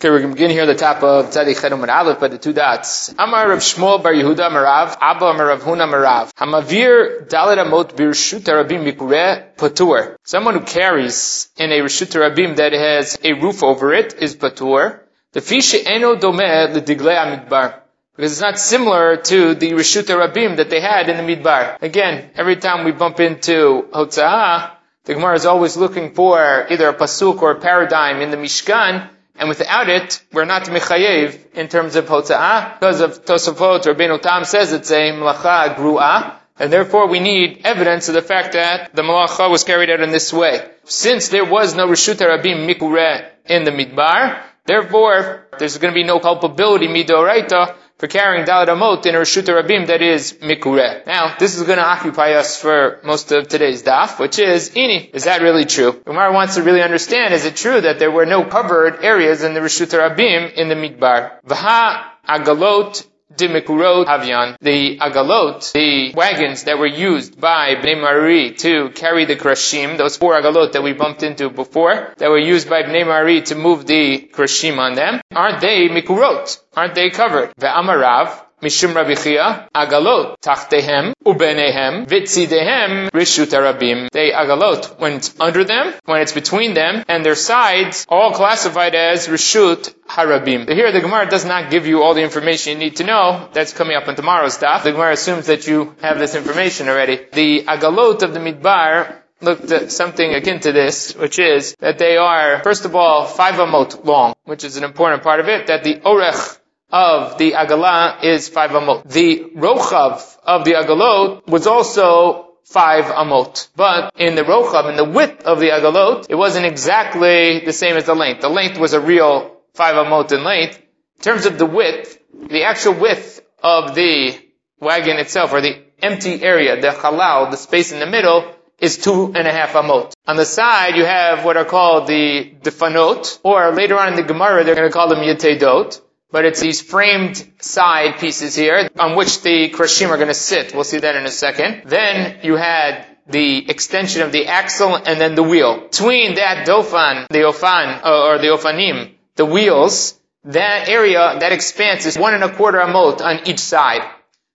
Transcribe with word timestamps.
Okay, 0.00 0.08
we're 0.08 0.20
going 0.20 0.30
to 0.30 0.34
begin 0.34 0.50
here 0.50 0.62
at 0.62 0.64
the 0.64 0.76
top 0.76 1.02
of 1.02 1.26
Tzadik 1.26 1.60
Chedum 1.60 1.82
and 1.82 1.90
Aleph 1.90 2.20
by 2.20 2.28
the 2.28 2.38
two 2.38 2.54
dots. 2.54 3.14
Amar 3.18 3.50
Rav 3.50 3.58
Shmuel 3.58 4.02
Bar 4.02 4.14
Yehuda 4.14 4.48
Marav, 4.48 4.96
Abba 4.98 5.34
Marav 5.34 5.58
Huna 5.58 5.86
Marav. 5.86 6.32
Hamavir 6.36 7.28
Dalet 7.28 7.58
Amot 7.58 7.94
Birshut 7.94 8.40
Rabim 8.40 8.90
Mikure 8.90 9.54
Patur. 9.58 10.16
Someone 10.24 10.54
who 10.54 10.60
carries 10.60 11.50
in 11.58 11.70
a 11.70 11.80
Rishut 11.80 12.14
Rabim 12.18 12.56
that 12.56 12.72
has 12.72 13.18
a 13.22 13.34
roof 13.34 13.62
over 13.62 13.92
it 13.92 14.14
is 14.22 14.36
Patur. 14.36 15.00
The 15.32 15.42
fish 15.42 15.74
eno 15.74 16.16
dome 16.16 16.38
ledigle 16.38 17.14
amidbar. 17.22 17.82
Because 18.16 18.32
it's 18.32 18.40
not 18.40 18.58
similar 18.58 19.18
to 19.18 19.54
the 19.54 19.72
Rishut 19.72 20.06
Rabim 20.06 20.56
that 20.56 20.70
they 20.70 20.80
had 20.80 21.10
in 21.10 21.18
the 21.18 21.36
Midbar. 21.36 21.76
Again, 21.82 22.30
every 22.36 22.56
time 22.56 22.86
we 22.86 22.92
bump 22.92 23.20
into 23.20 23.86
Hotza'ah, 23.92 24.70
the 25.04 25.12
Gemara 25.12 25.34
is 25.34 25.44
always 25.44 25.76
looking 25.76 26.14
for 26.14 26.66
either 26.70 26.88
a 26.88 26.94
pasuk 26.94 27.42
or 27.42 27.50
a 27.50 27.60
paradigm 27.60 28.22
in 28.22 28.30
the 28.30 28.38
Mishkan 28.38 29.10
and 29.40 29.48
without 29.48 29.88
it, 29.88 30.22
we're 30.34 30.44
not 30.44 30.64
mechayev 30.64 31.54
in 31.54 31.68
terms 31.68 31.96
of 31.96 32.04
hotza'ah, 32.04 32.78
because 32.78 33.00
of 33.00 33.24
Tosafot 33.24 33.86
or 33.86 33.94
Ben 33.94 34.20
Tam 34.20 34.44
says 34.44 34.74
it's 34.74 34.90
a 34.90 35.12
malacha 35.12 35.74
gru'ah, 35.76 36.34
and 36.58 36.70
therefore 36.70 37.08
we 37.08 37.20
need 37.20 37.62
evidence 37.64 38.08
of 38.08 38.14
the 38.14 38.20
fact 38.20 38.52
that 38.52 38.94
the 38.94 39.00
malacha 39.00 39.50
was 39.50 39.64
carried 39.64 39.88
out 39.88 40.00
in 40.00 40.10
this 40.10 40.30
way. 40.30 40.70
Since 40.84 41.30
there 41.30 41.46
was 41.46 41.74
no 41.74 41.88
Rishut 41.88 42.16
Rabim 42.16 42.68
Mikure 42.68 43.30
in 43.46 43.64
the 43.64 43.70
Midbar, 43.70 44.42
therefore 44.66 45.46
there's 45.58 45.78
going 45.78 45.94
to 45.94 45.98
be 45.98 46.04
no 46.04 46.20
culpability 46.20 46.88
midoraita 46.88 47.74
for 48.00 48.06
carrying 48.06 48.46
Dalet 48.46 48.68
Amot 48.68 49.04
in 49.04 49.14
Rishut 49.14 49.44
Rabim 49.44 49.88
that 49.88 50.00
is 50.00 50.32
Mikure. 50.40 51.06
Now, 51.06 51.36
this 51.38 51.56
is 51.56 51.64
going 51.64 51.76
to 51.76 51.84
occupy 51.84 52.32
us 52.32 52.56
for 52.58 52.98
most 53.04 53.30
of 53.30 53.46
today's 53.46 53.82
daf, 53.82 54.18
which 54.18 54.38
is, 54.38 54.70
Ini, 54.70 55.14
is 55.14 55.24
that 55.24 55.42
really 55.42 55.66
true? 55.66 56.00
Umar 56.08 56.32
wants 56.32 56.54
to 56.54 56.62
really 56.62 56.82
understand, 56.82 57.34
is 57.34 57.44
it 57.44 57.56
true 57.56 57.78
that 57.78 57.98
there 57.98 58.10
were 58.10 58.24
no 58.24 58.42
covered 58.44 59.04
areas 59.04 59.42
in 59.42 59.52
the 59.52 59.60
Rishut 59.60 59.92
Rabim 59.92 60.54
in 60.54 60.70
the 60.70 60.74
Midbar? 60.74 61.42
Vaha 61.46 62.04
Agalot 62.26 63.06
Dimikurot 63.40 64.06
Havyan, 64.06 64.56
the 64.60 64.98
agalot, 64.98 65.72
the 65.72 66.12
wagons 66.14 66.64
that 66.64 66.78
were 66.78 66.86
used 66.86 67.40
by 67.40 67.74
Bnei 67.76 68.00
Merari 68.00 68.52
to 68.64 68.90
carry 68.90 69.24
the 69.24 69.36
krashim, 69.36 69.96
those 69.96 70.16
four 70.16 70.34
agalot 70.40 70.72
that 70.72 70.82
we 70.82 70.92
bumped 70.92 71.22
into 71.22 71.48
before, 71.48 72.12
that 72.18 72.28
were 72.28 72.38
used 72.38 72.68
by 72.68 72.82
Bnei 72.82 73.06
Merari 73.06 73.42
to 73.42 73.54
move 73.54 73.86
the 73.86 74.28
krashim 74.32 74.78
on 74.78 74.94
them, 74.94 75.20
aren't 75.34 75.60
they 75.60 75.88
mikurot? 75.88 76.60
Aren't 76.76 76.94
they 76.94 77.08
covered? 77.10 77.54
Ve'amarav, 77.56 78.28
Mishum 78.62 78.94
Rabbi 78.94 79.14
Chia, 79.14 79.68
Agalot, 79.74 80.38
Tachtehem, 80.40 81.14
Ubenehem, 81.24 82.06
Vitzidehem, 82.06 83.10
Rishut 83.10 83.52
Arabim. 83.58 84.10
They 84.10 84.32
Agalot, 84.32 84.98
when 85.00 85.14
it's 85.14 85.34
under 85.40 85.64
them, 85.64 85.94
when 86.04 86.20
it's 86.20 86.32
between 86.32 86.74
them, 86.74 87.02
and 87.08 87.24
their 87.24 87.34
sides, 87.34 88.04
all 88.08 88.32
classified 88.32 88.94
as 88.94 89.28
Rishut 89.28 89.94
Harabim. 90.06 90.68
Here 90.68 90.92
the 90.92 91.00
Gemara 91.00 91.30
does 91.30 91.46
not 91.46 91.70
give 91.70 91.86
you 91.86 92.02
all 92.02 92.12
the 92.12 92.22
information 92.22 92.74
you 92.74 92.78
need 92.78 92.96
to 92.96 93.04
know. 93.04 93.48
That's 93.52 93.72
coming 93.72 93.96
up 93.96 94.08
in 94.08 94.16
tomorrow's 94.16 94.54
stuff. 94.54 94.84
The 94.84 94.92
Gemara 94.92 95.12
assumes 95.12 95.46
that 95.46 95.66
you 95.66 95.96
have 96.02 96.18
this 96.18 96.34
information 96.34 96.88
already. 96.88 97.20
The 97.32 97.64
Agalot 97.64 98.22
of 98.22 98.34
the 98.34 98.40
Midbar 98.40 99.16
looked 99.40 99.70
at 99.70 99.90
something 99.90 100.34
akin 100.34 100.60
to 100.60 100.72
this, 100.72 101.14
which 101.14 101.38
is 101.38 101.74
that 101.80 101.98
they 101.98 102.16
are, 102.16 102.62
first 102.62 102.84
of 102.84 102.94
all, 102.94 103.26
five 103.26 103.54
amot 103.54 104.04
long, 104.04 104.34
which 104.44 104.64
is 104.64 104.76
an 104.76 104.84
important 104.84 105.22
part 105.22 105.40
of 105.40 105.48
it, 105.48 105.68
that 105.68 105.82
the 105.82 105.96
orech 105.96 106.59
of 106.90 107.38
the 107.38 107.52
agala 107.52 108.22
is 108.22 108.48
five 108.48 108.70
amot. 108.70 109.08
The 109.08 109.50
rochav 109.56 110.38
of 110.44 110.64
the 110.64 110.72
agalot 110.72 111.46
was 111.46 111.66
also 111.66 112.50
five 112.64 113.04
amot. 113.04 113.68
But 113.76 114.12
in 114.16 114.34
the 114.34 114.42
rochav, 114.42 114.90
in 114.90 114.96
the 114.96 115.04
width 115.04 115.42
of 115.44 115.60
the 115.60 115.68
agalot, 115.68 116.26
it 116.28 116.34
wasn't 116.34 116.66
exactly 116.66 117.60
the 117.64 117.72
same 117.72 117.96
as 117.96 118.04
the 118.04 118.14
length. 118.14 118.40
The 118.40 118.48
length 118.48 118.78
was 118.78 118.92
a 118.92 119.00
real 119.00 119.56
five 119.74 119.94
amot 119.94 120.32
in 120.32 120.44
length. 120.44 120.78
In 120.78 121.22
terms 121.22 121.46
of 121.46 121.58
the 121.58 121.66
width, 121.66 122.18
the 122.32 122.64
actual 122.64 122.94
width 122.94 123.40
of 123.62 123.94
the 123.94 124.38
wagon 124.80 125.18
itself, 125.18 125.52
or 125.52 125.60
the 125.60 125.82
empty 126.02 126.42
area, 126.42 126.80
the 126.80 126.88
halal, 126.88 127.50
the 127.50 127.56
space 127.56 127.92
in 127.92 128.00
the 128.00 128.06
middle, 128.06 128.54
is 128.78 128.96
two 128.96 129.26
and 129.34 129.46
a 129.46 129.52
half 129.52 129.74
amot. 129.74 130.14
On 130.26 130.36
the 130.36 130.46
side, 130.46 130.96
you 130.96 131.04
have 131.04 131.44
what 131.44 131.58
are 131.58 131.66
called 131.66 132.06
the 132.06 132.54
dofanot, 132.62 133.40
or 133.42 133.72
later 133.72 133.98
on 133.98 134.08
in 134.08 134.14
the 134.14 134.22
Gemara, 134.22 134.64
they're 134.64 134.74
going 134.74 134.88
to 134.88 134.92
call 134.92 135.08
them 135.08 135.18
yetedot 135.18 136.00
but 136.32 136.44
it's 136.44 136.60
these 136.60 136.80
framed 136.80 137.44
side 137.60 138.18
pieces 138.18 138.54
here 138.54 138.88
on 138.98 139.16
which 139.16 139.42
the 139.42 139.70
krashim 139.70 140.08
are 140.08 140.16
going 140.16 140.28
to 140.28 140.34
sit. 140.34 140.74
We'll 140.74 140.84
see 140.84 140.98
that 140.98 141.16
in 141.16 141.26
a 141.26 141.30
second. 141.30 141.82
Then 141.86 142.40
you 142.42 142.56
had 142.56 143.06
the 143.26 143.68
extension 143.70 144.22
of 144.22 144.32
the 144.32 144.46
axle 144.46 144.94
and 144.94 145.20
then 145.20 145.34
the 145.34 145.42
wheel. 145.42 145.82
Between 145.82 146.34
that 146.34 146.66
dofan, 146.66 147.28
the 147.28 147.40
ofan, 147.40 148.04
uh, 148.04 148.26
or 148.28 148.38
the 148.38 148.48
ofanim, 148.48 149.12
the 149.36 149.46
wheels, 149.46 150.18
that 150.44 150.88
area, 150.88 151.36
that 151.38 151.52
expanse 151.52 152.06
is 152.06 152.18
one 152.18 152.34
and 152.34 152.44
a 152.44 152.54
quarter 152.54 152.78
amot 152.78 153.20
on 153.20 153.46
each 153.46 153.58
side. 153.58 154.02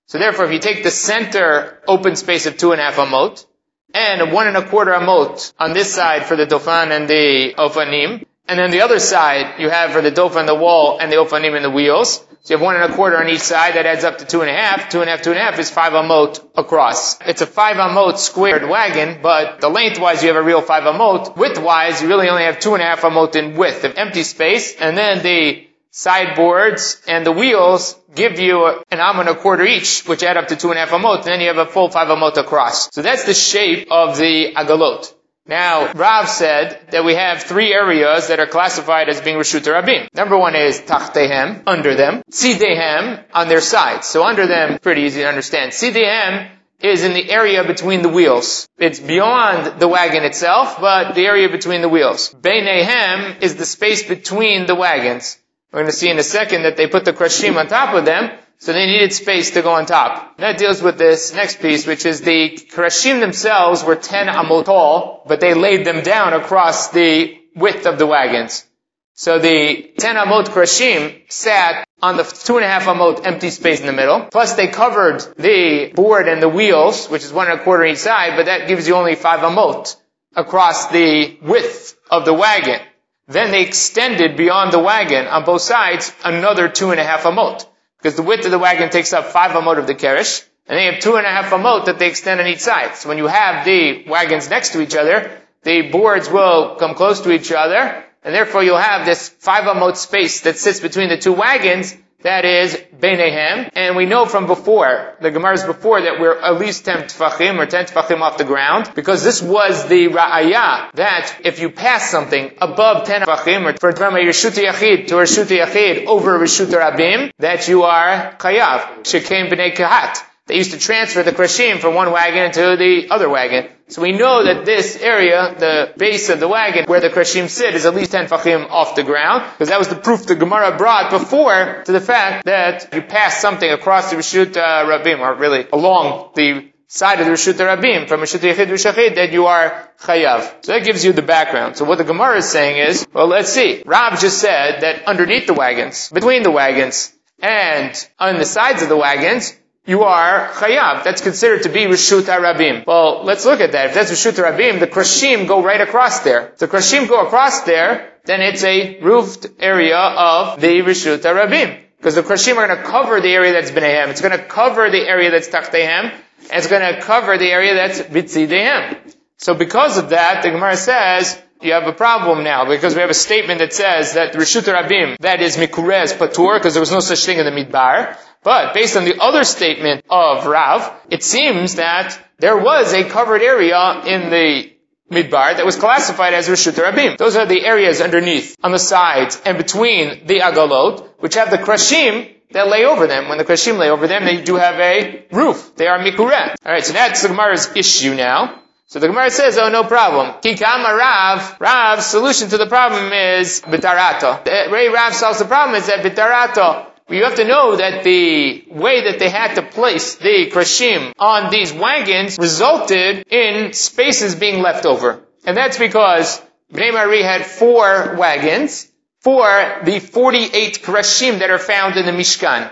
So 0.07 0.19
therefore, 0.19 0.45
if 0.45 0.51
you 0.51 0.59
take 0.59 0.83
the 0.83 0.91
center 0.91 1.81
open 1.87 2.15
space 2.15 2.45
of 2.45 2.57
two 2.57 2.71
and 2.71 2.81
a 2.81 2.83
half 2.83 2.95
amot, 2.95 3.45
and 3.93 4.31
one 4.31 4.47
and 4.47 4.57
a 4.57 4.67
quarter 4.67 4.91
amot 4.91 5.53
on 5.57 5.73
this 5.73 5.93
side 5.93 6.25
for 6.25 6.35
the 6.35 6.45
dofan 6.45 6.91
and 6.91 7.07
the 7.07 7.53
ofanim, 7.57 8.25
and 8.47 8.59
then 8.59 8.71
the 8.71 8.81
other 8.81 8.99
side, 8.99 9.59
you 9.59 9.69
have 9.69 9.91
for 9.91 10.01
the 10.01 10.11
dofa 10.11 10.37
on 10.37 10.45
the 10.45 10.55
wall 10.55 10.99
and 10.99 11.11
the 11.11 11.15
ofanim 11.15 11.55
in 11.57 11.63
the 11.63 11.69
wheels. 11.69 12.23
So 12.43 12.53
you 12.53 12.57
have 12.57 12.63
one 12.63 12.75
and 12.75 12.93
a 12.93 12.95
quarter 12.95 13.17
on 13.17 13.27
each 13.27 13.39
side. 13.39 13.73
That 13.73 13.87
adds 13.87 14.03
up 14.03 14.19
to 14.19 14.25
two 14.25 14.41
and 14.41 14.49
a 14.51 14.53
half. 14.53 14.89
Two 14.89 15.01
and 15.01 15.09
a 15.09 15.13
half, 15.13 15.23
two 15.23 15.31
and 15.31 15.39
a 15.39 15.41
half 15.41 15.57
is 15.57 15.71
five 15.71 15.93
amot 15.93 16.47
across. 16.55 17.19
It's 17.21 17.41
a 17.41 17.47
five 17.47 17.77
amot 17.77 18.19
squared 18.19 18.69
wagon, 18.69 19.19
but 19.23 19.61
the 19.61 19.69
lengthwise 19.69 20.21
you 20.21 20.27
have 20.27 20.37
a 20.37 20.43
real 20.43 20.61
five 20.61 20.83
amot. 20.83 21.35
Widthwise, 21.35 22.03
you 22.03 22.07
really 22.07 22.29
only 22.29 22.43
have 22.43 22.59
two 22.59 22.75
and 22.75 22.83
a 22.83 22.85
half 22.85 23.01
amot 23.01 23.35
in 23.35 23.57
width 23.57 23.83
of 23.83 23.97
empty 23.97 24.21
space. 24.21 24.75
And 24.75 24.95
then 24.95 25.23
the 25.23 25.65
sideboards 25.89 27.01
and 27.07 27.25
the 27.25 27.31
wheels 27.31 27.99
give 28.13 28.39
you 28.39 28.67
an 28.67 28.99
am 28.99 29.21
and 29.21 29.29
a 29.29 29.35
quarter 29.35 29.65
each, 29.65 30.03
which 30.05 30.21
add 30.21 30.37
up 30.37 30.49
to 30.49 30.55
two 30.55 30.69
and 30.69 30.77
a 30.77 30.85
half 30.85 30.91
amot. 30.91 31.21
And 31.21 31.25
then 31.25 31.41
you 31.41 31.47
have 31.47 31.57
a 31.57 31.65
full 31.65 31.89
five 31.89 32.09
amot 32.09 32.37
across. 32.37 32.93
So 32.93 33.01
that's 33.01 33.23
the 33.23 33.33
shape 33.33 33.87
of 33.89 34.17
the 34.17 34.53
agalot. 34.55 35.11
Now, 35.47 35.93
Rav 35.93 36.27
said 36.27 36.79
that 36.89 37.05
we 37.05 37.13
have 37.13 37.43
three 37.43 37.71
areas 37.71 38.29
that 38.29 38.39
are 38.39 38.47
classified 38.47 39.09
as 39.09 39.21
being 39.21 39.37
Rishut 39.37 39.61
Rabim. 39.61 40.07
Number 40.13 40.37
one 40.37 40.55
is 40.55 40.81
Tachtehem, 40.81 41.61
under 41.67 41.93
them. 41.93 42.23
Tzidehem, 42.31 43.23
on 43.31 43.47
their 43.47 43.61
sides. 43.61 44.07
So 44.07 44.23
under 44.23 44.47
them, 44.47 44.79
pretty 44.79 45.01
easy 45.01 45.21
to 45.21 45.27
understand. 45.27 45.71
Tzidehem 45.71 46.49
is 46.79 47.03
in 47.03 47.13
the 47.13 47.29
area 47.29 47.63
between 47.63 48.01
the 48.01 48.09
wheels. 48.09 48.67
It's 48.77 48.99
beyond 48.99 49.79
the 49.79 49.87
wagon 49.87 50.23
itself, 50.23 50.79
but 50.79 51.13
the 51.13 51.25
area 51.25 51.47
between 51.49 51.81
the 51.81 51.89
wheels. 51.89 52.33
Beinehem 52.33 53.41
is 53.41 53.55
the 53.55 53.65
space 53.65 54.03
between 54.07 54.65
the 54.65 54.75
wagons. 54.75 55.37
We're 55.71 55.81
going 55.81 55.91
to 55.91 55.97
see 55.97 56.09
in 56.09 56.17
a 56.17 56.23
second 56.23 56.63
that 56.63 56.77
they 56.77 56.87
put 56.87 57.05
the 57.05 57.13
krashim 57.13 57.57
on 57.57 57.67
top 57.67 57.93
of 57.93 58.05
them, 58.05 58.31
so 58.57 58.73
they 58.73 58.85
needed 58.85 59.13
space 59.13 59.51
to 59.51 59.61
go 59.61 59.73
on 59.73 59.85
top. 59.85 60.37
That 60.37 60.57
deals 60.57 60.81
with 60.81 60.97
this 60.97 61.33
next 61.33 61.59
piece, 61.59 61.85
which 61.85 62.05
is 62.05 62.21
the 62.21 62.57
Krashim 62.71 63.19
themselves 63.19 63.83
were 63.83 63.95
10 63.95 64.27
amot 64.27 64.65
tall, 64.65 65.23
but 65.27 65.39
they 65.39 65.53
laid 65.53 65.85
them 65.85 66.01
down 66.03 66.33
across 66.33 66.89
the 66.89 67.37
width 67.55 67.85
of 67.85 67.99
the 67.99 68.07
wagons. 68.07 68.65
So 69.13 69.39
the 69.39 69.93
10 69.97 70.15
amot 70.15 70.45
Krashim 70.45 71.21
sat 71.29 71.87
on 72.01 72.17
the 72.17 72.23
two 72.23 72.57
and 72.57 72.65
a 72.65 72.67
half 72.67 72.85
amot 72.85 73.25
empty 73.25 73.49
space 73.49 73.79
in 73.79 73.87
the 73.87 73.93
middle. 73.93 74.27
Plus 74.31 74.53
they 74.53 74.67
covered 74.67 75.21
the 75.37 75.91
board 75.93 76.27
and 76.27 76.41
the 76.41 76.49
wheels, 76.49 77.07
which 77.07 77.23
is 77.23 77.33
one 77.33 77.49
and 77.49 77.59
a 77.59 77.63
quarter 77.63 77.85
each 77.85 77.97
side, 77.97 78.35
but 78.35 78.45
that 78.47 78.67
gives 78.67 78.87
you 78.87 78.95
only 78.95 79.15
five 79.15 79.41
amot 79.41 79.95
across 80.35 80.87
the 80.87 81.37
width 81.41 81.97
of 82.09 82.25
the 82.25 82.33
wagon. 82.33 82.79
Then 83.27 83.51
they 83.51 83.63
extended 83.63 84.37
beyond 84.37 84.71
the 84.71 84.79
wagon 84.79 85.25
on 85.27 85.45
both 85.45 85.61
sides 85.61 86.13
another 86.23 86.69
two 86.69 86.91
and 86.91 86.99
a 86.99 87.03
half 87.03 87.23
amot 87.23 87.65
because 88.05 88.17
the 88.17 88.21
width 88.21 88.45
of 88.45 88.51
the 88.51 88.59
wagon 88.59 88.91
takes 88.91 89.13
up 89.13 89.25
five 89.31 89.49
amot 89.53 89.79
of 89.79 89.87
the 89.87 89.95
kerish, 89.95 90.45
and 90.67 90.77
they 90.77 90.85
have 90.85 90.99
two 91.01 91.15
and 91.15 91.25
a 91.25 91.29
half 91.29 91.51
amot 91.51 91.85
that 91.85 91.97
they 91.97 92.07
extend 92.07 92.39
on 92.39 92.45
each 92.45 92.59
side. 92.59 92.95
So 92.97 93.09
when 93.09 93.17
you 93.17 93.25
have 93.25 93.65
the 93.65 94.05
wagons 94.07 94.47
next 94.47 94.73
to 94.73 94.81
each 94.81 94.95
other, 94.95 95.35
the 95.63 95.89
boards 95.89 96.29
will 96.29 96.75
come 96.75 96.93
close 96.93 97.21
to 97.21 97.31
each 97.31 97.51
other, 97.51 98.05
and 98.23 98.35
therefore 98.35 98.63
you'll 98.63 98.77
have 98.77 99.07
this 99.07 99.29
five 99.29 99.63
amot 99.63 99.95
space 99.97 100.41
that 100.41 100.59
sits 100.59 100.79
between 100.81 101.09
the 101.09 101.17
two 101.17 101.33
wagons, 101.33 101.97
that 102.25 102.43
is 102.43 102.75
Beinehem, 102.99 103.69
and 103.75 103.95
we 103.95 104.07
know 104.07 104.25
from 104.25 104.47
before, 104.47 105.15
the 105.21 105.29
Gemara's 105.29 105.63
before, 105.63 106.01
that 106.01 106.19
we're 106.19 106.39
at 106.39 106.59
least 106.59 106.83
10 106.83 107.03
tfachim 107.03 107.59
or 107.59 107.67
10 107.67 107.85
tfachim 107.85 108.21
off 108.21 108.39
the 108.39 108.43
ground, 108.43 108.91
because 108.95 109.23
this 109.23 109.43
was 109.43 109.87
the 109.87 110.07
ra'ayah, 110.07 110.91
that 110.93 111.37
if 111.43 111.59
you 111.59 111.69
pass 111.69 112.09
something 112.09 112.51
above 112.59 113.05
10 113.05 113.21
tfachim, 113.21 113.83
or 113.83 113.91
from 113.91 114.15
a 114.15 114.19
Rishut 114.19 114.57
Yachid 114.57 115.05
to 115.09 115.15
Rishut 115.15 115.55
Yachid 115.55 116.07
over 116.07 116.39
Rishut 116.39 116.73
Rabim, 116.73 117.31
that 117.37 117.67
you 117.67 117.83
are 117.83 118.35
chayav, 118.39 119.03
shekem 119.03 119.51
b'nei 119.51 119.75
Kehat. 119.75 120.23
They 120.47 120.57
used 120.57 120.71
to 120.71 120.79
transfer 120.79 121.23
the 121.23 121.31
krashim 121.31 121.79
from 121.79 121.95
one 121.95 122.11
wagon 122.11 122.51
to 122.51 122.77
the 122.77 123.07
other 123.09 123.27
wagon. 123.27 123.67
So 123.87 124.03
we 124.03 124.11
know 124.11 124.43
that 124.43 124.63
this 124.63 124.95
area, 124.95 125.55
the 125.57 125.93
base 125.97 126.29
of 126.29 126.39
the 126.39 126.47
wagon 126.47 126.85
where 126.85 127.01
the 127.01 127.09
krashim 127.09 127.49
sit, 127.49 127.73
is 127.73 127.87
at 127.87 127.95
least 127.95 128.11
10 128.11 128.27
tfachim 128.27 128.69
off 128.69 128.95
the 128.95 129.01
ground, 129.01 129.43
because 129.53 129.69
that 129.69 129.79
was 129.79 129.87
the 129.87 129.95
proof 129.95 130.27
the 130.27 130.35
Gemara 130.35 130.77
brought 130.77 131.09
before 131.09 131.81
to 131.85 131.91
the 131.91 131.99
fact 131.99 132.45
that 132.45 132.93
you 132.93 133.01
pass 133.01 133.41
something 133.41 133.69
across 133.71 134.11
the 134.11 134.17
Rishut 134.17 134.55
uh, 134.55 134.85
Rabim, 134.85 135.19
or 135.19 135.33
really 135.33 135.65
along 135.73 136.29
the 136.35 136.69
side 136.87 137.19
of 137.19 137.25
the 137.25 137.31
Rishut 137.31 137.53
Rabim, 137.53 138.07
from 138.07 138.21
Rishut 138.21 138.41
Yechid 138.41 138.67
Rishachid, 138.67 139.15
that 139.15 139.31
you 139.31 139.47
are 139.47 139.89
chayav. 139.99 140.63
So 140.63 140.73
that 140.73 140.83
gives 140.83 141.03
you 141.03 141.11
the 141.11 141.23
background. 141.23 141.75
So 141.75 141.85
what 141.85 141.97
the 141.97 142.03
Gemara 142.03 142.37
is 142.37 142.49
saying 142.49 142.77
is, 142.77 143.07
well, 143.11 143.27
let's 143.27 143.51
see. 143.51 143.81
Rav 143.83 144.19
just 144.19 144.37
said 144.39 144.81
that 144.81 145.07
underneath 145.07 145.47
the 145.47 145.55
wagons, 145.55 146.09
between 146.09 146.43
the 146.43 146.51
wagons, 146.51 147.11
and 147.39 148.09
on 148.19 148.37
the 148.37 148.45
sides 148.45 148.83
of 148.83 148.89
the 148.89 148.97
wagons, 148.97 149.55
you 149.85 150.03
are 150.03 150.49
chayav. 150.49 151.03
That's 151.03 151.21
considered 151.21 151.63
to 151.63 151.69
be 151.69 151.81
Rishut 151.81 152.23
Rabim. 152.23 152.85
Well, 152.85 153.23
let's 153.23 153.45
look 153.45 153.59
at 153.61 153.73
that. 153.73 153.87
If 153.87 153.93
that's 153.93 154.11
Rishut 154.11 154.33
Rabim, 154.33 154.79
the 154.79 154.87
Krashim 154.87 155.47
go 155.47 155.63
right 155.63 155.81
across 155.81 156.21
there. 156.21 156.49
If 156.49 156.57
the 156.57 156.67
Krashim 156.67 157.07
go 157.07 157.25
across 157.25 157.61
there, 157.61 158.13
then 158.25 158.41
it's 158.41 158.63
a 158.63 158.99
roofed 159.01 159.47
area 159.59 159.97
of 159.97 160.59
the 160.59 160.81
Rishut 160.81 161.19
Rabim. 161.19 161.81
Because 161.97 162.15
the 162.15 162.23
Krashim 162.23 162.57
are 162.57 162.67
going 162.67 162.77
to 162.77 162.83
cover 162.83 163.21
the 163.21 163.29
area 163.29 163.53
that's 163.53 163.71
B'neihem. 163.71 164.09
It's 164.09 164.21
going 164.21 164.37
to 164.37 164.43
cover 164.43 164.89
the 164.89 165.07
area 165.07 165.31
that's 165.31 165.49
Tachtehem. 165.49 166.11
And 166.11 166.51
it's 166.51 166.67
going 166.67 166.93
to 166.93 167.01
cover 167.01 167.37
the 167.37 167.51
area 167.51 167.73
that's 167.73 168.01
Bitzidehem. 168.01 169.13
So 169.37 169.53
because 169.53 169.97
of 169.97 170.09
that, 170.09 170.43
the 170.43 170.51
Gemara 170.51 170.77
says, 170.77 171.41
you 171.61 171.73
have 171.73 171.87
a 171.87 171.93
problem 171.93 172.43
now 172.43 172.67
because 172.67 172.93
we 172.95 173.01
have 173.01 173.09
a 173.09 173.15
statement 173.15 173.59
that 173.59 173.73
says 173.73 174.13
that 174.13 174.33
Rishut 174.33 174.71
Rabim, 174.71 175.17
that 175.19 175.41
is 175.41 175.57
Mikurez 175.57 176.15
Patur, 176.15 176.59
because 176.59 176.73
there 176.73 176.81
was 176.81 176.91
no 176.91 176.99
such 176.99 177.25
thing 177.25 177.39
in 177.39 177.45
the 177.45 177.51
Midbar. 177.51 178.17
But 178.45 178.75
based 178.75 178.95
on 178.95 179.05
the 179.05 179.19
other 179.19 179.43
statement 179.43 180.05
of 180.07 180.45
Rav, 180.45 180.93
it 181.09 181.23
seems 181.23 181.75
that 181.75 182.15
there 182.37 182.55
was 182.55 182.93
a 182.93 183.03
covered 183.03 183.41
area 183.41 184.03
in 184.05 184.29
the 184.29 184.71
Midbar 185.11 185.57
that 185.57 185.65
was 185.65 185.75
classified 185.75 186.35
as 186.35 186.47
Rishut 186.47 186.73
Rabim. 186.73 187.17
Those 187.17 187.35
are 187.37 187.47
the 187.47 187.65
areas 187.65 188.01
underneath, 188.01 188.55
on 188.63 188.71
the 188.71 188.77
sides, 188.77 189.41
and 189.45 189.57
between 189.57 190.27
the 190.27 190.41
Agalot, 190.41 191.09
which 191.17 191.33
have 191.33 191.49
the 191.49 191.57
Krashim 191.57 192.31
that 192.51 192.67
lay 192.67 192.85
over 192.85 193.07
them. 193.07 193.29
When 193.29 193.39
the 193.39 193.45
Krashim 193.45 193.79
lay 193.79 193.89
over 193.89 194.05
them, 194.05 194.25
they 194.25 194.43
do 194.43 194.57
have 194.57 194.79
a 194.79 195.25
roof. 195.31 195.75
They 195.75 195.87
are 195.87 195.97
Mikureh. 195.97 196.55
Alright, 196.63 196.85
so 196.85 196.93
that's 196.93 197.23
the 197.23 197.29
Gemara's 197.29 197.75
issue 197.75 198.13
now. 198.13 198.61
So 198.85 198.99
the 198.99 199.07
Gemara 199.07 199.31
says, 199.31 199.57
oh, 199.57 199.69
no 199.69 199.83
problem. 199.83 200.39
Kikama 200.41 200.95
Rav, 200.95 201.59
Rav's 201.59 202.05
solution 202.05 202.49
to 202.49 202.57
the 202.59 202.67
problem 202.67 203.11
is 203.11 203.61
Bitarato. 203.61 204.47
Eh, 204.47 204.69
Ray 204.69 204.89
Rav 204.89 205.15
solves 205.15 205.39
the 205.39 205.45
problem 205.45 205.75
is 205.75 205.87
that 205.87 206.05
Bitarato, 206.05 206.91
you 207.09 207.23
have 207.23 207.35
to 207.35 207.45
know 207.45 207.75
that 207.75 208.03
the 208.03 208.65
way 208.69 209.03
that 209.05 209.19
they 209.19 209.29
had 209.29 209.55
to 209.55 209.61
place 209.61 210.15
the 210.15 210.49
krashim 210.51 211.13
on 211.19 211.51
these 211.51 211.71
wagons 211.71 212.37
resulted 212.39 213.27
in 213.31 213.73
spaces 213.73 214.33
being 214.33 214.61
left 214.61 214.85
over. 214.85 215.21
And 215.45 215.55
that's 215.55 215.77
because 215.77 216.41
Bnei 216.73 216.91
Merari 216.93 217.21
had 217.21 217.45
four 217.45 218.15
wagons 218.17 218.91
for 219.19 219.81
the 219.83 219.99
48 219.99 220.81
krashim 220.81 221.39
that 221.39 221.51
are 221.51 221.59
found 221.59 221.95
in 221.97 222.05
the 222.05 222.11
Mishkan. 222.11 222.71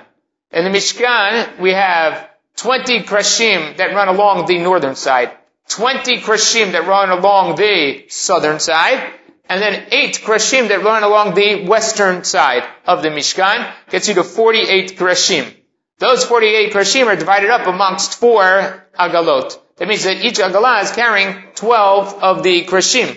In 0.52 0.64
the 0.64 0.72
Mishkan, 0.72 1.60
we 1.60 1.72
have 1.72 2.30
20 2.58 3.04
krashim 3.04 3.78
that 3.78 3.94
run 3.94 4.08
along 4.08 4.48
the 4.48 4.58
northern 4.60 4.96
side. 4.96 5.32
20 5.70 6.22
krashim 6.22 6.72
that 6.72 6.88
run 6.88 7.10
along 7.10 7.56
the 7.56 8.06
southern 8.08 8.60
side, 8.60 9.14
and 9.54 9.62
then 9.62 9.86
8 9.92 10.22
krashim 10.24 10.70
that 10.70 10.84
run 10.84 11.04
along 11.04 11.36
the 11.36 11.66
western 11.66 12.24
side 12.24 12.64
of 12.88 13.04
the 13.04 13.10
Mishkan, 13.10 13.72
gets 13.90 14.08
you 14.08 14.16
to 14.16 14.24
48 14.24 14.98
krashim. 14.98 15.54
Those 16.00 16.26
48 16.26 16.74
krashim 16.74 17.06
are 17.06 17.16
divided 17.16 17.52
up 17.52 17.68
amongst 17.68 18.20
four 18.20 18.88
agalot. 19.00 19.60
That 19.78 19.88
means 19.88 20.06
that 20.06 20.26
each 20.26 20.40
agalah 20.40 20.82
is 20.82 20.92
carrying 20.92 21.44
12 21.54 22.24
of 22.24 22.42
the 22.42 22.66
krashim. 22.66 23.16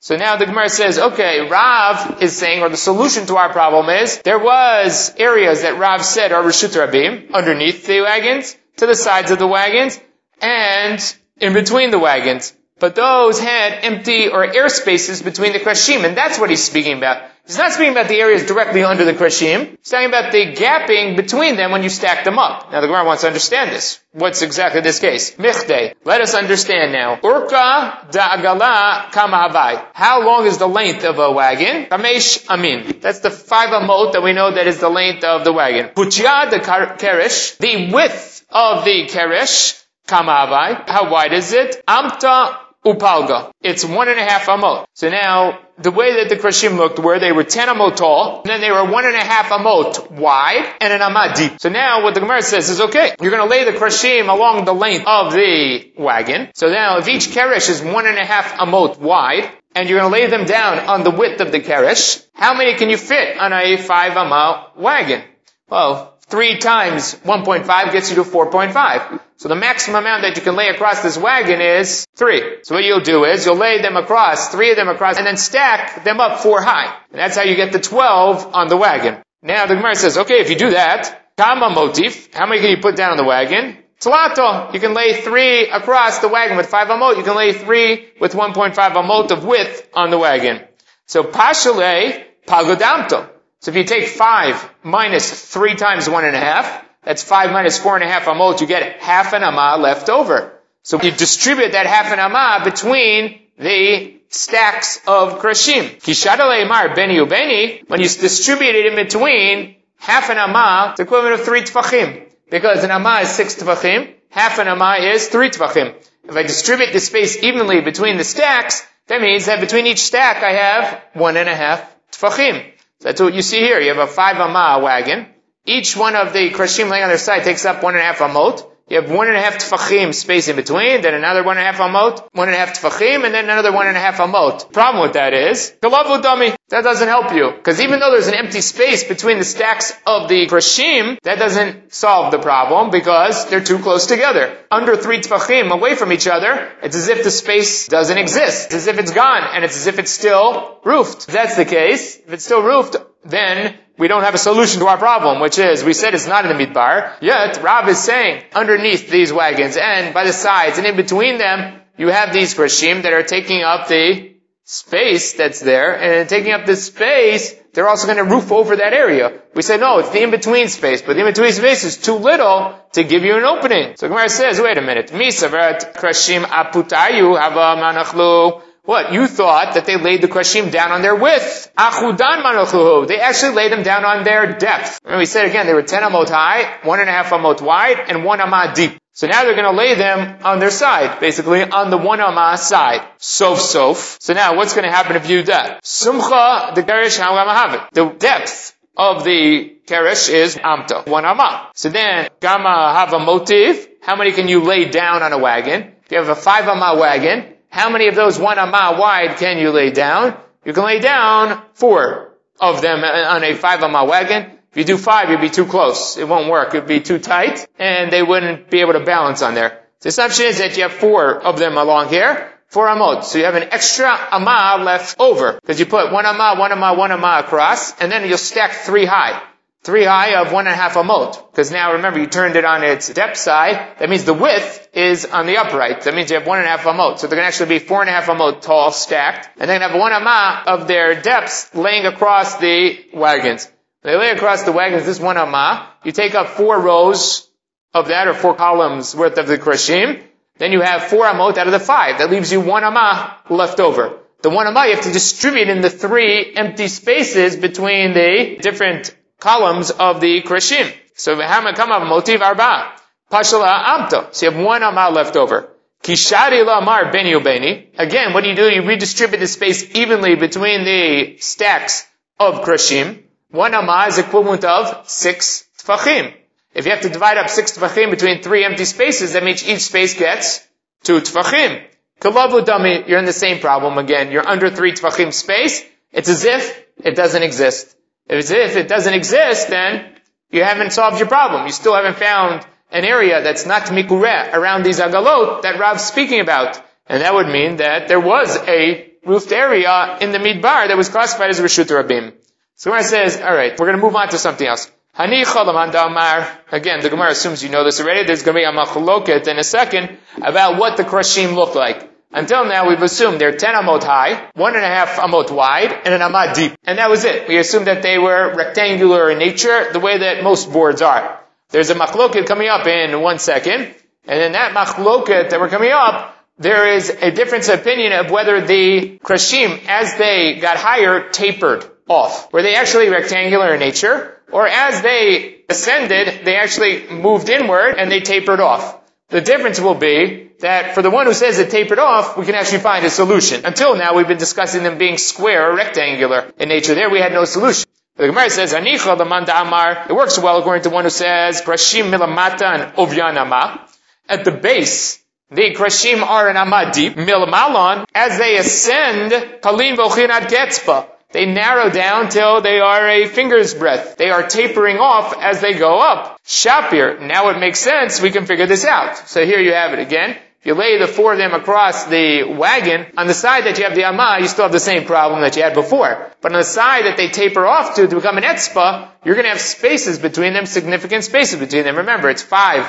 So 0.00 0.16
now 0.16 0.36
the 0.36 0.46
Gemara 0.46 0.68
says, 0.68 0.98
okay, 0.98 1.48
Rav 1.48 2.20
is 2.20 2.36
saying, 2.36 2.62
or 2.62 2.68
the 2.68 2.76
solution 2.76 3.26
to 3.26 3.36
our 3.36 3.52
problem 3.52 3.88
is, 3.88 4.20
there 4.22 4.40
was 4.40 5.14
areas 5.16 5.62
that 5.62 5.78
Rav 5.78 6.04
said 6.04 6.32
are 6.32 6.42
Rishut 6.42 6.74
Rabim, 6.76 7.32
underneath 7.32 7.86
the 7.86 8.00
wagons, 8.00 8.56
to 8.78 8.86
the 8.86 8.96
sides 8.96 9.30
of 9.30 9.38
the 9.38 9.46
wagons, 9.46 10.00
and 10.40 11.00
in 11.38 11.52
between 11.52 11.90
the 11.92 11.98
wagons. 12.00 12.52
But 12.78 12.94
those 12.94 13.40
had 13.40 13.84
empty 13.84 14.28
or 14.28 14.44
air 14.44 14.68
spaces 14.68 15.22
between 15.22 15.52
the 15.52 15.60
krashim, 15.60 16.04
and 16.04 16.14
that's 16.14 16.38
what 16.38 16.50
he's 16.50 16.62
speaking 16.62 16.98
about. 16.98 17.22
He's 17.46 17.56
not 17.56 17.72
speaking 17.72 17.92
about 17.92 18.08
the 18.08 18.16
areas 18.16 18.44
directly 18.44 18.82
under 18.82 19.04
the 19.04 19.14
krashim. 19.14 19.78
He's 19.78 19.88
talking 19.88 20.08
about 20.08 20.32
the 20.32 20.52
gapping 20.52 21.16
between 21.16 21.56
them 21.56 21.70
when 21.70 21.82
you 21.82 21.88
stack 21.88 22.24
them 22.24 22.38
up. 22.38 22.72
Now 22.72 22.82
the 22.82 22.88
Gemara 22.88 23.06
wants 23.06 23.22
to 23.22 23.28
understand 23.28 23.70
this. 23.70 24.00
What's 24.12 24.42
exactly 24.42 24.82
this 24.82 24.98
case? 24.98 25.36
Michte. 25.36 25.94
Let 26.04 26.20
us 26.20 26.34
understand 26.34 26.92
now. 26.92 27.16
Urka 27.16 28.10
da'agala 28.10 29.10
kama 29.12 29.90
How 29.94 30.26
long 30.26 30.44
is 30.44 30.58
the 30.58 30.66
length 30.66 31.04
of 31.04 31.18
a 31.18 31.30
wagon? 31.30 31.86
Kamesh 31.86 32.46
amin. 32.50 32.98
That's 33.00 33.20
the 33.20 33.30
five 33.30 33.70
amot 33.70 34.12
that 34.12 34.22
we 34.22 34.34
know 34.34 34.52
that 34.52 34.66
is 34.66 34.80
the 34.80 34.90
length 34.90 35.24
of 35.24 35.44
the 35.44 35.52
wagon. 35.52 35.90
Puchya 35.94 36.50
the 36.50 36.58
keresh. 36.58 37.56
The 37.58 37.90
width 37.94 38.44
of 38.50 38.84
the 38.84 39.06
keresh 39.06 39.82
Kama 40.06 40.84
How 40.86 41.10
wide 41.10 41.32
is 41.32 41.52
it? 41.52 41.84
Amta 41.86 42.65
upalga. 42.86 43.52
It's 43.60 43.84
one 43.84 44.08
and 44.08 44.18
a 44.18 44.24
half 44.24 44.46
amot. 44.46 44.86
So 44.94 45.10
now, 45.10 45.58
the 45.78 45.90
way 45.90 46.16
that 46.16 46.28
the 46.28 46.36
krashim 46.36 46.78
looked 46.78 46.98
were 46.98 47.18
they 47.18 47.32
were 47.32 47.44
ten 47.44 47.68
amot 47.68 47.96
tall, 47.96 48.42
and 48.42 48.50
then 48.50 48.60
they 48.60 48.70
were 48.70 48.84
one 48.90 49.04
and 49.04 49.16
a 49.16 49.24
half 49.24 49.46
amot 49.46 50.10
wide, 50.10 50.72
and 50.80 50.92
an 50.92 51.00
amot 51.00 51.36
deep. 51.36 51.60
So 51.60 51.68
now 51.68 52.02
what 52.02 52.14
the 52.14 52.20
Gemara 52.20 52.42
says 52.42 52.70
is, 52.70 52.80
okay, 52.80 53.14
you're 53.20 53.30
gonna 53.30 53.50
lay 53.50 53.64
the 53.64 53.72
krashim 53.72 54.32
along 54.32 54.64
the 54.64 54.72
length 54.72 55.06
of 55.06 55.32
the 55.32 55.92
wagon. 55.98 56.50
So 56.54 56.68
now 56.68 56.98
if 56.98 57.08
each 57.08 57.28
keresh 57.28 57.68
is 57.68 57.82
one 57.82 58.06
and 58.06 58.16
a 58.16 58.24
half 58.24 58.54
amot 58.54 58.98
wide, 58.98 59.50
and 59.74 59.88
you're 59.88 59.98
gonna 60.00 60.12
lay 60.12 60.26
them 60.26 60.46
down 60.46 60.78
on 60.78 61.02
the 61.02 61.10
width 61.10 61.40
of 61.40 61.52
the 61.52 61.60
keresh, 61.60 62.24
how 62.32 62.56
many 62.56 62.74
can 62.74 62.88
you 62.88 62.96
fit 62.96 63.38
on 63.38 63.52
a 63.52 63.76
five 63.76 64.12
amot 64.12 64.76
wagon? 64.76 65.22
Well, 65.68 66.15
3 66.28 66.58
times 66.58 67.14
1.5 67.14 67.92
gets 67.92 68.10
you 68.10 68.16
to 68.16 68.24
4.5. 68.24 69.20
So 69.36 69.48
the 69.48 69.54
maximum 69.54 70.02
amount 70.02 70.22
that 70.22 70.36
you 70.36 70.42
can 70.42 70.56
lay 70.56 70.68
across 70.68 71.02
this 71.02 71.16
wagon 71.16 71.60
is 71.60 72.06
3. 72.16 72.58
So 72.62 72.74
what 72.74 72.84
you'll 72.84 73.00
do 73.00 73.24
is 73.24 73.46
you'll 73.46 73.56
lay 73.56 73.80
them 73.80 73.96
across, 73.96 74.48
3 74.48 74.70
of 74.70 74.76
them 74.76 74.88
across, 74.88 75.18
and 75.18 75.26
then 75.26 75.36
stack 75.36 76.04
them 76.04 76.20
up 76.20 76.40
4 76.40 76.62
high. 76.62 76.96
And 77.12 77.20
that's 77.20 77.36
how 77.36 77.42
you 77.42 77.54
get 77.54 77.72
the 77.72 77.78
12 77.78 78.54
on 78.54 78.68
the 78.68 78.76
wagon. 78.76 79.22
Now 79.42 79.66
the 79.66 79.76
Gemara 79.76 79.94
says, 79.94 80.18
okay, 80.18 80.40
if 80.40 80.50
you 80.50 80.56
do 80.56 80.70
that, 80.70 81.22
Kama 81.36 81.70
motif, 81.70 82.34
how 82.34 82.46
many 82.46 82.62
can 82.62 82.70
you 82.70 82.78
put 82.78 82.96
down 82.96 83.10
on 83.10 83.18
the 83.18 83.24
wagon? 83.24 83.76
Tlato, 84.00 84.72
you 84.74 84.80
can 84.80 84.94
lay 84.94 85.12
3 85.20 85.68
across 85.68 86.18
the 86.18 86.28
wagon 86.28 86.56
with 86.56 86.66
5 86.66 86.88
amot. 86.88 87.16
You 87.18 87.22
can 87.22 87.36
lay 87.36 87.52
3 87.52 88.14
with 88.20 88.32
1.5 88.32 88.74
amot 88.74 89.30
of 89.30 89.44
width 89.44 89.88
on 89.94 90.10
the 90.10 90.18
wagon. 90.18 90.62
So 91.06 91.22
pashale 91.22 92.24
pagodamto. 92.46 93.35
So 93.66 93.72
if 93.72 93.78
you 93.78 93.82
take 93.82 94.06
5 94.06 94.74
minus 94.84 95.28
3 95.28 95.74
times 95.74 96.06
1.5, 96.06 96.84
that's 97.02 97.24
5 97.24 97.50
minus 97.50 97.80
4.5 97.80 98.20
amot, 98.32 98.60
you 98.60 98.68
get 98.68 99.00
half 99.00 99.32
an 99.32 99.42
amah 99.42 99.82
left 99.82 100.08
over. 100.08 100.52
So 100.84 101.02
you 101.02 101.10
distribute 101.10 101.72
that 101.72 101.84
half 101.84 102.12
an 102.12 102.20
amah 102.20 102.62
between 102.62 103.40
the 103.58 104.20
stacks 104.28 105.00
of 105.08 105.40
krashim. 105.40 106.00
Kishadale 106.00 106.68
mar 106.68 106.94
beni 106.94 107.16
ubeni, 107.16 107.82
when 107.88 108.00
you 108.00 108.08
distribute 108.08 108.76
it 108.76 108.86
in 108.86 108.94
between, 108.94 109.74
half 109.96 110.30
an 110.30 110.38
amah, 110.38 110.90
it's 110.92 111.00
equivalent 111.00 111.40
of 111.40 111.44
3 111.44 111.62
tfachim. 111.62 112.22
Because 112.48 112.84
an 112.84 112.92
amah 112.92 113.22
is 113.22 113.30
6 113.30 113.56
tfachim, 113.56 114.14
half 114.28 114.60
an 114.60 114.68
amah 114.68 114.98
is 115.00 115.26
3 115.26 115.50
tfachim. 115.50 115.92
If 116.22 116.36
I 116.36 116.44
distribute 116.44 116.92
the 116.92 117.00
space 117.00 117.42
evenly 117.42 117.80
between 117.80 118.16
the 118.16 118.22
stacks, 118.22 118.86
that 119.08 119.20
means 119.20 119.46
that 119.46 119.58
between 119.58 119.88
each 119.88 120.02
stack 120.02 120.44
I 120.44 120.52
have 120.52 121.02
one 121.14 121.36
and 121.36 121.48
a 121.48 121.56
half 121.56 121.92
tfachim. 122.12 122.74
That's 123.00 123.20
what 123.20 123.34
you 123.34 123.42
see 123.42 123.58
here. 123.58 123.80
You 123.80 123.88
have 123.94 123.98
a 123.98 124.06
five 124.06 124.36
amma 124.36 124.80
wagon. 124.82 125.26
Each 125.66 125.96
one 125.96 126.16
of 126.16 126.32
the 126.32 126.50
krashim 126.50 126.90
laying 126.90 127.02
on 127.02 127.08
their 127.08 127.18
side 127.18 127.44
takes 127.44 127.64
up 127.64 127.82
one 127.82 127.94
and 127.94 128.02
a 128.02 128.04
half 128.04 128.18
amot. 128.18 128.64
You 128.88 129.00
have 129.00 129.10
one 129.10 129.26
and 129.26 129.36
a 129.36 129.40
half 129.40 129.56
tfachim 129.58 130.14
space 130.14 130.46
in 130.46 130.54
between, 130.54 131.00
then 131.00 131.14
another 131.14 131.42
one 131.42 131.58
and 131.58 131.66
a 131.66 131.72
half 131.72 131.80
amot, 131.80 132.28
one 132.32 132.46
and 132.46 132.54
a 132.54 132.58
half 132.58 132.80
tfachim, 132.80 133.24
and 133.24 133.34
then 133.34 133.44
another 133.44 133.72
one 133.72 133.88
and 133.88 133.96
a 133.96 134.00
half 134.00 134.18
amot. 134.18 134.72
Problem 134.72 135.02
with 135.02 135.14
that 135.14 135.34
is, 135.34 135.74
kalavu 135.82 136.22
dummy. 136.22 136.52
That 136.68 136.84
doesn't 136.84 137.08
help 137.08 137.32
you. 137.32 137.50
Because 137.50 137.80
even 137.80 137.98
though 137.98 138.12
there's 138.12 138.28
an 138.28 138.34
empty 138.34 138.60
space 138.60 139.02
between 139.02 139.38
the 139.38 139.44
stacks 139.44 139.92
of 140.06 140.28
the 140.28 140.46
krashim, 140.46 141.18
that 141.22 141.40
doesn't 141.40 141.92
solve 141.92 142.30
the 142.30 142.38
problem 142.38 142.90
because 142.90 143.46
they're 143.46 143.62
too 143.62 143.80
close 143.80 144.06
together. 144.06 144.56
Under 144.70 144.96
three 144.96 145.18
tfachim 145.18 145.70
away 145.70 145.96
from 145.96 146.12
each 146.12 146.28
other, 146.28 146.72
it's 146.80 146.94
as 146.94 147.08
if 147.08 147.24
the 147.24 147.32
space 147.32 147.88
doesn't 147.88 148.18
exist. 148.18 148.66
It's 148.66 148.74
as 148.74 148.86
if 148.86 149.00
it's 149.00 149.12
gone, 149.12 149.42
and 149.52 149.64
it's 149.64 149.76
as 149.76 149.88
if 149.88 149.98
it's 149.98 150.12
still 150.12 150.80
roofed. 150.84 151.28
If 151.28 151.34
that's 151.34 151.56
the 151.56 151.64
case, 151.64 152.18
if 152.18 152.32
it's 152.32 152.44
still 152.44 152.62
roofed, 152.62 152.96
then 153.24 153.76
we 153.98 154.08
don't 154.08 154.22
have 154.22 154.34
a 154.34 154.38
solution 154.38 154.80
to 154.80 154.86
our 154.86 154.98
problem, 154.98 155.40
which 155.40 155.58
is, 155.58 155.82
we 155.82 155.94
said 155.94 156.14
it's 156.14 156.26
not 156.26 156.44
in 156.44 156.56
the 156.56 156.66
midbar, 156.66 157.14
yet 157.20 157.62
Rav 157.62 157.88
is 157.88 157.98
saying, 157.98 158.44
underneath 158.54 159.08
these 159.10 159.32
wagons 159.32 159.76
and 159.76 160.12
by 160.12 160.24
the 160.24 160.32
sides 160.32 160.78
and 160.78 160.86
in 160.86 160.96
between 160.96 161.38
them, 161.38 161.80
you 161.96 162.08
have 162.08 162.32
these 162.32 162.54
krashim 162.54 163.02
that 163.02 163.12
are 163.12 163.22
taking 163.22 163.62
up 163.62 163.88
the 163.88 164.36
space 164.64 165.34
that's 165.34 165.60
there, 165.60 165.96
and 165.96 166.28
taking 166.28 166.50
up 166.52 166.66
this 166.66 166.86
space, 166.86 167.54
they're 167.72 167.88
also 167.88 168.06
going 168.06 168.18
to 168.18 168.24
roof 168.24 168.50
over 168.50 168.74
that 168.74 168.92
area. 168.92 169.40
We 169.54 169.62
say, 169.62 169.76
no, 169.76 169.98
it's 170.00 170.10
the 170.10 170.22
in-between 170.24 170.68
space, 170.68 171.02
but 171.02 171.14
the 171.14 171.20
in-between 171.20 171.52
space 171.52 171.84
is 171.84 171.96
too 171.96 172.14
little 172.16 172.74
to 172.94 173.04
give 173.04 173.22
you 173.22 173.36
an 173.36 173.44
opening. 173.44 173.94
So 173.96 174.08
Gemara 174.08 174.28
says, 174.28 174.60
wait 174.60 174.76
a 174.76 174.82
minute, 174.82 175.12
Misavat 175.12 175.94
krashim 175.94 176.42
aputayu 176.42 177.38
hava 177.38 177.80
manachlu 177.80 178.60
what? 178.86 179.12
You 179.12 179.26
thought 179.26 179.74
that 179.74 179.84
they 179.84 179.96
laid 179.96 180.22
the 180.22 180.28
krashim 180.28 180.70
down 180.70 180.92
on 180.92 181.02
their 181.02 181.14
width. 181.14 181.72
Achudan 181.76 182.42
manochuhu. 182.42 183.06
They 183.08 183.20
actually 183.20 183.54
laid 183.54 183.72
them 183.72 183.82
down 183.82 184.04
on 184.04 184.24
their 184.24 184.56
depth. 184.56 185.00
And 185.04 185.18
we 185.18 185.26
said 185.26 185.46
again, 185.46 185.66
they 185.66 185.74
were 185.74 185.82
10 185.82 186.02
amot 186.02 186.28
high, 186.28 186.78
one 186.84 187.00
and 187.00 187.08
a 187.08 187.12
half 187.12 187.30
amot 187.30 187.60
wide, 187.60 187.98
and 188.08 188.24
one 188.24 188.38
amot 188.38 188.74
deep. 188.74 188.92
So 189.12 189.26
now 189.26 189.44
they're 189.44 189.54
going 189.54 189.64
to 189.64 189.76
lay 189.76 189.94
them 189.94 190.40
on 190.44 190.58
their 190.58 190.70
side, 190.70 191.20
basically 191.20 191.62
on 191.62 191.90
the 191.90 191.96
one 191.96 192.20
amma 192.20 192.58
side. 192.58 193.00
Sof 193.16 193.58
sof. 193.58 194.18
So 194.20 194.34
now 194.34 194.56
what's 194.56 194.74
going 194.74 194.84
to 194.84 194.94
happen 194.94 195.16
if 195.16 195.28
you 195.28 195.38
do 195.38 195.44
that? 195.44 195.82
Sumcha 195.82 196.74
the 196.74 196.82
keresh 196.82 197.18
it. 197.18 197.94
The 197.94 198.04
depth 198.18 198.76
of 198.94 199.24
the 199.24 199.74
keresh 199.86 200.28
is 200.28 200.56
amto, 200.56 201.06
one 201.08 201.24
amma. 201.24 201.70
So 201.74 201.88
then 201.88 202.28
gama 202.40 202.92
have 202.92 203.14
a 203.14 203.18
motive. 203.18 203.88
How 204.02 204.16
many 204.16 204.32
can 204.32 204.48
you 204.48 204.62
lay 204.62 204.84
down 204.84 205.22
on 205.22 205.32
a 205.32 205.38
wagon? 205.38 205.94
If 206.04 206.12
you 206.12 206.18
have 206.18 206.28
a 206.28 206.36
five 206.36 206.68
amma 206.68 207.00
wagon, 207.00 207.55
how 207.76 207.90
many 207.90 208.08
of 208.08 208.14
those 208.14 208.38
one 208.38 208.58
amma 208.58 208.96
wide 208.98 209.36
can 209.36 209.58
you 209.58 209.70
lay 209.70 209.90
down? 209.90 210.36
You 210.64 210.72
can 210.72 210.84
lay 210.84 210.98
down 210.98 211.62
four 211.74 212.32
of 212.58 212.80
them 212.80 213.04
on 213.04 213.44
a 213.44 213.54
five 213.54 213.82
amma 213.82 214.04
wagon. 214.04 214.58
If 214.70 214.78
you 214.78 214.84
do 214.84 214.96
five, 214.96 215.30
you'd 215.30 215.40
be 215.40 215.50
too 215.50 215.66
close. 215.66 216.16
It 216.16 216.26
won't 216.26 216.50
work. 216.50 216.74
It'd 216.74 216.88
be 216.88 217.00
too 217.00 217.18
tight, 217.18 217.66
and 217.78 218.10
they 218.10 218.22
wouldn't 218.22 218.70
be 218.70 218.80
able 218.80 218.94
to 218.94 219.04
balance 219.04 219.42
on 219.42 219.54
there. 219.54 219.82
The 220.00 220.08
assumption 220.08 220.46
is 220.46 220.58
that 220.58 220.76
you 220.76 220.84
have 220.84 220.92
four 220.92 221.40
of 221.42 221.58
them 221.58 221.76
along 221.76 222.08
here, 222.08 222.50
four 222.68 222.86
amot. 222.86 223.24
So 223.24 223.38
you 223.38 223.44
have 223.44 223.54
an 223.54 223.68
extra 223.72 224.08
amma 224.08 224.82
left 224.82 225.16
over, 225.18 225.52
because 225.60 225.78
you 225.78 225.86
put 225.86 226.12
one 226.12 226.26
amma, 226.26 226.56
one 226.58 226.72
amma, 226.72 226.94
one 226.94 227.12
amma 227.12 227.42
across, 227.44 227.98
and 228.00 228.10
then 228.10 228.28
you'll 228.28 228.38
stack 228.38 228.72
three 228.72 229.04
high. 229.06 229.42
Three 229.86 230.02
high 230.02 230.34
of 230.34 230.50
one 230.50 230.66
and 230.66 230.74
a 230.74 230.76
half 230.76 230.94
amot. 230.94 231.48
Because 231.52 231.70
now 231.70 231.92
remember, 231.92 232.18
you 232.18 232.26
turned 232.26 232.56
it 232.56 232.64
on 232.64 232.82
its 232.82 233.08
depth 233.08 233.36
side. 233.36 233.76
That 234.00 234.10
means 234.10 234.24
the 234.24 234.34
width 234.34 234.88
is 234.92 235.24
on 235.24 235.46
the 235.46 235.58
upright. 235.58 236.02
That 236.02 236.14
means 236.16 236.28
you 236.28 236.36
have 236.36 236.44
one 236.44 236.58
and 236.58 236.66
a 236.66 236.70
half 236.70 236.82
amot. 236.82 237.20
So 237.20 237.28
they're 237.28 237.36
going 237.36 237.44
to 237.44 237.46
actually 237.46 237.78
be 237.78 237.78
four 237.78 238.00
and 238.00 238.10
a 238.10 238.12
half 238.12 238.26
amot 238.26 238.62
tall 238.62 238.90
stacked. 238.90 239.48
And 239.56 239.70
they're 239.70 239.78
going 239.78 239.88
to 239.88 239.92
have 239.92 240.00
one 240.00 240.12
amma 240.12 240.64
of 240.66 240.88
their 240.88 241.22
depths 241.22 241.72
laying 241.72 242.04
across 242.04 242.56
the 242.56 242.98
wagons. 243.14 243.70
They 244.02 244.16
lay 244.16 244.30
across 244.30 244.64
the 244.64 244.72
wagons 244.72 245.06
this 245.06 245.20
one 245.20 245.38
amma. 245.38 245.88
You 246.02 246.10
take 246.10 246.34
up 246.34 246.48
four 246.48 246.80
rows 246.80 247.48
of 247.94 248.08
that 248.08 248.26
or 248.26 248.34
four 248.34 248.56
columns 248.56 249.14
worth 249.14 249.38
of 249.38 249.46
the 249.46 249.56
krashim. 249.56 250.20
Then 250.58 250.72
you 250.72 250.80
have 250.80 251.04
four 251.04 251.26
amot 251.26 251.58
out 251.58 251.68
of 251.68 251.72
the 251.72 251.78
five. 251.78 252.18
That 252.18 252.32
leaves 252.32 252.50
you 252.50 252.60
one 252.60 252.82
amma 252.82 253.36
left 253.48 253.78
over. 253.78 254.18
The 254.42 254.50
one 254.50 254.66
amma 254.66 254.86
you 254.86 254.96
have 254.96 255.04
to 255.04 255.12
distribute 255.12 255.68
in 255.68 255.80
the 255.80 255.90
three 255.90 256.56
empty 256.56 256.88
spaces 256.88 257.54
between 257.54 258.14
the 258.14 258.58
different 258.60 259.14
columns 259.46 259.92
of 259.92 260.20
the 260.20 260.42
krashim. 260.42 260.92
So 261.14 261.36
come 261.36 262.08
motiv 262.08 262.42
arba. 262.42 262.92
Pashala 263.30 263.72
amto. 263.94 264.34
So 264.34 264.46
you 264.46 264.52
have 264.52 264.64
one 264.64 264.82
amma 264.82 265.10
left 265.10 265.36
over. 265.36 265.68
Kishari 266.02 266.64
la 266.66 266.80
beni 267.12 267.32
ubeni. 267.32 267.86
Again, 267.96 268.32
what 268.32 268.42
do 268.42 268.50
you 268.50 268.56
do? 268.56 268.68
You 268.68 268.82
redistribute 268.82 269.38
the 269.38 269.46
space 269.46 269.94
evenly 269.94 270.34
between 270.34 270.84
the 270.84 271.36
stacks 271.38 272.04
of 272.40 272.62
krashim. 272.64 273.22
One 273.50 273.74
amma 273.74 274.06
is 274.08 274.18
equivalent 274.18 274.64
of 274.64 275.08
six 275.08 275.64
tfachim. 275.78 276.34
If 276.74 276.84
you 276.84 276.90
have 276.90 277.02
to 277.02 277.08
divide 277.08 277.38
up 277.38 277.48
six 277.48 277.78
tfachim 277.78 278.10
between 278.10 278.42
three 278.42 278.64
empty 278.64 278.84
spaces, 278.84 279.34
that 279.34 279.44
means 279.44 279.66
each 279.66 279.80
space 279.80 280.14
gets 280.18 280.66
two 281.04 281.20
tfachim. 281.20 281.84
Kalavu 282.20 282.64
dami, 282.64 283.06
you're 283.08 283.20
in 283.20 283.24
the 283.24 283.40
same 283.44 283.60
problem 283.60 283.96
again. 283.98 284.32
You're 284.32 284.48
under 284.54 284.70
three 284.70 284.92
tfachim 284.92 285.32
space. 285.32 285.84
It's 286.12 286.28
as 286.28 286.44
if 286.44 286.84
it 286.98 287.14
doesn't 287.14 287.44
exist. 287.44 287.96
If 288.28 288.50
if 288.50 288.76
it 288.76 288.88
doesn't 288.88 289.14
exist, 289.14 289.68
then 289.68 290.16
you 290.50 290.64
haven't 290.64 290.92
solved 290.92 291.18
your 291.18 291.28
problem. 291.28 291.66
You 291.66 291.72
still 291.72 291.94
haven't 291.94 292.16
found 292.16 292.66
an 292.90 293.04
area 293.04 293.42
that's 293.42 293.66
not 293.66 293.84
mikureh 293.84 294.52
around 294.52 294.84
these 294.84 295.00
agalot 295.00 295.62
that 295.62 295.78
Rav's 295.78 296.04
speaking 296.04 296.40
about. 296.40 296.80
And 297.06 297.22
that 297.22 297.34
would 297.34 297.48
mean 297.48 297.76
that 297.76 298.08
there 298.08 298.20
was 298.20 298.56
a 298.56 299.12
roofed 299.24 299.52
area 299.52 300.18
in 300.20 300.32
the 300.32 300.38
midbar 300.38 300.88
that 300.88 300.96
was 300.96 301.08
classified 301.08 301.50
as 301.50 301.60
Rishut 301.60 301.86
Rabim. 301.86 302.34
So 302.74 302.90
Gemara 302.90 303.04
says, 303.04 303.40
alright, 303.40 303.78
we're 303.78 303.86
going 303.86 303.98
to 303.98 304.02
move 304.02 304.16
on 304.16 304.28
to 304.28 304.38
something 304.38 304.66
else. 304.66 304.90
Again, 305.18 307.00
the 307.00 307.08
Gemara 307.10 307.30
assumes 307.30 307.62
you 307.62 307.70
know 307.70 307.84
this 307.84 308.00
already. 308.00 308.26
There's 308.26 308.42
going 308.42 308.54
to 308.54 308.60
be 308.60 308.64
a 308.64 308.72
machloket 308.72 309.48
in 309.48 309.58
a 309.58 309.64
second 309.64 310.18
about 310.42 310.78
what 310.78 310.96
the 310.96 311.04
krashim 311.04 311.54
look 311.54 311.74
like. 311.74 312.10
Until 312.32 312.64
now, 312.64 312.88
we've 312.88 313.02
assumed 313.02 313.40
they're 313.40 313.56
10 313.56 313.74
amot 313.74 314.04
high, 314.04 314.50
one 314.54 314.74
and 314.74 314.84
a 314.84 314.88
half 314.88 315.16
amot 315.16 315.50
wide, 315.50 315.92
and 315.92 316.14
an 316.14 316.20
amot 316.20 316.54
deep. 316.54 316.72
And 316.84 316.98
that 316.98 317.08
was 317.08 317.24
it. 317.24 317.48
We 317.48 317.56
assumed 317.58 317.86
that 317.86 318.02
they 318.02 318.18
were 318.18 318.54
rectangular 318.54 319.30
in 319.30 319.38
nature, 319.38 319.92
the 319.92 320.00
way 320.00 320.18
that 320.18 320.42
most 320.42 320.72
boards 320.72 321.02
are. 321.02 321.40
There's 321.70 321.90
a 321.90 321.94
machloket 321.94 322.46
coming 322.46 322.68
up 322.68 322.86
in 322.86 323.20
one 323.20 323.38
second, 323.38 323.94
and 324.26 324.42
in 324.42 324.52
that 324.52 324.74
machloket 324.74 325.50
that 325.50 325.60
we're 325.60 325.68
coming 325.68 325.92
up, 325.92 326.36
there 326.58 326.94
is 326.94 327.10
a 327.10 327.30
difference 327.30 327.68
of 327.68 327.80
opinion 327.80 328.12
of 328.12 328.30
whether 328.30 328.60
the 328.60 329.18
krashim, 329.22 329.80
as 329.88 330.16
they 330.16 330.58
got 330.60 330.76
higher, 330.78 331.28
tapered 331.30 331.84
off. 332.08 332.52
Were 332.52 332.62
they 332.62 332.76
actually 332.76 333.08
rectangular 333.08 333.74
in 333.74 333.80
nature? 333.80 334.40
Or 334.50 334.66
as 334.66 335.02
they 335.02 335.64
ascended, 335.68 336.44
they 336.44 336.56
actually 336.56 337.08
moved 337.08 337.48
inward 337.48 337.96
and 337.98 338.10
they 338.10 338.20
tapered 338.20 338.60
off. 338.60 338.98
The 339.28 339.40
difference 339.40 339.80
will 339.80 339.96
be 339.96 340.45
that 340.60 340.94
for 340.94 341.02
the 341.02 341.10
one 341.10 341.26
who 341.26 341.34
says 341.34 341.58
it 341.58 341.70
tapered 341.70 341.98
off, 341.98 342.36
we 342.36 342.46
can 342.46 342.54
actually 342.54 342.78
find 342.78 343.04
a 343.04 343.10
solution. 343.10 343.64
Until 343.64 343.96
now, 343.96 344.14
we've 344.14 344.28
been 344.28 344.38
discussing 344.38 344.82
them 344.82 344.98
being 344.98 345.18
square 345.18 345.70
or 345.70 345.76
rectangular 345.76 346.52
in 346.58 346.68
nature. 346.68 346.94
There 346.94 347.10
we 347.10 347.20
had 347.20 347.32
no 347.32 347.44
solution. 347.44 347.88
The 348.16 348.28
Gemara 348.28 348.48
says, 348.48 348.72
Anicha 348.72 349.18
the 349.18 349.60
Amar. 349.60 350.06
It 350.08 350.14
works 350.14 350.38
well 350.38 350.58
according 350.58 350.84
to 350.84 350.90
one 350.90 351.04
who 351.04 351.10
says, 351.10 351.60
Krashim 351.60 352.10
milamata 352.10 352.62
and 352.62 352.94
ovyanama. 352.94 353.80
At 354.28 354.44
the 354.44 354.52
base, 354.52 355.22
the 355.50 355.74
Krashim 355.74 356.22
are 356.22 356.48
an 356.48 356.56
amad 356.56 356.92
deep, 356.92 357.14
milmalon. 357.14 358.06
As 358.14 358.38
they 358.38 358.56
ascend, 358.56 359.32
kalim 359.60 359.96
vochinat 359.96 360.48
getzpa. 360.48 361.08
They 361.32 361.44
narrow 361.44 361.90
down 361.90 362.30
till 362.30 362.62
they 362.62 362.80
are 362.80 363.08
a 363.08 363.26
finger's 363.26 363.74
breadth. 363.74 364.16
They 364.16 364.30
are 364.30 364.48
tapering 364.48 364.98
off 364.98 365.36
as 365.38 365.60
they 365.60 365.74
go 365.74 365.98
up. 365.98 366.40
Shapir. 366.46 367.20
Now 367.20 367.50
it 367.50 367.58
makes 367.58 367.80
sense. 367.80 368.22
We 368.22 368.30
can 368.30 368.46
figure 368.46 368.66
this 368.66 368.84
out. 368.84 369.28
So 369.28 369.44
here 369.44 369.60
you 369.60 369.72
have 369.72 369.92
it 369.92 369.98
again. 369.98 370.38
If 370.60 370.66
you 370.66 370.74
lay 370.74 370.98
the 370.98 371.06
four 371.06 371.32
of 371.32 371.38
them 371.38 371.54
across 371.54 372.04
the 372.04 372.42
wagon, 372.56 373.06
on 373.16 373.26
the 373.26 373.34
side 373.34 373.64
that 373.64 373.78
you 373.78 373.84
have 373.84 373.94
the 373.94 374.04
amma, 374.04 374.38
you 374.40 374.48
still 374.48 374.64
have 374.64 374.72
the 374.72 374.80
same 374.80 375.04
problem 375.04 375.42
that 375.42 375.56
you 375.56 375.62
had 375.62 375.74
before. 375.74 376.32
But 376.40 376.52
on 376.52 376.58
the 376.58 376.64
side 376.64 377.04
that 377.04 377.16
they 377.16 377.28
taper 377.28 377.66
off 377.66 377.94
to, 377.96 378.08
to 378.08 378.14
become 378.16 378.36
an 378.36 378.44
etzpa, 378.44 379.10
you're 379.24 379.34
going 379.34 379.44
to 379.44 379.50
have 379.50 379.60
spaces 379.60 380.18
between 380.18 380.54
them, 380.54 380.66
significant 380.66 381.24
spaces 381.24 381.60
between 381.60 381.84
them. 381.84 381.96
Remember, 381.96 382.28
it's 382.30 382.42
five 382.42 382.84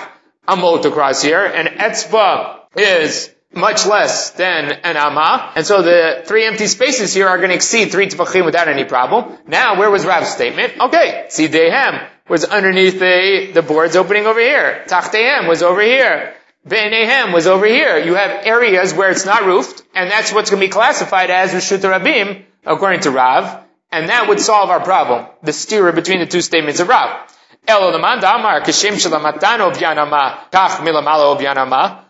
amot 0.47 0.85
across 0.85 1.21
here, 1.21 1.45
and 1.45 1.67
etzpa 1.67 2.61
is 2.75 3.33
much 3.53 3.85
less 3.85 4.31
than 4.31 4.71
an 4.71 4.97
amma, 4.97 5.51
and 5.55 5.65
so 5.65 5.81
the 5.81 6.23
three 6.25 6.45
empty 6.45 6.67
spaces 6.67 7.13
here 7.13 7.27
are 7.27 7.37
going 7.37 7.49
to 7.49 7.55
exceed 7.55 7.91
three 7.91 8.07
tefachim 8.07 8.45
without 8.45 8.67
any 8.67 8.85
problem. 8.85 9.37
Now, 9.47 9.79
where 9.79 9.89
was 9.89 10.05
Rav's 10.05 10.29
statement? 10.29 10.79
Okay, 10.79 11.25
Tzidehem 11.29 12.07
was 12.27 12.43
underneath 12.43 12.99
the, 12.99 13.51
the 13.53 13.61
boards 13.61 13.95
opening 13.95 14.25
over 14.25 14.39
here. 14.39 14.83
Tachtehem 14.87 15.47
was 15.47 15.63
over 15.63 15.81
here. 15.81 16.33
Be'enehem 16.67 17.31
was 17.31 17.47
over 17.47 17.65
here. 17.65 17.97
You 17.97 18.15
have 18.15 18.45
areas 18.45 18.93
where 18.93 19.09
it's 19.09 19.25
not 19.25 19.45
roofed, 19.45 19.83
and 19.95 20.11
that's 20.11 20.33
what's 20.33 20.49
going 20.49 20.61
to 20.61 20.67
be 20.67 20.71
classified 20.71 21.29
as 21.29 21.51
Rishut 21.51 21.79
Rabim, 21.79 22.43
according 22.65 23.01
to 23.01 23.11
Rav, 23.11 23.63
and 23.91 24.09
that 24.09 24.27
would 24.27 24.39
solve 24.39 24.69
our 24.69 24.81
problem, 24.81 25.27
the 25.43 25.53
steer 25.53 25.91
between 25.91 26.19
the 26.19 26.25
two 26.25 26.41
statements 26.41 26.79
of 26.79 26.89
Rav. 26.89 27.31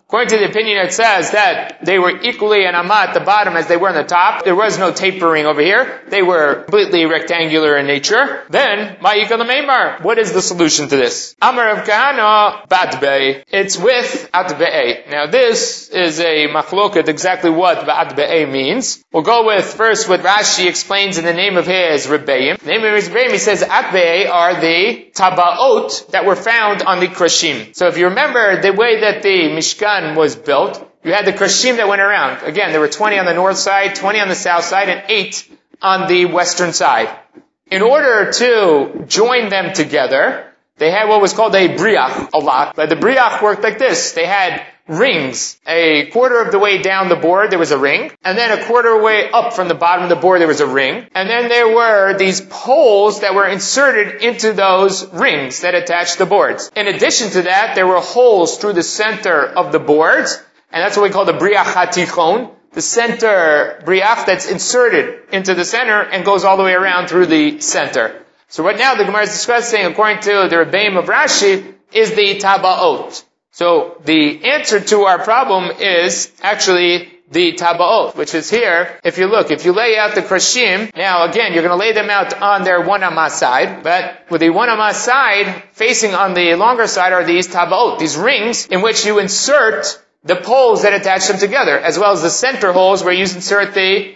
According 0.07 0.29
to 0.29 0.37
the 0.37 0.49
opinion, 0.49 0.77
it 0.77 0.93
says 0.93 1.31
that 1.31 1.83
they 1.83 1.99
were 1.99 2.21
equally 2.21 2.63
an 2.63 2.75
amma 2.75 3.07
at 3.09 3.13
the 3.13 3.19
bottom 3.19 3.57
as 3.57 3.67
they 3.67 3.75
were 3.75 3.89
on 3.89 3.95
the 3.95 4.05
top. 4.05 4.45
There 4.45 4.55
was 4.55 4.79
no 4.79 4.93
tapering 4.93 5.45
over 5.45 5.59
here. 5.59 5.99
They 6.07 6.21
were 6.21 6.63
completely 6.63 7.05
rectangular 7.05 7.75
in 7.75 7.87
nature. 7.87 8.45
Then, 8.49 8.95
ma'ika 9.01 9.37
Meimar. 9.37 10.01
What 10.01 10.17
is 10.17 10.31
the 10.31 10.41
solution 10.41 10.87
to 10.87 10.95
this? 10.95 11.35
Amar 11.41 11.71
of 11.71 11.85
Kahana 11.85 12.69
batbe. 12.69 13.43
It's 13.49 13.77
with 13.77 14.29
atbe'e. 14.33 15.09
Now 15.11 15.27
this 15.27 15.89
is 15.89 16.21
a 16.21 16.47
machloket 16.47 17.09
exactly 17.09 17.49
what 17.49 17.79
batbe'e 17.79 18.49
means. 18.49 19.03
We'll 19.11 19.23
go 19.23 19.45
with 19.45 19.65
first 19.65 20.07
what 20.07 20.21
Rashi 20.21 20.67
explains 20.69 21.17
in 21.17 21.25
the 21.25 21.33
name 21.33 21.57
of 21.57 21.67
his 21.67 22.07
Rebbeim. 22.07 22.59
The 22.59 22.67
name 22.67 22.85
of 22.85 22.95
his 22.95 23.09
Rebbeim, 23.09 23.31
he 23.31 23.39
says 23.39 23.61
atbe'e 23.61 24.29
are 24.29 24.61
the 24.61 25.11
tabaot 25.13 26.11
that 26.11 26.25
were 26.25 26.37
found 26.37 26.83
on 26.83 27.01
the 27.01 27.07
krashim. 27.07 27.75
So 27.75 27.87
if 27.87 27.97
you 27.97 28.05
remember 28.05 28.61
the 28.61 28.71
way 28.71 29.01
that 29.01 29.21
the 29.21 29.49
Mishkan 29.49 29.96
was 30.15 30.35
built, 30.35 30.83
you 31.03 31.13
had 31.13 31.25
the 31.25 31.33
Krashim 31.33 31.77
that 31.77 31.87
went 31.87 32.01
around. 32.01 32.43
Again, 32.43 32.71
there 32.71 32.79
were 32.79 32.87
20 32.87 33.17
on 33.19 33.25
the 33.25 33.33
north 33.33 33.57
side, 33.57 33.95
20 33.95 34.19
on 34.19 34.27
the 34.27 34.35
south 34.35 34.63
side, 34.63 34.89
and 34.89 35.03
8 35.07 35.49
on 35.81 36.07
the 36.07 36.25
western 36.25 36.73
side. 36.73 37.09
In 37.69 37.81
order 37.81 38.31
to 38.31 39.05
join 39.07 39.49
them 39.49 39.73
together, 39.73 40.51
they 40.77 40.91
had 40.91 41.09
what 41.09 41.21
was 41.21 41.33
called 41.33 41.55
a 41.55 41.75
briach 41.75 42.29
a 42.33 42.37
lot. 42.37 42.75
But 42.75 42.89
the 42.89 42.95
briach 42.95 43.41
worked 43.41 43.63
like 43.63 43.77
this. 43.77 44.13
They 44.13 44.25
had 44.25 44.65
rings. 44.87 45.59
A 45.67 46.07
quarter 46.07 46.41
of 46.41 46.51
the 46.51 46.59
way 46.59 46.81
down 46.81 47.09
the 47.09 47.15
board, 47.15 47.51
there 47.51 47.59
was 47.59 47.71
a 47.71 47.77
ring. 47.77 48.11
And 48.23 48.37
then 48.37 48.57
a 48.57 48.65
quarter 48.65 49.01
way 49.01 49.29
up 49.29 49.53
from 49.53 49.67
the 49.67 49.75
bottom 49.75 50.03
of 50.03 50.09
the 50.09 50.15
board, 50.15 50.41
there 50.41 50.47
was 50.47 50.61
a 50.61 50.67
ring. 50.67 51.07
And 51.13 51.29
then 51.29 51.49
there 51.49 51.67
were 51.67 52.17
these 52.17 52.41
poles 52.41 53.21
that 53.21 53.35
were 53.35 53.47
inserted 53.47 54.21
into 54.21 54.53
those 54.53 55.05
rings 55.13 55.61
that 55.61 55.75
attached 55.75 56.17
the 56.17 56.25
boards. 56.25 56.71
In 56.75 56.87
addition 56.87 57.29
to 57.31 57.41
that, 57.43 57.75
there 57.75 57.87
were 57.87 57.99
holes 57.99 58.57
through 58.57 58.73
the 58.73 58.83
center 58.83 59.45
of 59.45 59.71
the 59.71 59.79
boards. 59.79 60.41
And 60.71 60.83
that's 60.83 60.97
what 60.97 61.03
we 61.03 61.09
call 61.09 61.25
the 61.25 61.33
briach 61.33 61.63
hatichon. 61.63 62.51
The 62.73 62.81
center 62.81 63.81
briach 63.85 64.25
that's 64.25 64.49
inserted 64.49 65.33
into 65.33 65.55
the 65.55 65.65
center 65.65 66.01
and 66.01 66.23
goes 66.23 66.43
all 66.43 66.57
the 66.57 66.63
way 66.63 66.73
around 66.73 67.07
through 67.07 67.25
the 67.27 67.59
center. 67.59 68.23
So 68.49 68.63
right 68.63 68.77
now 68.77 68.95
the 68.95 69.03
Gemara 69.03 69.23
is 69.23 69.31
discussing, 69.31 69.85
according 69.85 70.21
to 70.21 70.47
the 70.49 70.55
Rebbeim 70.57 70.97
of 70.97 71.05
Rashi, 71.05 71.73
is 71.91 72.13
the 72.13 72.35
tabaot. 72.35 73.23
So 73.57 73.99
the 74.05 74.45
answer 74.45 74.79
to 74.79 75.05
our 75.05 75.17
problem 75.23 75.71
is 75.81 76.31
actually 76.43 77.11
the 77.31 77.53
tabaot, 77.53 78.15
which 78.15 78.35
is 78.35 78.51
here. 78.51 78.99
If 79.03 79.17
you 79.17 79.25
look, 79.25 79.49
if 79.49 79.65
you 79.65 79.73
lay 79.73 79.97
out 79.97 80.13
the 80.13 80.21
krashim, 80.21 80.95
now 80.95 81.23
again, 81.27 81.53
you're 81.53 81.63
going 81.63 81.73
to 81.73 81.83
lay 81.85 81.91
them 81.91 82.11
out 82.11 82.39
on 82.39 82.63
their 82.63 82.81
one 82.81 83.01
amma 83.01 83.31
side, 83.31 83.81
but 83.81 84.27
with 84.29 84.41
the 84.41 84.51
one 84.51 84.69
amma 84.69 84.93
side, 84.93 85.63
facing 85.71 86.13
on 86.13 86.35
the 86.35 86.53
longer 86.53 86.85
side 86.85 87.13
are 87.13 87.23
these 87.23 87.47
tabaot, 87.47 87.97
these 87.97 88.15
rings 88.15 88.67
in 88.67 88.83
which 88.83 89.07
you 89.07 89.17
insert 89.17 90.05
the 90.23 90.35
poles 90.35 90.83
that 90.83 90.93
attach 90.93 91.27
them 91.27 91.39
together, 91.39 91.79
as 91.79 91.97
well 91.97 92.11
as 92.11 92.21
the 92.21 92.29
center 92.29 92.71
holes 92.73 93.03
where 93.03 93.13
you 93.13 93.23
insert 93.23 93.73
the 93.73 94.13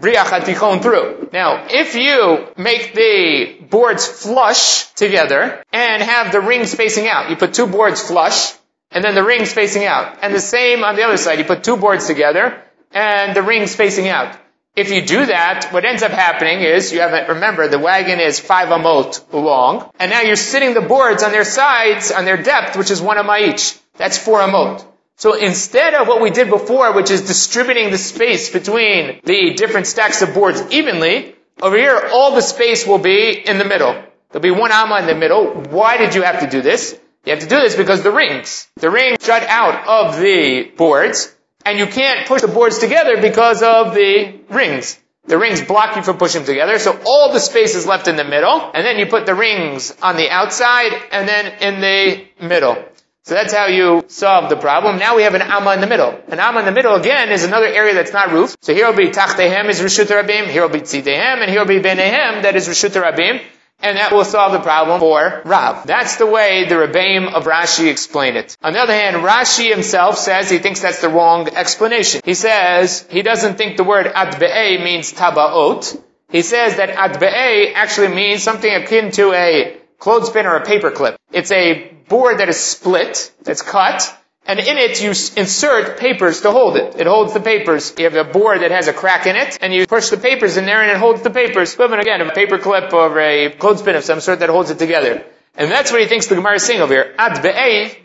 briach 0.00 0.80
through. 0.80 1.28
Now, 1.30 1.66
if 1.68 1.94
you 1.94 2.48
make 2.56 2.94
the 2.94 3.66
boards 3.68 4.06
flush 4.06 4.90
together 4.94 5.62
and 5.74 6.02
have 6.02 6.32
the 6.32 6.40
rings 6.40 6.74
facing 6.74 7.06
out, 7.06 7.28
you 7.28 7.36
put 7.36 7.52
two 7.52 7.66
boards 7.66 8.00
flush, 8.00 8.54
and 8.90 9.04
then 9.04 9.14
the 9.14 9.24
rings 9.24 9.52
facing 9.52 9.84
out. 9.84 10.18
And 10.22 10.34
the 10.34 10.40
same 10.40 10.84
on 10.84 10.96
the 10.96 11.02
other 11.02 11.16
side. 11.16 11.38
You 11.38 11.44
put 11.44 11.64
two 11.64 11.76
boards 11.76 12.06
together, 12.06 12.62
and 12.92 13.36
the 13.36 13.42
rings 13.42 13.74
facing 13.74 14.08
out. 14.08 14.36
If 14.76 14.90
you 14.90 15.04
do 15.04 15.26
that, 15.26 15.72
what 15.72 15.84
ends 15.84 16.04
up 16.04 16.12
happening 16.12 16.60
is 16.60 16.92
you 16.92 17.00
have 17.00 17.28
remember 17.28 17.66
the 17.66 17.80
wagon 17.80 18.20
is 18.20 18.38
five 18.38 18.68
amot 18.68 19.32
long, 19.32 19.90
and 19.98 20.10
now 20.10 20.20
you're 20.20 20.36
sitting 20.36 20.72
the 20.72 20.80
boards 20.80 21.24
on 21.24 21.32
their 21.32 21.44
sides, 21.44 22.12
on 22.12 22.24
their 22.24 22.40
depth, 22.40 22.76
which 22.76 22.92
is 22.92 23.02
one 23.02 23.18
amah 23.18 23.38
each. 23.38 23.76
That's 23.96 24.16
four 24.16 24.38
amot. 24.38 24.84
So 25.16 25.34
instead 25.34 25.94
of 25.94 26.06
what 26.06 26.20
we 26.20 26.30
did 26.30 26.48
before, 26.48 26.92
which 26.92 27.10
is 27.10 27.26
distributing 27.26 27.90
the 27.90 27.98
space 27.98 28.50
between 28.50 29.20
the 29.24 29.54
different 29.54 29.88
stacks 29.88 30.22
of 30.22 30.32
boards 30.32 30.62
evenly, 30.70 31.34
over 31.60 31.76
here 31.76 32.10
all 32.12 32.36
the 32.36 32.40
space 32.40 32.86
will 32.86 32.98
be 32.98 33.32
in 33.32 33.58
the 33.58 33.64
middle. 33.64 34.00
There'll 34.30 34.42
be 34.42 34.52
one 34.52 34.70
amma 34.70 35.00
in 35.00 35.06
the 35.06 35.16
middle. 35.16 35.54
Why 35.70 35.96
did 35.96 36.14
you 36.14 36.22
have 36.22 36.38
to 36.40 36.48
do 36.48 36.62
this? 36.62 36.96
You 37.28 37.34
have 37.34 37.42
to 37.42 37.46
do 37.46 37.60
this 37.60 37.76
because 37.76 38.02
the 38.02 38.10
rings, 38.10 38.68
the 38.76 38.88
rings 38.88 39.18
jut 39.20 39.42
out 39.42 39.86
of 39.86 40.18
the 40.18 40.72
boards, 40.78 41.30
and 41.66 41.78
you 41.78 41.86
can't 41.86 42.26
push 42.26 42.40
the 42.40 42.48
boards 42.48 42.78
together 42.78 43.20
because 43.20 43.62
of 43.62 43.94
the 43.94 44.40
rings. 44.48 44.98
The 45.26 45.36
rings 45.36 45.60
block 45.60 45.94
you 45.94 46.02
from 46.02 46.16
pushing 46.16 46.40
them 46.40 46.46
together, 46.46 46.78
so 46.78 46.98
all 47.04 47.34
the 47.34 47.38
space 47.38 47.74
is 47.74 47.86
left 47.86 48.08
in 48.08 48.16
the 48.16 48.24
middle, 48.24 48.70
and 48.72 48.82
then 48.82 48.98
you 48.98 49.04
put 49.04 49.26
the 49.26 49.34
rings 49.34 49.94
on 50.02 50.16
the 50.16 50.30
outside, 50.30 50.92
and 51.12 51.28
then 51.28 51.52
in 51.60 51.82
the 51.82 52.46
middle. 52.46 52.82
So 53.24 53.34
that's 53.34 53.52
how 53.52 53.66
you 53.66 54.06
solve 54.08 54.48
the 54.48 54.56
problem. 54.56 54.98
Now 54.98 55.14
we 55.16 55.24
have 55.24 55.34
an 55.34 55.42
amma 55.42 55.74
in 55.74 55.82
the 55.82 55.86
middle. 55.86 56.18
An 56.28 56.40
amma 56.40 56.60
in 56.60 56.64
the 56.64 56.72
middle, 56.72 56.94
again, 56.94 57.30
is 57.30 57.44
another 57.44 57.66
area 57.66 57.92
that's 57.92 58.14
not 58.14 58.32
roof. 58.32 58.56
So 58.62 58.72
here 58.72 58.86
will 58.86 58.96
be 58.96 59.10
tachtehem 59.10 59.68
is 59.68 59.80
Rishut 59.80 60.06
Rabim, 60.06 60.46
here 60.46 60.62
will 60.62 60.70
be 60.70 60.80
tzidehem, 60.80 61.42
and 61.42 61.50
here 61.50 61.60
will 61.60 61.68
be 61.68 61.80
benehem, 61.80 62.44
that 62.44 62.56
is 62.56 62.66
Rishut 62.66 62.98
Rabim. 62.98 63.42
And 63.80 63.96
that 63.96 64.12
will 64.12 64.24
solve 64.24 64.52
the 64.52 64.58
problem 64.58 64.98
for 64.98 65.42
Rav. 65.44 65.86
That's 65.86 66.16
the 66.16 66.26
way 66.26 66.64
the 66.64 66.74
Rebbeim 66.74 67.32
of 67.32 67.44
Rashi 67.44 67.88
explain 67.88 68.36
it. 68.36 68.56
On 68.62 68.72
the 68.72 68.80
other 68.80 68.92
hand, 68.92 69.16
Rashi 69.16 69.70
himself 69.70 70.18
says 70.18 70.50
he 70.50 70.58
thinks 70.58 70.80
that's 70.80 71.00
the 71.00 71.08
wrong 71.08 71.48
explanation. 71.48 72.20
He 72.24 72.34
says 72.34 73.06
he 73.08 73.22
doesn't 73.22 73.56
think 73.56 73.76
the 73.76 73.84
word 73.84 74.06
atbe'e 74.06 74.82
means 74.82 75.12
tabaot. 75.12 76.02
He 76.28 76.42
says 76.42 76.76
that 76.76 76.90
atbe'e 76.90 77.72
actually 77.74 78.08
means 78.08 78.42
something 78.42 78.74
akin 78.74 79.12
to 79.12 79.32
a 79.32 79.78
clothespin 79.98 80.46
or 80.46 80.56
a 80.56 80.64
paperclip. 80.64 81.16
It's 81.30 81.52
a 81.52 81.92
board 82.08 82.38
that 82.38 82.48
is 82.48 82.58
split, 82.58 83.32
that's 83.42 83.62
cut, 83.62 84.17
and 84.48 84.58
in 84.58 84.78
it 84.78 85.00
you 85.00 85.10
insert 85.10 85.98
papers 85.98 86.40
to 86.40 86.50
hold 86.50 86.76
it. 86.76 86.96
It 86.98 87.06
holds 87.06 87.34
the 87.34 87.40
papers. 87.40 87.94
You 87.98 88.04
have 88.04 88.16
a 88.16 88.24
board 88.24 88.62
that 88.62 88.70
has 88.70 88.88
a 88.88 88.94
crack 88.94 89.26
in 89.26 89.36
it, 89.36 89.58
and 89.60 89.72
you 89.72 89.86
push 89.86 90.08
the 90.08 90.16
papers 90.16 90.56
in 90.56 90.64
there 90.64 90.82
and 90.82 90.90
it 90.90 90.96
holds 90.96 91.22
the 91.22 91.30
papers. 91.30 91.74
Equivalent 91.74 92.02
again, 92.02 92.20
a 92.22 92.32
paper 92.32 92.58
clip 92.58 92.92
or 92.92 93.20
a 93.20 93.50
clothespin 93.50 93.94
of 93.94 94.04
some 94.04 94.20
sort 94.20 94.40
that 94.40 94.48
holds 94.48 94.70
it 94.70 94.78
together. 94.78 95.22
And 95.54 95.70
that's 95.70 95.92
what 95.92 96.00
he 96.00 96.06
thinks 96.06 96.28
the 96.28 96.34
Gemara 96.34 96.54
is 96.54 96.62
saying 96.62 96.80
over 96.80 96.94
here. 96.94 97.14
Ad 97.18 97.42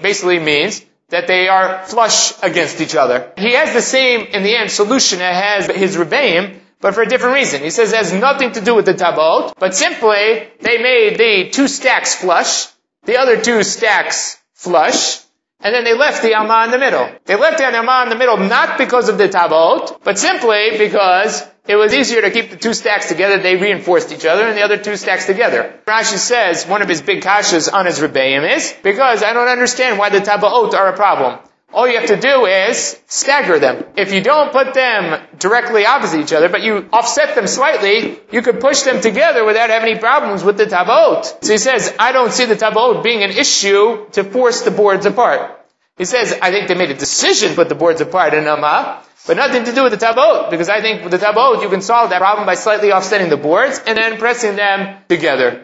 basically 0.01 0.39
means 0.39 0.85
that 1.09 1.27
they 1.27 1.47
are 1.47 1.85
flush 1.85 2.33
against 2.41 2.81
each 2.81 2.95
other. 2.95 3.31
He 3.37 3.53
has 3.53 3.73
the 3.73 3.81
same, 3.81 4.25
in 4.27 4.43
the 4.43 4.55
end, 4.55 4.71
solution 4.71 5.21
as 5.21 5.67
has 5.67 5.75
his 5.75 5.95
Rebbeim, 5.95 6.59
but 6.81 6.95
for 6.95 7.03
a 7.03 7.07
different 7.07 7.35
reason. 7.35 7.61
He 7.61 7.69
says 7.69 7.93
it 7.93 7.97
has 7.97 8.11
nothing 8.11 8.53
to 8.53 8.61
do 8.61 8.75
with 8.75 8.85
the 8.85 8.95
tabot, 8.95 9.53
but 9.59 9.75
simply 9.75 10.49
they 10.59 10.81
made 10.81 11.17
the 11.17 11.49
two 11.51 11.67
stacks 11.67 12.15
flush, 12.15 12.67
the 13.05 13.17
other 13.17 13.39
two 13.39 13.63
stacks 13.63 14.37
flush, 14.53 15.22
and 15.63 15.73
then 15.73 15.83
they 15.85 15.93
left 15.93 16.21
the 16.21 16.33
Amma 16.33 16.65
in 16.65 16.71
the 16.71 16.77
middle. 16.77 17.09
They 17.25 17.35
left 17.35 17.57
the 17.57 17.65
Amma 17.65 18.03
in 18.03 18.09
the 18.09 18.15
middle 18.15 18.37
not 18.37 18.77
because 18.77 19.09
of 19.09 19.17
the 19.17 19.29
Tabot, 19.29 19.97
but 20.03 20.19
simply 20.19 20.77
because 20.77 21.41
it 21.65 21.77
was 21.77 21.93
easier 21.93 22.21
to 22.21 22.29
keep 22.29 22.49
the 22.49 22.57
two 22.57 22.73
stacks 22.73 23.07
together. 23.07 23.41
They 23.41 23.55
reinforced 23.55 24.11
each 24.11 24.25
other 24.25 24.45
and 24.45 24.57
the 24.57 24.63
other 24.63 24.77
two 24.77 24.97
stacks 24.97 25.25
together. 25.25 25.79
Rashi 25.87 26.17
says 26.17 26.67
one 26.67 26.81
of 26.81 26.89
his 26.89 27.01
big 27.01 27.23
kashas 27.23 27.73
on 27.73 27.85
his 27.85 27.99
Rebbeim 27.99 28.57
is 28.57 28.75
because 28.83 29.23
I 29.23 29.31
don't 29.31 29.47
understand 29.47 29.97
why 29.97 30.09
the 30.09 30.19
Tabot 30.19 30.75
are 30.75 30.89
a 30.89 30.95
problem. 30.95 31.39
All 31.73 31.87
you 31.87 31.97
have 31.99 32.07
to 32.09 32.17
do 32.17 32.45
is 32.45 32.99
stagger 33.07 33.57
them. 33.57 33.83
If 33.97 34.13
you 34.13 34.21
don't 34.21 34.51
put 34.51 34.75
them 34.75 35.19
directly 35.39 35.87
opposite 35.87 36.19
each 36.19 36.31
other, 36.31 36.47
but 36.47 36.61
you 36.61 36.87
offset 36.93 37.33
them 37.33 37.47
slightly, 37.47 38.19
you 38.31 38.43
could 38.43 38.59
push 38.59 38.83
them 38.83 39.01
together 39.01 39.43
without 39.43 39.71
having 39.71 39.89
any 39.89 39.99
problems 39.99 40.43
with 40.43 40.57
the 40.57 40.67
tabot. 40.67 41.25
So 41.41 41.51
he 41.51 41.57
says, 41.57 41.93
I 41.97 42.11
don't 42.11 42.31
see 42.31 42.45
the 42.45 42.55
tabot 42.55 43.03
being 43.03 43.23
an 43.23 43.31
issue 43.31 44.07
to 44.11 44.23
force 44.23 44.61
the 44.61 44.71
boards 44.71 45.07
apart. 45.07 45.59
He 45.97 46.05
says, 46.05 46.37
I 46.41 46.51
think 46.51 46.67
they 46.67 46.75
made 46.75 46.91
a 46.91 46.95
decision 46.95 47.49
to 47.49 47.55
put 47.55 47.69
the 47.69 47.75
boards 47.75 48.01
apart 48.01 48.33
in 48.35 48.45
Amma, 48.47 49.01
but 49.25 49.37
nothing 49.37 49.63
to 49.63 49.73
do 49.73 49.83
with 49.83 49.93
the 49.93 49.97
tabot, 49.97 50.51
because 50.51 50.69
I 50.69 50.81
think 50.81 51.03
with 51.03 51.11
the 51.11 51.17
tabot 51.17 51.61
you 51.61 51.69
can 51.69 51.81
solve 51.81 52.11
that 52.11 52.19
problem 52.19 52.45
by 52.45 52.55
slightly 52.55 52.91
offsetting 52.91 53.29
the 53.29 53.37
boards 53.37 53.81
and 53.85 53.97
then 53.97 54.17
pressing 54.17 54.55
them 54.55 54.97
together. 55.09 55.63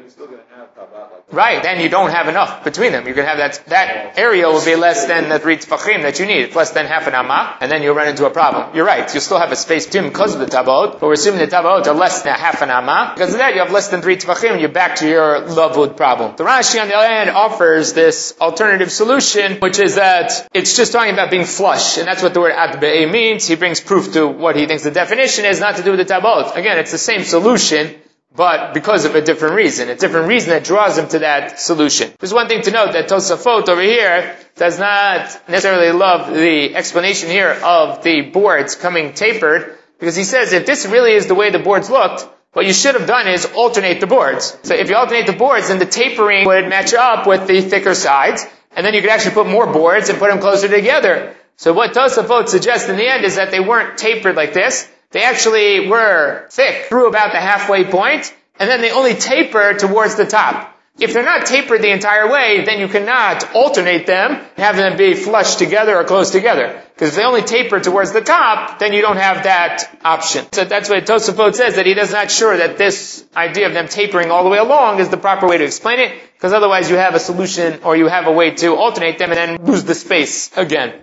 Right, 1.32 1.62
then 1.62 1.80
you 1.80 1.89
don't 1.89 2.10
have 2.10 2.28
enough 2.28 2.63
between 2.63 2.92
them. 2.92 3.08
You 3.08 3.13
can 3.13 3.26
have 3.26 3.38
that, 3.38 3.63
that 3.68 4.18
area 4.18 4.48
will 4.48 4.65
be 4.65 4.76
less 4.76 5.06
than 5.06 5.30
the 5.30 5.38
three 5.38 5.58
tefachim 5.58 6.02
that 6.02 6.18
you 6.20 6.26
need. 6.26 6.42
It's 6.42 6.56
less 6.56 6.72
than 6.72 6.88
half 6.88 7.06
an 7.06 7.13
amma, 7.13 7.56
and 7.62 7.72
then 7.72 7.84
you'll 7.84 7.94
run 7.94 8.08
into 8.08 8.26
a 8.26 8.32
problem. 8.32 8.76
You're 8.76 8.86
right, 8.86 9.13
you 9.13 9.20
still 9.20 9.38
have 9.38 9.52
a 9.52 9.56
space 9.56 9.86
between 9.86 10.10
because 10.10 10.34
of 10.34 10.39
the 10.39 10.48
tabot, 10.48 10.94
but 10.94 11.04
we're 11.04 11.13
assuming 11.13 11.42
the 11.42 11.48
tabot 11.48 11.88
are 11.88 11.94
less 11.94 12.24
than 12.24 12.34
half 12.34 12.63
an 12.63 12.72
amma. 12.72 13.12
Because 13.13 13.34
of 13.34 13.38
that, 13.38 13.54
you 13.54 13.60
have 13.60 13.72
less 13.72 13.89
than 13.89 14.02
three 14.02 14.18
tefachim, 14.18 14.54
and 14.54 14.60
you're 14.60 14.70
back 14.70 14.96
to 14.98 15.08
your 15.08 15.42
lavud 15.42 15.96
problem. 15.96 16.36
The 16.36 16.46
Rashi 16.46 16.82
on 16.82 16.88
the 16.88 16.96
other 16.96 17.08
hand 17.08 17.30
offers 17.30 17.94
this 17.94 18.34
alternative 18.42 18.92
solution, 18.92 19.60
which 19.60 19.78
is 19.78 19.96
that 19.96 20.48
it's 20.56 20.76
just 20.76 20.94
talking 20.94 21.13
about 21.13 21.30
being 21.30 21.46
flush, 21.46 22.00
and 22.00 22.08
that's 22.08 22.24
what 22.24 22.34
the 22.34 22.39
word 22.39 22.54
atbe'e 22.54 23.12
means. 23.12 23.46
He 23.46 23.56
brings 23.56 23.80
proof 23.80 24.13
to 24.13 24.28
what 24.28 24.56
he 24.56 24.65
thinks 24.65 24.84
the 24.84 24.89
definition 24.92 25.46
is, 25.46 25.60
not 25.60 25.76
to 25.76 25.84
do 25.84 25.92
with 25.92 26.00
the 26.00 26.06
tabot. 26.06 26.58
Again, 26.58 26.80
it's 26.80 26.92
the 26.92 26.98
same 26.98 27.24
solution, 27.24 27.96
but 28.36 28.74
because 28.74 29.06
of 29.06 29.15
a 29.15 29.22
different 29.22 29.56
reason, 29.56 29.89
a 29.89 29.96
different 29.96 30.28
reason 30.28 30.52
that 30.52 30.63
draws 30.63 30.98
him 30.98 31.08
to 31.10 31.20
that 31.20 31.60
solution. 31.60 32.12
There's 32.20 32.34
one 32.34 32.48
thing 32.48 32.62
to 32.63 32.72
note 32.72 32.94
that 32.94 33.10
Tosafot 33.10 33.68
over 33.68 33.82
here 33.82 34.36
does 34.56 34.80
not 34.80 35.42
necessarily 35.50 35.92
love 35.92 36.34
the 36.34 36.76
explanation 36.76 37.30
here 37.30 37.52
of 37.63 38.04
the 38.04 38.22
boards 38.22 38.76
coming 38.76 39.13
tapered, 39.13 39.78
because 40.00 40.15
he 40.15 40.24
says 40.24 40.54
if 40.54 40.65
this 40.65 40.86
really 40.86 41.13
is 41.13 41.28
the 41.28 41.36
way 41.36 41.50
the 41.50 41.60
boards 41.60 41.89
looked, 41.89 42.28
what 42.54 42.65
you 42.65 42.74
should 42.74 42.96
have 42.96 43.08
done 43.08 43.28
is 43.28 43.46
alternate 43.46 44.00
the 44.00 44.08
boards. 44.08 44.58
So 44.63 44.74
if 44.74 44.89
you 44.89 44.96
alternate 44.96 45.28
the 45.28 45.34
boards, 45.34 45.68
then 45.68 45.80
the 45.80 45.86
tapering 45.86 46.46
would 46.46 46.68
match 46.68 46.94
up 46.94 47.28
with 47.28 47.48
the 47.48 47.62
thicker 47.62 47.94
sides, 47.94 48.46
and 48.72 48.86
then 48.86 48.94
you 48.94 49.02
could 49.02 49.10
actually 49.10 49.36
put 49.36 49.48
more 49.48 49.72
boards 49.72 50.10
and 50.10 50.20
put 50.20 50.30
them 50.30 50.39
closer 50.39 50.68
together. 50.68 51.36
So 51.58 51.74
what 51.74 51.94
Tosafot 51.94 52.48
suggests 52.48 52.88
in 52.89 52.96
the 52.96 53.08
end 53.08 53.26
is 53.26 53.36
that 53.36 53.52
they 53.52 53.60
weren't 53.60 53.98
tapered 53.98 54.36
like 54.36 54.54
this, 54.54 54.88
they 55.12 55.24
actually 55.24 55.88
were 55.88 56.48
thick 56.50 56.86
through 56.86 57.08
about 57.08 57.32
the 57.32 57.39
halfway 57.39 57.84
point, 57.84 58.34
and 58.60 58.69
then 58.69 58.82
they 58.82 58.91
only 58.91 59.15
taper 59.15 59.74
towards 59.74 60.15
the 60.15 60.26
top. 60.26 60.76
If 61.00 61.13
they're 61.13 61.24
not 61.24 61.45
tapered 61.45 61.82
the 61.82 61.91
entire 61.91 62.30
way, 62.30 62.65
then 62.65 62.80
you 62.80 62.89
cannot 62.89 63.56
alternate 63.56 64.06
them 64.06 64.34
and 64.34 64.58
have 64.58 64.76
them 64.76 64.98
be 64.98 65.13
flush 65.13 65.56
together 65.56 65.95
or 65.95 66.04
close 66.04 66.32
together. 66.32 66.84
Because 66.93 67.10
if 67.10 67.15
they 67.15 67.24
only 67.24 67.41
taper 67.41 67.80
towards 67.80 68.12
the 68.12 68.19
top, 68.19 68.80
then 68.80 68.91
you 68.91 69.02
don't 69.02 69.15
have 69.15 69.43
that 69.43 69.98
option. 70.04 70.45
So 70.52 70.65
that's 70.65 70.89
what 70.89 71.06
Tosafot 71.06 71.56
says, 71.56 71.76
that 71.76 71.86
he 71.86 71.93
is 71.93 72.12
not 72.12 72.30
sure 72.30 72.58
that 72.58 72.78
this 72.78 73.26
idea 73.34 73.67
of 73.67 73.74
them 73.74 73.88
tapering 73.88 74.30
all 74.30 74.43
the 74.43 74.50
way 74.50 74.58
along 74.58 75.00
is 75.00 75.08
the 75.08 75.17
proper 75.17 75.48
way 75.48 75.58
to 75.58 75.63
explain 75.63 76.00
it, 76.00 76.22
because 76.34 76.52
otherwise 76.52 76.89
you 76.89 76.98
have 76.98 77.15
a 77.15 77.19
solution 77.19 77.80
or 77.84 77.95
you 77.95 78.08
have 78.08 78.28
a 78.28 78.32
way 78.34 78.52
to 78.56 78.76
alternate 78.76 79.17
them 79.19 79.32
and 79.32 79.38
then 79.38 79.65
lose 79.65 79.86
the 79.86 79.95
space 79.95 80.56
again. 80.58 80.93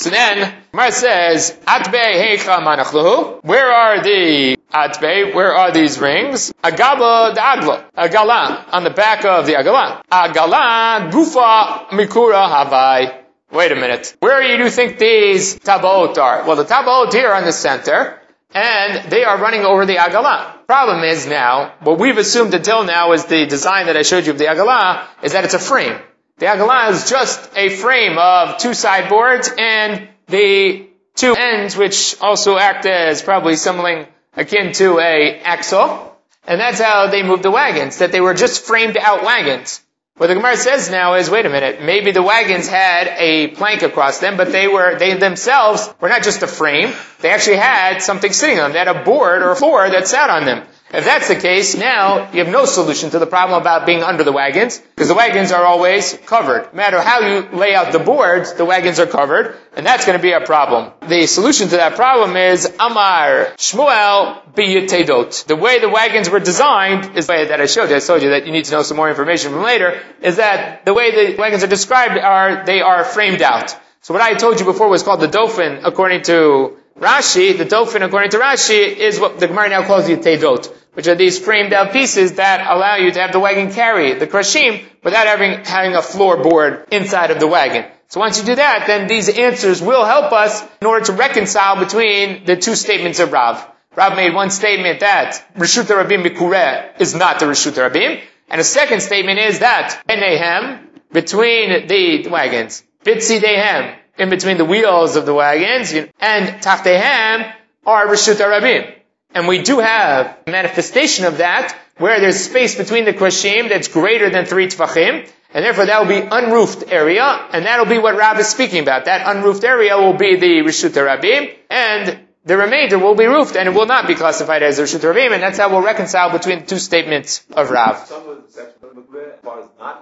So 0.00 0.08
then, 0.08 0.54
Mar 0.72 0.90
says, 0.92 1.54
Atbe 1.66 1.92
heicha 1.92 2.58
manachluhu. 2.60 3.44
Where 3.44 3.70
are 3.70 4.02
the 4.02 4.56
Atbe? 4.72 5.34
Where 5.34 5.52
are 5.52 5.72
these 5.72 5.98
rings? 5.98 6.54
Agaba 6.64 7.34
da'agla. 7.34 7.84
Agala. 7.92 8.64
On 8.72 8.82
the 8.82 8.88
back 8.88 9.26
of 9.26 9.44
the 9.44 9.56
agala. 9.56 10.00
Agala 10.10 11.10
gufa 11.10 11.88
mikura 11.90 12.48
havai. 12.48 13.14
Wait 13.52 13.72
a 13.72 13.74
minute. 13.74 14.16
Where 14.20 14.40
do 14.40 14.64
you 14.64 14.70
think 14.70 14.98
these 14.98 15.58
tabot 15.58 16.16
are? 16.16 16.46
Well, 16.46 16.56
the 16.56 16.64
tabot 16.64 17.12
here 17.12 17.28
are 17.28 17.38
in 17.38 17.44
the 17.44 17.52
center, 17.52 18.18
and 18.54 19.10
they 19.10 19.24
are 19.24 19.36
running 19.36 19.66
over 19.66 19.84
the 19.84 19.96
agala. 19.96 20.66
Problem 20.66 21.04
is 21.04 21.26
now, 21.26 21.74
what 21.80 21.98
we've 21.98 22.16
assumed 22.16 22.54
until 22.54 22.84
now 22.84 23.12
is 23.12 23.26
the 23.26 23.44
design 23.44 23.84
that 23.84 23.98
I 23.98 24.02
showed 24.02 24.24
you 24.24 24.32
of 24.32 24.38
the 24.38 24.46
agala, 24.46 25.04
is 25.22 25.32
that 25.32 25.44
it's 25.44 25.52
a 25.52 25.58
frame. 25.58 25.98
The 26.40 26.46
agala 26.46 26.90
is 26.92 27.10
just 27.10 27.50
a 27.54 27.68
frame 27.68 28.16
of 28.16 28.56
two 28.56 28.72
sideboards 28.72 29.50
and 29.58 30.08
the 30.26 30.88
two 31.14 31.34
ends, 31.34 31.76
which 31.76 32.16
also 32.22 32.56
act 32.56 32.86
as 32.86 33.20
probably 33.20 33.56
something 33.56 34.06
akin 34.34 34.72
to 34.72 34.98
a 35.00 35.38
axle. 35.40 36.16
And 36.46 36.58
that's 36.58 36.80
how 36.80 37.08
they 37.08 37.22
moved 37.22 37.42
the 37.42 37.50
wagons, 37.50 37.98
that 37.98 38.10
they 38.10 38.22
were 38.22 38.32
just 38.32 38.64
framed 38.64 38.96
out 38.96 39.22
wagons. 39.22 39.82
What 40.16 40.28
the 40.28 40.34
Gemara 40.34 40.56
says 40.56 40.90
now 40.90 41.14
is, 41.14 41.28
wait 41.28 41.44
a 41.44 41.50
minute, 41.50 41.82
maybe 41.82 42.10
the 42.10 42.22
wagons 42.22 42.68
had 42.68 43.08
a 43.18 43.48
plank 43.48 43.82
across 43.82 44.18
them, 44.18 44.38
but 44.38 44.50
they 44.50 44.66
were, 44.66 44.98
they 44.98 45.18
themselves 45.18 45.92
were 46.00 46.08
not 46.08 46.22
just 46.22 46.42
a 46.42 46.46
frame, 46.46 46.94
they 47.20 47.28
actually 47.28 47.56
had 47.56 47.98
something 47.98 48.32
sitting 48.32 48.58
on 48.58 48.70
them. 48.70 48.72
They 48.72 48.78
had 48.78 48.88
a 48.88 49.04
board 49.04 49.42
or 49.42 49.50
a 49.50 49.56
floor 49.56 49.90
that 49.90 50.08
sat 50.08 50.30
on 50.30 50.46
them. 50.46 50.66
If 50.92 51.04
that's 51.04 51.28
the 51.28 51.36
case, 51.36 51.76
now 51.76 52.32
you 52.32 52.42
have 52.42 52.52
no 52.52 52.64
solution 52.64 53.10
to 53.10 53.20
the 53.20 53.26
problem 53.26 53.60
about 53.60 53.86
being 53.86 54.02
under 54.02 54.24
the 54.24 54.32
wagons, 54.32 54.78
because 54.78 55.06
the 55.06 55.14
wagons 55.14 55.52
are 55.52 55.64
always 55.64 56.18
covered. 56.26 56.64
No 56.72 56.76
matter 56.76 57.00
how 57.00 57.20
you 57.20 57.48
lay 57.56 57.76
out 57.76 57.92
the 57.92 58.00
boards, 58.00 58.54
the 58.54 58.64
wagons 58.64 58.98
are 58.98 59.06
covered, 59.06 59.56
and 59.76 59.86
that's 59.86 60.04
going 60.04 60.18
to 60.18 60.22
be 60.22 60.32
a 60.32 60.40
problem. 60.40 60.92
The 61.06 61.28
solution 61.28 61.68
to 61.68 61.76
that 61.76 61.94
problem 61.94 62.36
is 62.36 62.66
Amar 62.80 63.54
Shmuel 63.56 64.52
biyetedot. 64.52 65.46
The 65.46 65.54
way 65.54 65.78
the 65.78 65.88
wagons 65.88 66.28
were 66.28 66.40
designed 66.40 67.16
is 67.16 67.28
the 67.28 67.34
way 67.34 67.46
that 67.46 67.60
I 67.60 67.66
showed 67.66 67.90
you. 67.90 67.96
I 67.96 68.00
told 68.00 68.22
you 68.22 68.30
that 68.30 68.46
you 68.46 68.52
need 68.52 68.64
to 68.64 68.72
know 68.72 68.82
some 68.82 68.96
more 68.96 69.08
information 69.08 69.52
from 69.52 69.62
later. 69.62 70.02
Is 70.22 70.38
that 70.38 70.84
the 70.84 70.92
way 70.92 71.12
the 71.12 71.36
wagons 71.36 71.62
are 71.62 71.68
described 71.68 72.18
are 72.18 72.64
they 72.66 72.80
are 72.80 73.04
framed 73.04 73.42
out. 73.42 73.76
So 74.00 74.12
what 74.12 74.22
I 74.22 74.34
told 74.34 74.58
you 74.58 74.66
before 74.66 74.88
was 74.88 75.04
called 75.04 75.20
the 75.20 75.28
dofan, 75.28 75.82
according 75.84 76.22
to 76.22 76.76
Rashi. 76.98 77.56
The 77.56 77.64
dofan, 77.64 78.04
according 78.04 78.30
to 78.30 78.38
Rashi, 78.38 78.96
is 78.96 79.20
what 79.20 79.38
the 79.38 79.46
Gemara 79.46 79.68
now 79.68 79.86
calls 79.86 80.08
the 80.08 80.16
tedot 80.16 80.79
which 80.94 81.06
are 81.06 81.14
these 81.14 81.38
framed 81.38 81.72
out 81.72 81.92
pieces 81.92 82.34
that 82.34 82.60
allow 82.60 82.96
you 82.96 83.10
to 83.12 83.20
have 83.20 83.32
the 83.32 83.40
wagon 83.40 83.72
carry 83.72 84.14
the 84.14 84.26
krashim 84.26 84.82
without 85.02 85.26
having, 85.26 85.64
having 85.64 85.94
a 85.94 86.00
floorboard 86.00 86.88
inside 86.90 87.30
of 87.30 87.40
the 87.40 87.46
wagon. 87.46 87.84
So 88.08 88.18
once 88.18 88.40
you 88.40 88.44
do 88.44 88.56
that, 88.56 88.84
then 88.88 89.06
these 89.06 89.28
answers 89.28 89.80
will 89.80 90.04
help 90.04 90.32
us 90.32 90.62
in 90.80 90.86
order 90.88 91.06
to 91.06 91.12
reconcile 91.12 91.78
between 91.78 92.44
the 92.44 92.56
two 92.56 92.74
statements 92.74 93.20
of 93.20 93.32
Rav. 93.32 93.64
Rav 93.94 94.16
made 94.16 94.34
one 94.34 94.50
statement 94.50 95.00
that 95.00 95.44
Rishut 95.56 95.84
Rabim 95.84 96.24
Bikureh 96.24 97.00
is 97.00 97.14
not 97.14 97.38
the 97.38 97.46
Rishut 97.46 97.72
Rabim, 97.72 98.20
and 98.48 98.60
a 98.60 98.64
second 98.64 99.00
statement 99.00 99.38
is 99.38 99.60
that 99.60 100.02
Benehem, 100.08 100.86
between 101.12 101.86
the 101.86 102.28
wagons, 102.28 102.82
Bitzidehem, 103.04 103.96
in 104.18 104.28
between 104.28 104.58
the 104.58 104.64
wheels 104.64 105.16
of 105.16 105.24
the 105.24 105.34
wagons, 105.34 105.92
and 105.92 106.62
Tachtehem 106.62 107.52
are 107.86 108.06
Rishut 108.06 108.36
Rabim. 108.36 108.99
And 109.34 109.46
we 109.46 109.62
do 109.62 109.78
have 109.78 110.36
a 110.46 110.50
manifestation 110.50 111.24
of 111.24 111.38
that, 111.38 111.76
where 111.98 112.20
there's 112.20 112.40
space 112.40 112.74
between 112.74 113.04
the 113.04 113.12
krashim 113.12 113.68
that's 113.68 113.88
greater 113.88 114.30
than 114.30 114.44
three 114.46 114.66
tfachim, 114.66 115.28
and 115.52 115.64
therefore 115.64 115.86
that 115.86 116.00
will 116.00 116.08
be 116.08 116.26
unroofed 116.30 116.90
area, 116.90 117.22
and 117.52 117.66
that'll 117.66 117.86
be 117.86 117.98
what 117.98 118.16
Rav 118.16 118.38
is 118.40 118.48
speaking 118.48 118.82
about. 118.82 119.04
That 119.04 119.26
unroofed 119.26 119.64
area 119.64 119.96
will 119.96 120.14
be 120.14 120.36
the 120.36 120.62
Rishut 120.62 120.90
Rabim, 120.90 121.54
and 121.68 122.20
the 122.44 122.56
remainder 122.56 122.98
will 122.98 123.14
be 123.14 123.26
roofed, 123.26 123.56
and 123.56 123.68
it 123.68 123.72
will 123.72 123.86
not 123.86 124.06
be 124.06 124.14
classified 124.14 124.62
as 124.62 124.78
Rishut 124.78 125.00
Rabim, 125.00 125.32
and 125.32 125.42
that's 125.42 125.58
how 125.58 125.70
we'll 125.70 125.82
reconcile 125.82 126.30
between 126.32 126.60
the 126.60 126.66
two 126.66 126.78
statements 126.78 127.44
of 127.52 127.70
Rav. 127.70 128.10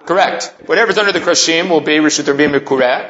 Correct. 0.06 0.54
Whatever's 0.66 0.98
under 0.98 1.12
the 1.12 1.20
krashim 1.20 1.70
will 1.70 1.80
be 1.80 1.96
Rishut 1.98 2.24
Rabim 2.32 2.54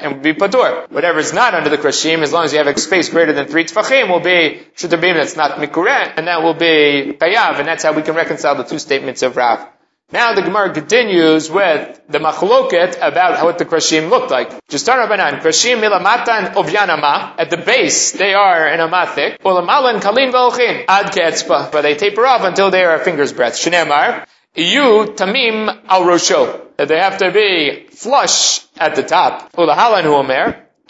and 0.03 0.17
will 0.17 0.23
be 0.23 0.35
Patur. 0.35 0.91
Whatever's 0.91 1.33
not 1.33 1.55
under 1.55 1.71
the 1.71 1.79
krashim, 1.79 2.23
as 2.23 2.33
long 2.33 2.45
as 2.45 2.53
you 2.53 2.59
have 2.59 2.67
a 2.67 2.79
space 2.79 3.09
greater 3.09 3.33
than 3.33 3.47
three 3.47 3.65
tfachim, 3.65 4.09
will 4.09 4.21
be 4.21 4.61
Rishut 4.77 4.91
Rabim 4.91 5.15
that's 5.15 5.37
not 5.37 5.59
Mikureh, 5.59 6.15
and 6.17 6.27
that 6.27 6.43
will 6.43 6.55
be 6.55 7.17
Chayav, 7.19 7.59
and 7.59 7.69
that's 7.69 7.83
how 7.83 7.93
we 7.93 8.03
can 8.03 8.15
reconcile 8.15 8.55
the 8.57 8.65
two 8.65 8.79
statements 8.79 9.23
of 9.23 9.37
Rav. 9.37 9.67
Now 10.11 10.33
the 10.33 10.41
Gemara 10.41 10.73
continues 10.73 11.51
with 11.51 12.01
the 12.09 12.19
machloket 12.19 12.97
about 12.97 13.45
what 13.45 13.59
the 13.59 13.67
krashim 13.67 14.09
looked 14.09 14.31
like. 14.31 14.67
Just 14.67 14.87
start 14.87 15.07
Rabbanan, 15.07 15.41
krashim 15.41 15.83
milamatan 15.83 16.55
ovyanama. 16.55 17.35
At 17.39 17.51
the 17.51 17.59
base, 17.59 18.13
they 18.13 18.33
are 18.33 18.67
an 18.67 18.81
amathic. 18.81 19.39
Ulamalan 19.41 20.01
kalin 20.01 20.33
v'olchin 20.33 20.87
ad 20.89 21.13
ke'etzpa. 21.13 21.71
But 21.71 21.83
they 21.83 21.95
taper 21.95 22.25
off 22.25 22.41
until 22.43 22.71
they 22.71 22.85
are 22.85 22.95
a 22.95 23.05
finger's 23.05 23.35
breadth. 23.35 23.57
Shneemar, 23.57 24.27
iyu 24.59 25.15
tamim 25.15 25.69
al 25.89 26.03
rosho. 26.05 26.61
That 26.77 26.89
they 26.89 26.99
have 26.99 27.19
to 27.19 27.31
be 27.31 27.87
flush 27.91 28.61
at 28.79 28.95
the 28.95 29.03
top. 29.03 29.51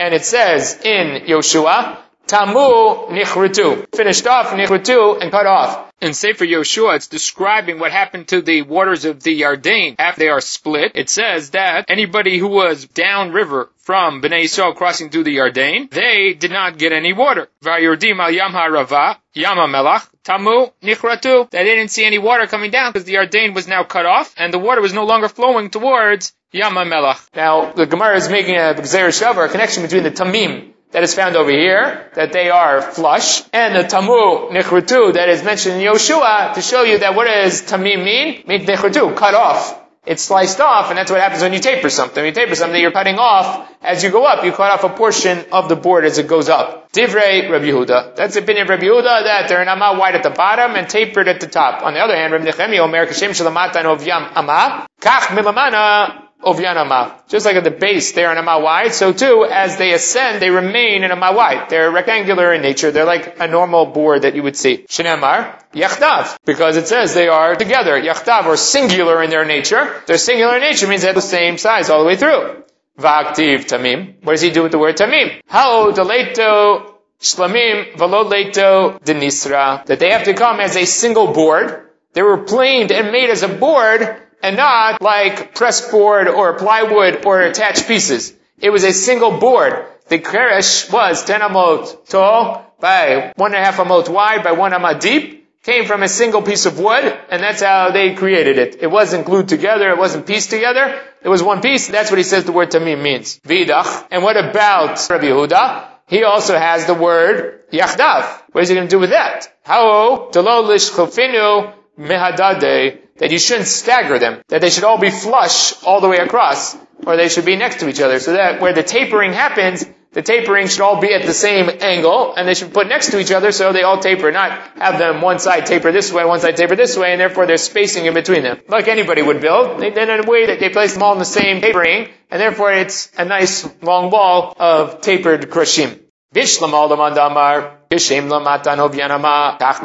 And 0.01 0.15
it 0.15 0.25
says 0.25 0.81
in 0.85 1.27
Yoshua, 1.27 1.99
tamu 2.29 3.09
nichritu. 3.15 3.87
Finished 3.95 4.27
off 4.27 4.51
nichritu 4.51 5.21
and 5.21 5.31
cut 5.33 5.47
off 5.47 5.89
in 6.01 6.15
Sefer 6.15 6.45
Yoshua, 6.45 6.97
it's 6.97 7.09
describing 7.09 7.81
what 7.81 7.91
happened 7.91 8.29
to 8.29 8.41
the 8.41 8.63
waters 8.63 9.05
of 9.05 9.23
the 9.23 9.41
Yarden 9.41 9.97
after 9.99 10.21
they 10.21 10.29
are 10.29 10.41
split. 10.41 10.93
It 10.95 11.11
says 11.11 11.51
that 11.51 11.87
anybody 11.89 12.39
who 12.39 12.49
was 12.49 12.85
downriver 12.87 13.71
from 13.79 14.23
Bnei 14.23 14.45
Yisrael 14.45 14.77
crossing 14.77 15.11
through 15.11 15.25
the 15.25 15.37
Yarden, 15.37 15.91
they 15.91 16.35
did 16.35 16.53
not 16.53 16.79
get 16.79 16.93
any 16.93 17.13
water. 17.13 17.49
Vayurdim 17.65 18.21
al 18.21 18.31
Yam 18.31 18.53
HaRava, 18.53 19.17
Yam 19.35 19.57
HaMelach, 19.57 20.09
Tamu, 20.23 20.69
Nichratu. 20.83 21.51
They 21.51 21.65
didn't 21.65 21.89
see 21.89 22.05
any 22.05 22.19
water 22.19 22.47
coming 22.47 22.71
down 22.71 22.93
because 22.93 23.05
the 23.05 23.15
Yarden 23.15 23.55
was 23.55 23.67
now 23.67 23.83
cut 23.83 24.07
off 24.07 24.33
and 24.37 24.53
the 24.53 24.59
water 24.59 24.81
was 24.81 24.93
no 24.93 25.05
longer 25.05 25.29
flowing 25.29 25.71
towards 25.71 26.33
Yam 26.53 26.75
HaMelach. 26.75 27.35
Now, 27.35 27.73
the 27.73 27.87
Gemara 27.87 28.17
is 28.17 28.29
making 28.29 28.55
a 28.55 28.75
Gzer 28.75 29.09
Shavar, 29.09 29.47
a 29.47 29.49
connection 29.49 29.83
between 29.83 30.05
the 30.05 30.13
Tamim 30.13 30.75
that 30.91 31.03
is 31.03 31.15
found 31.15 31.37
over 31.37 31.51
here, 31.51 32.11
that 32.15 32.33
they 32.33 32.51
are 32.51 32.81
flush, 32.81 33.43
and 33.53 33.77
the 33.77 33.85
tamu 33.85 34.51
nichrutu 34.51 35.13
that 35.15 35.29
is 35.29 35.43
mentioned 35.45 35.77
in 35.77 35.83
Yoshua 35.83 36.55
to 36.55 36.63
show 36.63 36.83
you 36.83 36.99
that 36.99 37.15
what 37.15 37.27
does 37.27 37.63
tamim 37.63 38.05
mean? 38.05 38.43
Means 38.47 38.67
cut 38.67 39.35
off. 39.35 39.79
It's 40.07 40.23
sliced 40.23 40.59
off, 40.59 40.89
and 40.89 40.97
that's 40.97 41.11
what 41.11 41.21
happens 41.21 41.43
when 41.43 41.53
you 41.53 41.59
taper 41.59 41.91
something. 41.91 42.23
When 42.23 42.29
you 42.29 42.33
taper 42.33 42.55
something, 42.55 42.81
you're 42.81 42.93
cutting 42.93 43.19
off 43.19 43.71
as 43.83 44.03
you 44.03 44.11
go 44.11 44.25
up. 44.25 44.43
You 44.43 44.53
cut 44.53 44.71
off 44.71 44.83
a 44.85 44.89
portion 44.89 45.45
of 45.53 45.69
the 45.69 45.77
board 45.77 46.07
as 46.07 46.17
it 46.17 46.27
goes 46.27 46.49
up. 46.49 46.91
Divrei 46.93 47.51
Rabbi 47.51 47.67
Yehuda. 47.67 48.17
That's 48.17 48.33
the 48.33 48.41
opinion 48.41 48.63
of 48.63 48.71
Rabbi 48.71 48.85
Yehuda 48.85 49.25
that 49.25 49.49
they're 49.51 49.61
an 49.61 49.69
amma 49.69 49.99
wide 49.99 50.15
at 50.15 50.23
the 50.23 50.31
bottom 50.31 50.77
and 50.77 50.89
tapered 50.89 51.29
at 51.29 51.41
the 51.41 51.47
top. 51.47 51.83
On 51.83 51.93
the 51.93 52.01
other 52.01 52.17
hand, 52.17 52.33
Rabbi 52.33 52.47
Nechemi 52.47 52.79
Omer 52.79 53.05
Kashem 53.05 53.31
Shalamatan 53.31 53.85
Ovyam 53.85 54.33
Amma 54.35 54.89
Kach 54.99 55.29
Milamana 55.37 56.28
Ovyanama. 56.43 57.27
Just 57.29 57.45
like 57.45 57.57
at 57.57 57.65
the 57.65 57.71
base 57.71 58.13
they 58.13 58.25
are 58.25 58.33
an 58.33 58.39
ama 58.39 58.61
wide, 58.61 58.95
so 58.95 59.13
too, 59.13 59.45
as 59.45 59.77
they 59.77 59.93
ascend, 59.93 60.41
they 60.41 60.51
remain 60.51 61.03
an 61.03 61.11
ama 61.11 61.33
wide. 61.33 61.69
They're 61.69 61.91
rectangular 61.91 62.53
in 62.53 62.63
nature. 62.63 62.91
They're 62.93 63.05
like 63.05 63.41
a 63.41 63.49
normal 63.49 63.87
board 63.87 64.23
that 64.23 64.37
you 64.37 64.43
would 64.45 64.57
see. 64.57 64.87
Shinemar, 64.89 65.61
yachtav. 65.73 66.39
Because 66.45 66.77
it 66.77 66.87
says 66.87 67.15
they 67.15 67.29
are 67.29 67.57
together. 67.57 68.01
Yachtav, 68.01 68.47
or 68.47 68.57
singular 68.57 69.23
in 69.23 69.31
their 69.31 69.45
nature. 69.45 70.03
Their 70.07 70.19
singular 70.19 70.57
in 70.57 70.63
nature 70.63 70.87
means 70.87 71.03
they 71.03 71.09
have 71.09 71.17
the 71.17 71.23
same 71.23 71.59
size 71.59 71.91
all 71.91 72.01
the 72.01 72.07
way 72.07 72.17
through. 72.17 72.63
Va'aktiv 72.99 73.67
tamim. 73.67 74.23
What 74.23 74.33
does 74.33 74.41
he 74.41 74.51
do 74.51 74.63
with 74.63 74.73
the 74.73 74.79
word 74.79 74.97
tamim? 74.97 75.41
How 75.47 75.91
deleto 75.93 76.95
shlamim 77.21 77.97
velo 77.97 78.25
leto 78.25 78.99
denisra. 78.99 79.85
That 79.87 79.99
they 79.99 80.11
have 80.11 80.25
to 80.25 80.35
come 80.35 80.61
as 80.61 80.77
a 80.77 80.85
single 80.85 81.33
board. 81.33 81.91
They 82.13 82.23
were 82.23 82.39
planed 82.39 82.91
and 82.91 83.13
made 83.13 83.31
as 83.31 83.43
a 83.43 83.49
board, 83.49 84.01
and 84.43 84.57
not 84.57 85.03
like 85.03 85.55
press 85.55 85.91
board 85.91 86.29
or 86.29 86.55
plywood 86.59 87.25
or 87.27 87.43
attached 87.43 87.87
pieces. 87.87 88.35
It 88.61 88.71
was 88.71 88.85
a 88.85 88.93
single 88.93 89.39
board. 89.39 89.87
The 90.09 90.19
keresh 90.19 90.91
was 90.93 91.25
10 91.25 91.41
amot 91.41 92.09
tall 92.09 92.75
by 92.81 93.33
one 93.37 93.55
and 93.55 93.63
a 93.63 93.65
half 93.65 93.77
amot 93.77 94.09
wide 94.09 94.43
by 94.43 94.53
one 94.53 94.73
amot 94.73 95.01
deep. 95.01 95.37
Came 95.65 95.85
from 95.85 96.03
a 96.03 96.09
single 96.09 96.41
piece 96.41 96.65
of 96.67 96.79
wood, 96.79 97.05
and 97.31 97.43
that's 97.43 97.61
how 97.61 97.91
they 97.91 98.15
created 98.15 98.59
it. 98.59 98.77
It 98.81 98.87
wasn't 98.87 99.27
glued 99.27 99.49
together, 99.49 99.91
it 99.91 99.99
wasn't 99.99 100.27
pieced 100.27 100.51
together. 100.51 100.99
It 101.23 101.29
was 101.29 101.43
one 101.43 101.61
piece. 101.61 101.89
That's 101.89 102.11
what 102.11 102.17
he 102.17 102.25
says 102.25 102.45
the 102.45 102.53
word 102.53 102.71
tamim 102.71 103.03
means. 103.03 103.41
Vidach. 103.41 104.07
And 104.11 104.23
what 104.23 104.37
about 104.37 105.11
Rabbi 105.11 105.27
Yehuda? 105.27 105.89
He 106.07 106.23
also 106.23 106.57
has 106.57 106.87
the 106.87 106.95
word 106.95 107.69
yachdav. 107.71 108.43
What 108.53 108.63
is 108.63 108.71
he 108.71 108.77
going 108.77 108.87
to 108.87 108.91
do 108.91 109.01
with 109.01 109.11
that? 109.11 109.53
How? 109.63 110.31
Telo 110.31 110.65
lishchofinu 110.65 111.75
mehadade 111.99 113.01
that 113.19 113.31
you 113.31 113.39
shouldn't 113.39 113.69
stagger 113.69 114.19
them, 114.19 114.43
that 114.49 114.61
they 114.61 114.71
should 114.71 114.85
all 114.85 114.99
be 114.99 115.11
flush 115.11 115.83
all 115.85 116.01
the 116.01 116.09
way 116.09 116.19
across, 116.19 116.77
or 117.07 117.17
they 117.17 117.29
should 117.29 117.45
be 117.45 117.57
next 117.57 117.81
to 117.81 117.89
each 117.89 118.01
other, 118.01 118.19
so 118.19 118.33
that 118.33 118.61
where 118.61 118.73
the 118.73 118.83
tapering 118.83 119.33
happens, 119.33 119.85
the 120.13 120.23
tapering 120.23 120.69
should 120.69 120.81
all 120.81 121.01
be 121.01 121.13
at 121.13 121.27
the 121.27 121.35
same 121.35 121.71
angle, 121.81 122.35
and 122.35 122.49
they 122.49 122.55
should 122.55 122.73
put 122.73 122.89
next 122.89 123.11
to 123.11 123.21
each 123.21 123.31
other 123.31 123.53
so 123.53 123.73
they 123.73 123.83
all 123.83 123.99
taper, 123.99 124.33
not 124.33 124.53
have 124.79 124.99
them 124.99 125.21
one 125.21 125.39
side 125.39 125.67
taper 125.67 125.93
this 125.93 126.11
way, 126.13 126.25
one 126.25 126.41
side 126.41 126.57
taper 126.57 126.77
this 126.77 126.97
way, 126.97 127.13
and 127.13 127.21
therefore 127.21 127.47
there's 127.47 127.63
spacing 127.63 128.07
in 128.07 128.15
between 128.15 128.43
them. 128.43 128.59
Like 128.69 128.89
anybody 128.89 129.23
would 129.23 129.41
build, 129.41 129.81
they, 129.81 129.89
in 129.89 130.11
a 130.11 130.23
way 130.27 130.47
that 130.47 130.61
they 130.61 130.71
place 130.71 130.95
them 130.95 131.03
all 131.03 131.13
in 131.13 131.19
the 131.19 131.27
same 131.27 131.61
tapering, 131.61 132.09
and 132.31 132.41
therefore 132.41 132.73
it's 132.73 133.13
a 133.19 133.25
nice 133.25 133.69
long 133.83 134.11
wall 134.11 134.55
of 134.59 135.03
tapered 135.03 135.51
krashim. 135.51 136.01
Bishlam 136.35 136.73
al 136.73 136.89
damar, 137.15 137.79
bishim 137.91 138.29
lamatan 138.29 138.79
obyanama, 138.79 139.59
kach 139.59 139.81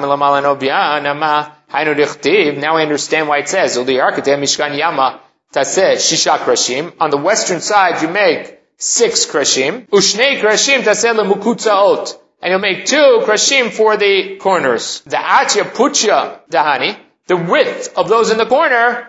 now 1.74 2.76
I 2.78 2.82
understand 2.84 3.28
why 3.28 3.40
it 3.40 3.50
says, 3.50 3.78
Mishkan 3.78 4.78
Yama 4.78 5.20
Shisha 5.54 6.38
Krashim. 6.38 6.94
On 7.00 7.10
the 7.10 7.18
western 7.18 7.62
side, 7.62 8.02
you 8.02 8.10
make 8.10 8.60
six 8.78 9.26
Krashim. 9.26 9.88
Ushnei 9.88 10.40
Krashim 10.40 10.82
Taseh. 10.82 12.18
And 12.42 12.52
you'll 12.52 12.60
make 12.60 12.86
two 12.86 13.22
Krashim 13.24 13.72
for 13.72 13.98
the 13.98 14.38
corners. 14.38 15.02
The 15.06 15.18
Atya 15.18 15.64
Pucha 15.64 16.42
Dahani. 16.50 16.98
The 17.28 17.38
width 17.38 17.94
of 17.96 18.10
those 18.10 18.30
in 18.32 18.38
the 18.38 18.46
corner. 18.46 19.08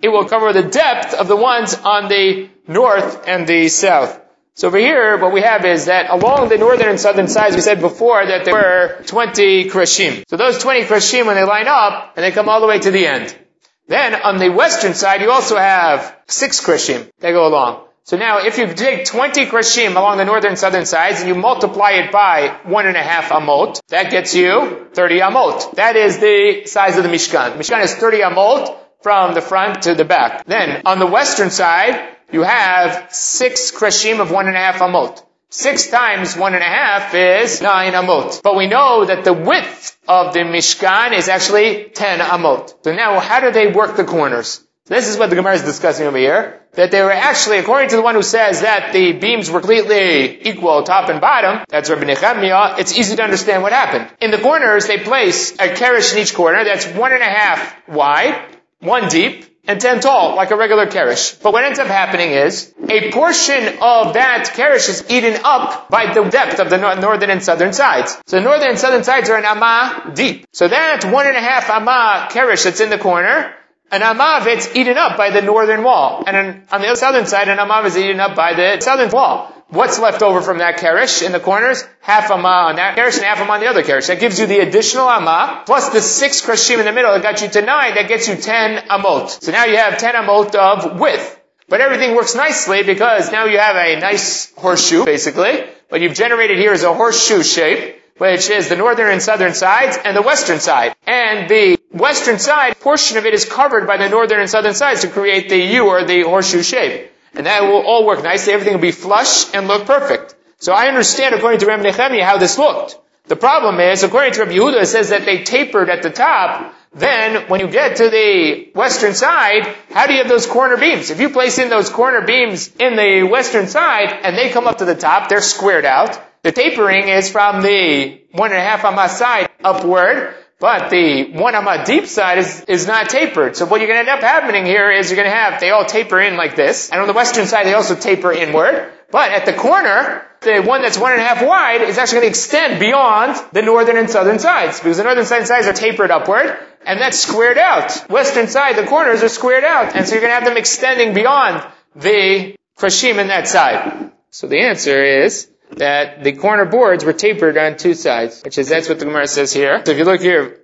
It 0.00 0.08
will 0.08 0.24
cover 0.24 0.52
the 0.52 0.62
depth 0.62 1.14
of 1.14 1.28
the 1.28 1.36
ones 1.36 1.74
on 1.74 2.08
the 2.08 2.48
north 2.66 3.28
and 3.28 3.46
the 3.46 3.68
south. 3.68 4.20
So 4.58 4.66
over 4.66 4.78
here, 4.78 5.16
what 5.18 5.32
we 5.32 5.42
have 5.42 5.64
is 5.64 5.84
that 5.84 6.10
along 6.10 6.48
the 6.48 6.58
northern 6.58 6.88
and 6.88 6.98
southern 6.98 7.28
sides, 7.28 7.54
we 7.54 7.62
said 7.62 7.80
before 7.80 8.26
that 8.26 8.44
there 8.44 8.54
were 8.54 9.04
20 9.06 9.70
krashim. 9.70 10.24
So 10.26 10.36
those 10.36 10.58
20 10.58 10.82
krashim, 10.86 11.26
when 11.26 11.36
they 11.36 11.44
line 11.44 11.68
up, 11.68 12.14
and 12.16 12.24
they 12.24 12.32
come 12.32 12.48
all 12.48 12.60
the 12.60 12.66
way 12.66 12.80
to 12.80 12.90
the 12.90 13.06
end. 13.06 13.38
Then 13.86 14.16
on 14.16 14.38
the 14.38 14.48
western 14.50 14.94
side, 14.94 15.20
you 15.20 15.30
also 15.30 15.56
have 15.56 16.12
six 16.26 16.60
krishim 16.60 17.08
that 17.20 17.30
go 17.30 17.46
along. 17.46 17.84
So 18.02 18.16
now, 18.16 18.38
if 18.38 18.58
you 18.58 18.66
take 18.74 19.04
20 19.04 19.46
krashim 19.46 19.90
along 19.90 20.16
the 20.16 20.24
northern 20.24 20.50
and 20.50 20.58
southern 20.58 20.86
sides 20.86 21.20
and 21.20 21.28
you 21.28 21.36
multiply 21.36 21.92
it 21.92 22.10
by 22.10 22.58
one 22.64 22.88
and 22.88 22.96
a 22.96 23.02
half 23.02 23.28
amot, 23.28 23.78
that 23.90 24.10
gets 24.10 24.34
you 24.34 24.88
30 24.92 25.20
amot. 25.20 25.76
That 25.76 25.94
is 25.94 26.18
the 26.18 26.62
size 26.66 26.96
of 26.96 27.04
the 27.04 27.10
Mishkan. 27.10 27.52
The 27.52 27.58
Mishkan 27.60 27.84
is 27.84 27.94
30 27.94 28.22
amot 28.22 28.76
from 29.02 29.34
the 29.34 29.40
front 29.40 29.82
to 29.82 29.94
the 29.94 30.04
back. 30.04 30.46
Then, 30.46 30.82
on 30.84 30.98
the 30.98 31.06
western 31.06 31.50
side, 31.50 32.16
you 32.30 32.42
have 32.42 33.12
six 33.12 33.72
krashim 33.72 34.20
of 34.20 34.30
one 34.30 34.46
and 34.46 34.56
a 34.56 34.60
half 34.60 34.80
amot. 34.80 35.22
Six 35.50 35.88
times 35.88 36.36
one 36.36 36.52
and 36.52 36.62
a 36.62 36.66
half 36.66 37.14
is 37.14 37.62
nine 37.62 37.94
amot. 37.94 38.42
But 38.42 38.54
we 38.54 38.66
know 38.66 39.06
that 39.06 39.24
the 39.24 39.32
width 39.32 39.96
of 40.06 40.34
the 40.34 40.40
Mishkan 40.40 41.16
is 41.16 41.28
actually 41.28 41.84
ten 41.84 42.20
amot. 42.20 42.84
So 42.84 42.94
now, 42.94 43.18
how 43.18 43.40
do 43.40 43.50
they 43.50 43.72
work 43.72 43.96
the 43.96 44.04
corners? 44.04 44.62
This 44.84 45.08
is 45.08 45.18
what 45.18 45.30
the 45.30 45.36
Gemara 45.36 45.54
is 45.54 45.62
discussing 45.62 46.06
over 46.06 46.16
here. 46.16 46.60
That 46.72 46.90
they 46.90 47.02
were 47.02 47.12
actually, 47.12 47.58
according 47.58 47.90
to 47.90 47.96
the 47.96 48.02
one 48.02 48.14
who 48.14 48.22
says 48.22 48.60
that 48.60 48.92
the 48.92 49.12
beams 49.12 49.50
were 49.50 49.60
completely 49.60 50.48
equal, 50.48 50.82
top 50.82 51.08
and 51.08 51.20
bottom, 51.20 51.64
that's 51.68 51.90
Rabbi 51.90 52.04
Nechemiah, 52.04 52.78
it's 52.78 52.96
easy 52.96 53.16
to 53.16 53.22
understand 53.22 53.62
what 53.62 53.72
happened. 53.72 54.10
In 54.20 54.30
the 54.30 54.38
corners, 54.38 54.86
they 54.86 54.98
place 54.98 55.52
a 55.52 55.68
kerish 55.68 56.12
in 56.12 56.20
each 56.20 56.34
corner 56.34 56.64
that's 56.64 56.86
one 56.86 57.12
and 57.12 57.22
a 57.22 57.26
half 57.26 57.88
wide, 57.88 58.40
one 58.80 59.08
deep, 59.08 59.57
and 59.68 59.80
10 59.80 60.00
tall, 60.00 60.34
like 60.34 60.50
a 60.50 60.56
regular 60.56 60.86
kerish. 60.86 61.40
But 61.42 61.52
what 61.52 61.64
ends 61.64 61.78
up 61.78 61.88
happening 61.88 62.30
is, 62.30 62.74
a 62.88 63.12
portion 63.12 63.78
of 63.82 64.14
that 64.14 64.50
kerish 64.54 64.88
is 64.88 65.04
eaten 65.10 65.38
up 65.44 65.90
by 65.90 66.14
the 66.14 66.24
depth 66.24 66.58
of 66.58 66.70
the 66.70 66.78
northern 66.78 67.28
and 67.28 67.44
southern 67.44 67.74
sides. 67.74 68.16
So 68.26 68.36
the 68.38 68.42
northern 68.42 68.70
and 68.70 68.78
southern 68.78 69.04
sides 69.04 69.28
are 69.28 69.36
an 69.36 69.44
amma 69.44 70.12
deep. 70.14 70.46
So 70.54 70.66
that 70.66 71.04
one 71.04 71.26
and 71.26 71.36
a 71.36 71.40
half 71.40 71.68
amma 71.68 72.28
kerish 72.30 72.64
that's 72.64 72.80
in 72.80 72.88
the 72.88 72.96
corner, 72.96 73.54
an 73.90 74.02
amav 74.02 74.46
it's 74.46 74.74
eaten 74.74 74.98
up 74.98 75.16
by 75.16 75.30
the 75.30 75.42
northern 75.42 75.82
wall. 75.82 76.24
And 76.26 76.62
on 76.70 76.80
the 76.80 76.94
southern 76.94 77.26
side, 77.26 77.48
an 77.48 77.58
amav 77.58 77.86
is 77.86 77.96
eaten 77.96 78.20
up 78.20 78.36
by 78.36 78.54
the 78.54 78.80
southern 78.80 79.10
wall. 79.10 79.54
What's 79.70 79.98
left 79.98 80.22
over 80.22 80.40
from 80.40 80.58
that 80.58 80.78
kerish 80.78 81.22
in 81.22 81.32
the 81.32 81.40
corners? 81.40 81.84
Half 82.00 82.30
amma 82.30 82.68
on 82.68 82.76
that 82.76 82.96
kerish 82.96 83.16
and 83.16 83.24
half 83.24 83.38
amma 83.38 83.52
on 83.52 83.60
the 83.60 83.66
other 83.66 83.82
kerish. 83.82 84.06
That 84.06 84.18
gives 84.18 84.40
you 84.40 84.46
the 84.46 84.60
additional 84.60 85.08
amma, 85.08 85.62
plus 85.66 85.90
the 85.90 86.00
six 86.00 86.40
krashim 86.40 86.78
in 86.78 86.86
the 86.86 86.92
middle 86.92 87.12
that 87.12 87.22
got 87.22 87.42
you 87.42 87.48
to 87.48 87.62
nine, 87.62 87.94
that 87.96 88.08
gets 88.08 88.28
you 88.28 88.36
ten 88.36 88.88
amot. 88.88 89.42
So 89.42 89.52
now 89.52 89.66
you 89.66 89.76
have 89.76 89.98
ten 89.98 90.14
amot 90.14 90.54
of 90.54 90.98
width. 90.98 91.38
But 91.68 91.82
everything 91.82 92.14
works 92.14 92.34
nicely 92.34 92.82
because 92.82 93.30
now 93.30 93.44
you 93.44 93.58
have 93.58 93.76
a 93.76 94.00
nice 94.00 94.50
horseshoe, 94.54 95.04
basically. 95.04 95.64
What 95.90 96.00
you've 96.00 96.14
generated 96.14 96.58
here 96.58 96.72
is 96.72 96.82
a 96.82 96.94
horseshoe 96.94 97.42
shape, 97.42 98.00
which 98.18 98.50
is 98.50 98.68
the 98.68 98.76
northern 98.76 99.10
and 99.10 99.22
southern 99.22 99.54
sides 99.54 99.96
and 100.04 100.16
the 100.16 100.22
western 100.22 100.60
side. 100.60 100.94
And 101.06 101.48
the 101.48 101.78
western 101.92 102.38
side, 102.38 102.78
portion 102.80 103.16
of 103.16 103.26
it 103.26 103.34
is 103.34 103.44
covered 103.44 103.86
by 103.86 103.96
the 103.96 104.08
northern 104.08 104.40
and 104.40 104.50
southern 104.50 104.74
sides 104.74 105.02
to 105.02 105.08
create 105.08 105.48
the 105.48 105.58
U 105.58 105.86
or 105.86 106.04
the 106.04 106.22
horseshoe 106.22 106.62
shape. 106.62 107.10
And 107.34 107.46
that 107.46 107.62
will 107.62 107.82
all 107.86 108.06
work 108.06 108.22
nicely. 108.22 108.52
Everything 108.52 108.74
will 108.74 108.80
be 108.80 108.92
flush 108.92 109.52
and 109.54 109.68
look 109.68 109.86
perfect. 109.86 110.34
So 110.58 110.72
I 110.72 110.88
understand, 110.88 111.34
according 111.34 111.60
to 111.60 111.66
Reb 111.66 111.80
Nechemia, 111.80 112.22
how 112.22 112.38
this 112.38 112.58
looked. 112.58 112.98
The 113.26 113.36
problem 113.36 113.78
is, 113.78 114.02
according 114.02 114.32
to 114.32 114.40
Rabbi 114.40 114.52
Yehuda, 114.52 114.82
it 114.82 114.86
says 114.86 115.10
that 115.10 115.24
they 115.26 115.44
tapered 115.44 115.90
at 115.90 116.02
the 116.02 116.10
top. 116.10 116.74
Then, 116.94 117.46
when 117.48 117.60
you 117.60 117.68
get 117.68 117.96
to 117.96 118.08
the 118.08 118.70
western 118.74 119.12
side, 119.12 119.76
how 119.90 120.06
do 120.06 120.14
you 120.14 120.20
have 120.20 120.28
those 120.28 120.46
corner 120.46 120.78
beams? 120.78 121.10
If 121.10 121.20
you 121.20 121.28
place 121.28 121.58
in 121.58 121.68
those 121.68 121.90
corner 121.90 122.22
beams 122.22 122.74
in 122.80 122.96
the 122.96 123.28
western 123.30 123.68
side, 123.68 124.20
and 124.24 124.36
they 124.36 124.48
come 124.48 124.66
up 124.66 124.78
to 124.78 124.86
the 124.86 124.94
top, 124.94 125.28
they're 125.28 125.42
squared 125.42 125.84
out. 125.84 126.18
The 126.42 126.52
tapering 126.52 127.08
is 127.08 127.30
from 127.30 127.62
the 127.62 128.20
one 128.32 128.50
and 128.50 128.58
a 128.58 128.62
half 128.62 128.84
on 128.84 128.94
my 128.94 129.08
side 129.08 129.48
upward, 129.64 130.34
but 130.60 130.90
the 130.90 131.32
one 131.32 131.54
on 131.54 131.64
my 131.64 131.84
deep 131.84 132.06
side 132.06 132.38
is, 132.38 132.64
is 132.66 132.86
not 132.86 133.08
tapered. 133.08 133.56
So 133.56 133.66
what 133.66 133.80
you're 133.80 133.88
going 133.88 134.04
to 134.04 134.10
end 134.10 134.18
up 134.18 134.24
happening 134.24 134.66
here 134.66 134.90
is 134.90 135.10
you're 135.10 135.16
going 135.16 135.30
to 135.30 135.36
have, 135.36 135.60
they 135.60 135.70
all 135.70 135.84
taper 135.84 136.20
in 136.20 136.36
like 136.36 136.56
this. 136.56 136.90
And 136.90 137.00
on 137.00 137.06
the 137.06 137.12
western 137.12 137.46
side, 137.46 137.66
they 137.66 137.74
also 137.74 137.94
taper 137.94 138.32
inward. 138.32 138.92
But 139.10 139.30
at 139.32 139.46
the 139.46 139.52
corner, 139.52 140.26
the 140.40 140.60
one 140.60 140.82
that's 140.82 140.98
one 140.98 141.12
and 141.12 141.20
a 141.20 141.24
half 141.24 141.46
wide 141.46 141.82
is 141.82 141.96
actually 141.96 142.20
going 142.20 142.26
to 142.26 142.30
extend 142.30 142.80
beyond 142.80 143.40
the 143.52 143.62
northern 143.62 143.96
and 143.96 144.10
southern 144.10 144.38
sides. 144.38 144.80
Because 144.80 144.96
the 144.96 145.04
northern 145.04 145.26
and 145.32 145.46
sides 145.46 145.66
are 145.66 145.72
tapered 145.72 146.10
upward. 146.10 146.58
And 146.84 147.00
that's 147.00 147.18
squared 147.18 147.58
out. 147.58 148.10
Western 148.10 148.48
side, 148.48 148.76
the 148.76 148.86
corners 148.86 149.22
are 149.22 149.28
squared 149.28 149.64
out. 149.64 149.94
And 149.94 150.06
so 150.06 150.14
you're 150.14 150.22
going 150.22 150.30
to 150.30 150.34
have 150.34 150.44
them 150.44 150.56
extending 150.56 151.14
beyond 151.14 151.66
the 151.94 152.56
krashim 152.76 153.18
in 153.18 153.28
that 153.28 153.48
side. 153.48 154.12
So 154.30 154.46
the 154.46 154.60
answer 154.60 155.02
is, 155.02 155.48
that 155.76 156.24
the 156.24 156.32
corner 156.32 156.64
boards 156.64 157.04
were 157.04 157.12
tapered 157.12 157.56
on 157.56 157.76
two 157.76 157.94
sides, 157.94 158.42
which 158.42 158.58
is 158.58 158.68
that's 158.68 158.88
what 158.88 158.98
the 158.98 159.04
Gemara 159.04 159.26
says 159.26 159.52
here. 159.52 159.82
So 159.84 159.92
if 159.92 159.98
you 159.98 160.04
look 160.04 160.20
here, 160.20 160.60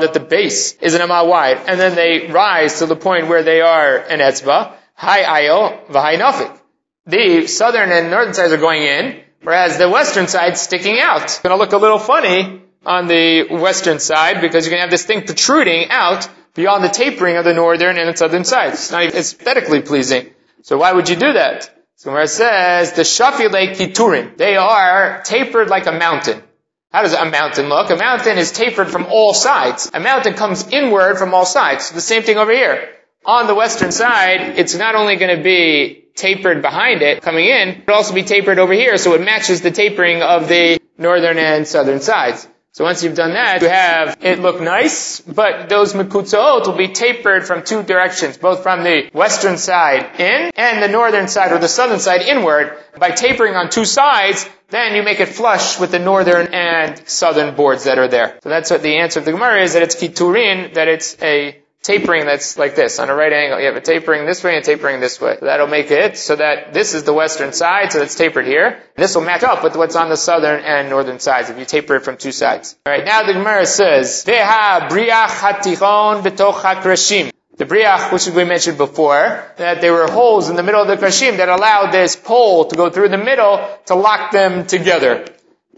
that 0.00 0.10
the 0.12 0.26
base 0.28 0.76
is 0.80 0.94
an 0.94 1.00
amal 1.00 1.28
wide, 1.28 1.58
and 1.66 1.78
then 1.80 1.94
they 1.94 2.26
rise 2.28 2.78
to 2.80 2.86
the 2.86 2.96
point 2.96 3.28
where 3.28 3.42
they 3.42 3.60
are 3.60 3.96
an 3.96 4.20
etzba. 4.20 4.72
High 4.94 5.22
ayo, 5.42 5.86
v'hai 5.86 6.18
nafik. 6.18 6.58
The 7.06 7.46
southern 7.46 7.90
and 7.92 8.10
northern 8.10 8.34
sides 8.34 8.52
are 8.52 8.58
going 8.58 8.82
in, 8.82 9.22
whereas 9.42 9.78
the 9.78 9.88
western 9.88 10.28
side 10.28 10.58
sticking 10.58 11.00
out. 11.00 11.22
It's 11.24 11.38
to 11.38 11.56
look 11.56 11.72
a 11.72 11.78
little 11.78 11.98
funny 11.98 12.62
on 12.84 13.06
the 13.08 13.46
western 13.50 13.98
side 13.98 14.40
because 14.40 14.66
you're 14.66 14.76
to 14.76 14.82
have 14.82 14.90
this 14.90 15.04
thing 15.04 15.22
protruding 15.24 15.88
out 15.90 16.28
beyond 16.54 16.84
the 16.84 16.88
tapering 16.88 17.36
of 17.36 17.44
the 17.44 17.54
northern 17.54 17.98
and 17.98 18.08
the 18.08 18.16
southern 18.16 18.44
sides. 18.44 18.74
It's 18.74 18.90
not 18.90 19.02
even 19.04 19.16
aesthetically 19.16 19.82
pleasing. 19.82 20.30
So 20.62 20.78
why 20.78 20.92
would 20.92 21.08
you 21.08 21.16
do 21.16 21.32
that? 21.32 21.70
Where 22.04 22.22
it 22.22 22.28
says, 22.28 22.92
the 22.92 23.02
shafile 23.02 23.74
kiturin, 23.76 24.36
they 24.38 24.56
are 24.56 25.20
tapered 25.22 25.68
like 25.68 25.86
a 25.86 25.92
mountain. 25.92 26.42
How 26.92 27.02
does 27.02 27.12
a 27.12 27.26
mountain 27.26 27.68
look? 27.68 27.90
A 27.90 27.96
mountain 27.96 28.38
is 28.38 28.50
tapered 28.52 28.88
from 28.88 29.06
all 29.06 29.34
sides. 29.34 29.90
A 29.92 30.00
mountain 30.00 30.34
comes 30.34 30.66
inward 30.68 31.18
from 31.18 31.34
all 31.34 31.44
sides. 31.44 31.90
The 31.90 32.00
same 32.00 32.22
thing 32.22 32.38
over 32.38 32.52
here. 32.52 32.88
On 33.26 33.46
the 33.46 33.54
western 33.54 33.92
side, 33.92 34.58
it's 34.58 34.74
not 34.74 34.94
only 34.94 35.16
going 35.16 35.36
to 35.36 35.42
be 35.42 36.06
tapered 36.16 36.62
behind 36.62 37.02
it, 37.02 37.22
coming 37.22 37.44
in, 37.44 37.82
but 37.86 37.94
also 37.94 38.14
be 38.14 38.22
tapered 38.22 38.58
over 38.58 38.72
here, 38.72 38.96
so 38.96 39.14
it 39.14 39.20
matches 39.20 39.60
the 39.60 39.70
tapering 39.70 40.22
of 40.22 40.48
the 40.48 40.80
northern 40.98 41.38
and 41.38 41.68
southern 41.68 42.00
sides. 42.00 42.48
So 42.72 42.84
once 42.84 43.02
you've 43.02 43.16
done 43.16 43.32
that, 43.32 43.62
you 43.62 43.68
have 43.68 44.18
it 44.20 44.38
look 44.38 44.60
nice, 44.60 45.20
but 45.20 45.68
those 45.68 45.92
mikutzaot 45.92 46.68
will 46.68 46.76
be 46.76 46.88
tapered 46.88 47.44
from 47.44 47.64
two 47.64 47.82
directions, 47.82 48.38
both 48.38 48.62
from 48.62 48.84
the 48.84 49.10
western 49.12 49.58
side 49.58 50.20
in 50.20 50.52
and 50.54 50.80
the 50.80 50.86
northern 50.86 51.26
side 51.26 51.50
or 51.50 51.58
the 51.58 51.68
southern 51.68 51.98
side 51.98 52.22
inward. 52.22 52.78
By 52.96 53.10
tapering 53.10 53.56
on 53.56 53.70
two 53.70 53.84
sides, 53.84 54.48
then 54.68 54.94
you 54.94 55.02
make 55.02 55.18
it 55.18 55.26
flush 55.26 55.80
with 55.80 55.90
the 55.90 55.98
northern 55.98 56.54
and 56.54 57.08
southern 57.08 57.56
boards 57.56 57.84
that 57.84 57.98
are 57.98 58.08
there. 58.08 58.38
So 58.42 58.48
that's 58.48 58.70
what 58.70 58.82
the 58.82 58.98
answer 58.98 59.18
of 59.18 59.24
the 59.24 59.32
Gemara 59.32 59.62
is 59.62 59.72
that 59.72 59.82
it's 59.82 59.96
kiturin, 59.96 60.74
that 60.74 60.86
it's 60.86 61.20
a 61.20 61.59
tapering 61.82 62.26
that's 62.26 62.58
like 62.58 62.74
this. 62.74 62.98
On 62.98 63.08
a 63.08 63.14
right 63.14 63.32
angle, 63.32 63.58
you 63.58 63.66
have 63.66 63.76
a 63.76 63.80
tapering 63.80 64.26
this 64.26 64.44
way 64.44 64.56
and 64.56 64.64
tapering 64.64 65.00
this 65.00 65.20
way. 65.20 65.38
That'll 65.40 65.66
make 65.66 65.90
it 65.90 66.18
so 66.18 66.36
that 66.36 66.74
this 66.74 66.94
is 66.94 67.04
the 67.04 67.12
western 67.12 67.52
side, 67.52 67.92
so 67.92 68.02
it's 68.02 68.14
tapered 68.14 68.46
here. 68.46 68.82
This 68.96 69.14
will 69.14 69.22
match 69.22 69.42
up 69.42 69.64
with 69.64 69.76
what's 69.76 69.96
on 69.96 70.08
the 70.08 70.16
southern 70.16 70.60
and 70.60 70.90
northern 70.90 71.20
sides 71.20 71.50
if 71.50 71.58
you 71.58 71.64
taper 71.64 71.96
it 71.96 72.04
from 72.04 72.16
two 72.16 72.32
sides. 72.32 72.76
Alright, 72.86 73.04
now 73.04 73.22
the 73.22 73.32
Gemara 73.32 73.66
says, 73.66 74.24
Veha 74.26 74.88
briach 74.88 75.28
hatichon 75.28 76.22
betoch. 76.22 77.32
The 77.56 77.66
briach, 77.66 78.10
which 78.10 78.26
we 78.26 78.44
mentioned 78.44 78.78
before, 78.78 79.44
that 79.58 79.82
there 79.82 79.92
were 79.92 80.10
holes 80.10 80.48
in 80.48 80.56
the 80.56 80.62
middle 80.62 80.80
of 80.80 80.88
the 80.88 80.96
krashim 80.96 81.36
that 81.36 81.50
allowed 81.50 81.90
this 81.92 82.16
pole 82.16 82.64
to 82.64 82.74
go 82.74 82.88
through 82.88 83.10
the 83.10 83.18
middle 83.18 83.68
to 83.86 83.94
lock 83.94 84.30
them 84.30 84.66
together. 84.66 85.26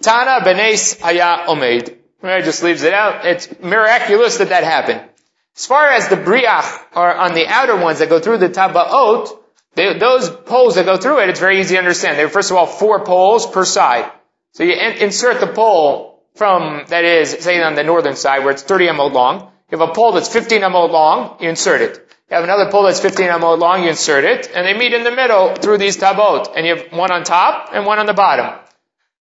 Tana 0.01 0.45
benes 0.45 1.01
haya 1.01 1.47
omed. 1.49 1.97
Right, 2.23 2.45
just 2.45 2.63
leaves 2.63 2.85
it 2.85 2.95
out. 2.95 3.27
It's 3.27 3.49
miraculous 3.61 4.39
that 4.39 4.51
that 4.51 4.63
happened. 4.63 5.03
As 5.57 5.67
far 5.67 5.89
as 5.89 6.09
the 6.09 6.17
briach 6.17 6.81
are 6.95 7.15
on 7.15 7.35
the 7.35 7.47
outer 7.47 7.77
ones 7.77 7.99
that 7.99 8.09
go 8.09 8.21
through 8.21 8.39
the 8.39 8.49
tabaot, 8.49 9.39
they, 9.75 9.99
those 9.99 10.31
poles 10.31 10.75
that 10.77 10.87
go 10.87 10.97
through 10.97 11.21
it, 11.21 11.29
it's 11.29 11.41
very 11.41 11.61
easy 11.61 11.75
to 11.75 11.79
understand. 11.79 12.19
They're 12.19 12.29
first 12.29 12.51
of 12.51 12.57
all 12.57 12.67
four 12.67 13.05
poles 13.05 13.47
per 13.47 13.65
side. 13.65 14.11
So 14.53 14.65
you 14.65 14.73
in, 14.73 14.99
insert 14.99 15.41
the 15.41 15.47
pole 15.47 16.23
from, 16.35 16.85
that 16.89 17.05
is, 17.05 17.31
say 17.31 17.63
on 17.63 17.75
the 17.75 17.83
northern 17.83 18.17
side 18.17 18.41
where 18.41 18.53
it's 18.53 18.63
30 18.63 18.89
amot 18.89 19.13
long. 19.13 19.51
You 19.71 19.79
have 19.79 19.89
a 19.89 19.93
pole 19.93 20.13
that's 20.13 20.29
15 20.29 20.61
amot 20.63 20.91
long, 20.91 21.37
you 21.41 21.49
insert 21.49 21.81
it. 21.81 21.97
You 22.31 22.37
have 22.37 22.45
another 22.45 22.71
pole 22.71 22.85
that's 22.85 23.01
15 23.01 23.29
amot 23.29 23.59
long, 23.59 23.83
you 23.83 23.91
insert 23.91 24.25
it, 24.25 24.51
and 24.55 24.67
they 24.67 24.79
meet 24.79 24.95
in 24.95 25.05
the 25.05 25.11
middle 25.11 25.55
through 25.55 25.79
these 25.79 25.97
tabot. 25.97 26.49
And 26.55 26.67
you 26.67 26.77
have 26.77 26.93
one 26.93 27.13
on 27.13 27.25
top 27.25 27.71
and 27.73 27.87
one 27.87 27.99
on 27.99 28.07
the 28.07 28.15
bottom. 28.15 28.59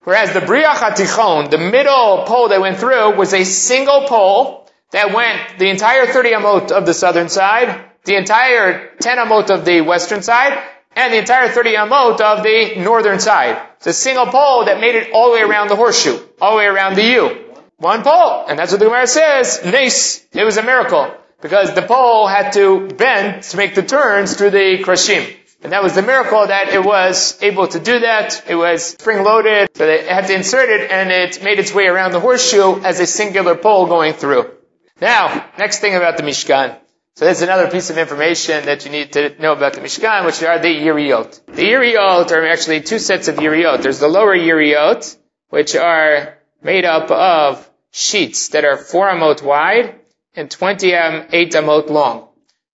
Whereas 0.04 0.32
the 0.32 0.40
briach 0.40 0.76
atichon, 0.76 1.50
the 1.50 1.58
middle 1.58 2.24
pole 2.26 2.48
that 2.48 2.60
went 2.60 2.78
through, 2.78 3.16
was 3.16 3.34
a 3.34 3.44
single 3.44 4.06
pole 4.06 4.67
that 4.90 5.14
went 5.14 5.59
the 5.59 5.68
entire 5.68 6.07
30 6.07 6.31
amot 6.31 6.70
of 6.70 6.87
the 6.87 6.94
southern 6.94 7.29
side, 7.29 7.85
the 8.05 8.16
entire 8.16 8.90
10 9.01 9.18
amot 9.18 9.51
of 9.51 9.64
the 9.64 9.81
western 9.83 10.22
side, 10.22 10.62
and 10.96 11.12
the 11.12 11.18
entire 11.18 11.48
30 11.48 11.74
amot 11.74 12.20
of 12.20 12.42
the 12.42 12.74
northern 12.77 13.20
side. 13.20 13.61
It's 13.77 13.87
a 13.87 13.92
single 13.92 14.27
pole 14.27 14.64
that 14.64 14.81
made 14.81 14.94
it 14.94 15.12
all 15.12 15.31
the 15.31 15.35
way 15.35 15.42
around 15.42 15.68
the 15.68 15.77
horseshoe, 15.77 16.18
all 16.40 16.53
the 16.53 16.57
way 16.59 16.66
around 16.66 16.96
the 16.96 17.05
U. 17.05 17.44
One 17.77 18.03
pole. 18.03 18.46
And 18.48 18.59
that's 18.59 18.72
what 18.72 18.81
the 18.81 18.87
Gemara 18.87 19.07
says. 19.07 19.61
Nice. 19.64 20.27
It 20.33 20.42
was 20.42 20.57
a 20.57 20.64
miracle. 20.64 21.14
Because 21.40 21.72
the 21.74 21.83
pole 21.83 22.27
had 22.27 22.53
to 22.55 22.88
bend 22.88 23.44
to 23.44 23.57
make 23.57 23.77
the 23.77 23.85
turns 23.85 24.37
through 24.37 24.51
the 24.51 24.83
krashim. 24.83 25.37
And 25.62 25.72
that 25.72 25.83
was 25.85 25.94
the 25.94 26.03
miracle 26.03 26.44
that 26.44 26.68
it 26.68 26.85
was 26.85 27.40
able 27.40 27.68
to 27.68 27.79
do 27.79 28.01
that. 28.01 28.44
It 28.48 28.57
was 28.57 28.85
spring 28.85 29.22
loaded, 29.22 29.68
so 29.74 29.87
they 29.87 30.07
had 30.07 30.27
to 30.27 30.35
insert 30.35 30.68
it 30.68 30.90
and 30.90 31.11
it 31.11 31.42
made 31.42 31.61
its 31.61 31.72
way 31.72 31.87
around 31.87 32.12
the 32.12 32.20
horseshoe 32.20 32.81
as 32.83 32.98
a 32.98 33.07
singular 33.07 33.55
pole 33.55 33.87
going 33.87 34.14
through. 34.14 34.51
Now, 35.00 35.46
next 35.58 35.78
thing 35.78 35.94
about 35.94 36.16
the 36.16 36.24
Mishkan. 36.24 36.76
So 37.14 37.24
there's 37.24 37.42
another 37.42 37.70
piece 37.70 37.90
of 37.90 37.98
information 37.98 38.66
that 38.66 38.84
you 38.84 38.90
need 38.90 39.12
to 39.12 39.40
know 39.40 39.52
about 39.52 39.74
the 39.74 39.80
Mishkan, 39.80 40.24
which 40.24 40.42
are 40.42 40.58
the 40.58 40.68
Yeriot. 40.68 41.46
The 41.46 41.62
Yeriot 41.62 42.30
are 42.30 42.46
actually 42.46 42.80
two 42.80 42.98
sets 42.98 43.28
of 43.28 43.37
Yeriot. 43.37 43.82
There's 43.82 44.00
the 44.00 44.08
lower 44.08 44.37
Yeriot, 44.37 45.16
which 45.50 45.76
are 45.76 46.38
made 46.62 46.84
up 46.84 47.11
of 47.11 47.68
sheets 47.90 48.48
that 48.48 48.64
are 48.64 48.76
four 48.76 49.08
amot 49.08 49.42
wide 49.42 50.00
and 50.34 50.50
20 50.50 50.94
am, 50.94 51.28
eight 51.32 51.52
amot 51.52 51.90
long. 51.90 52.28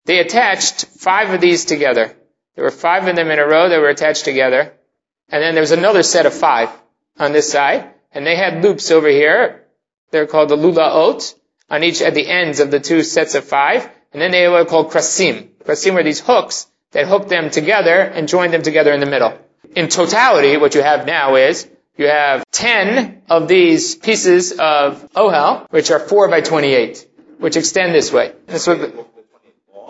They 0.06 0.18
attached 0.18 0.86
five 0.86 1.30
of 1.30 1.40
these 1.40 1.64
together. 1.64 2.14
There 2.54 2.64
were 2.64 2.70
five 2.70 3.06
of 3.06 3.16
them 3.16 3.30
in 3.30 3.38
a 3.38 3.46
row 3.46 3.68
that 3.68 3.80
were 3.80 3.88
attached 3.88 4.24
together. 4.24 4.72
And 5.28 5.42
then 5.42 5.54
there 5.54 5.62
was 5.62 5.72
another 5.72 6.02
set 6.02 6.26
of 6.26 6.34
five 6.34 6.70
on 7.18 7.32
this 7.32 7.50
side. 7.50 7.90
And 8.12 8.26
they 8.26 8.36
had 8.36 8.62
loops 8.62 8.90
over 8.90 9.08
here. 9.08 9.64
They're 10.10 10.26
called 10.26 10.50
the 10.50 10.56
lula 10.56 10.90
ot 10.90 11.34
on 11.70 11.82
each 11.82 12.02
at 12.02 12.14
the 12.14 12.26
ends 12.26 12.60
of 12.60 12.70
the 12.70 12.80
two 12.80 13.02
sets 13.02 13.34
of 13.34 13.44
five. 13.44 13.88
And 14.12 14.22
then 14.22 14.30
they 14.30 14.46
were 14.48 14.64
called 14.64 14.90
krasim. 14.90 15.48
Krasim 15.64 15.94
were 15.94 16.02
these 16.02 16.20
hooks 16.20 16.66
that 16.92 17.06
hooked 17.06 17.28
them 17.28 17.50
together 17.50 17.98
and 18.00 18.28
joined 18.28 18.52
them 18.52 18.62
together 18.62 18.92
in 18.92 19.00
the 19.00 19.06
middle. 19.06 19.36
In 19.74 19.88
totality, 19.88 20.56
what 20.56 20.74
you 20.74 20.82
have 20.82 21.06
now 21.06 21.34
is 21.34 21.68
you 21.96 22.06
have 22.06 22.44
10 22.52 23.22
of 23.28 23.48
these 23.48 23.94
pieces 23.94 24.52
of 24.52 25.08
ohel, 25.14 25.66
which 25.70 25.90
are 25.90 26.00
4 26.00 26.28
by 26.28 26.40
28, 26.40 27.08
which 27.38 27.56
extend 27.56 27.94
this 27.94 28.12
way. 28.12 28.32
This 28.46 28.66
would, 28.66 29.04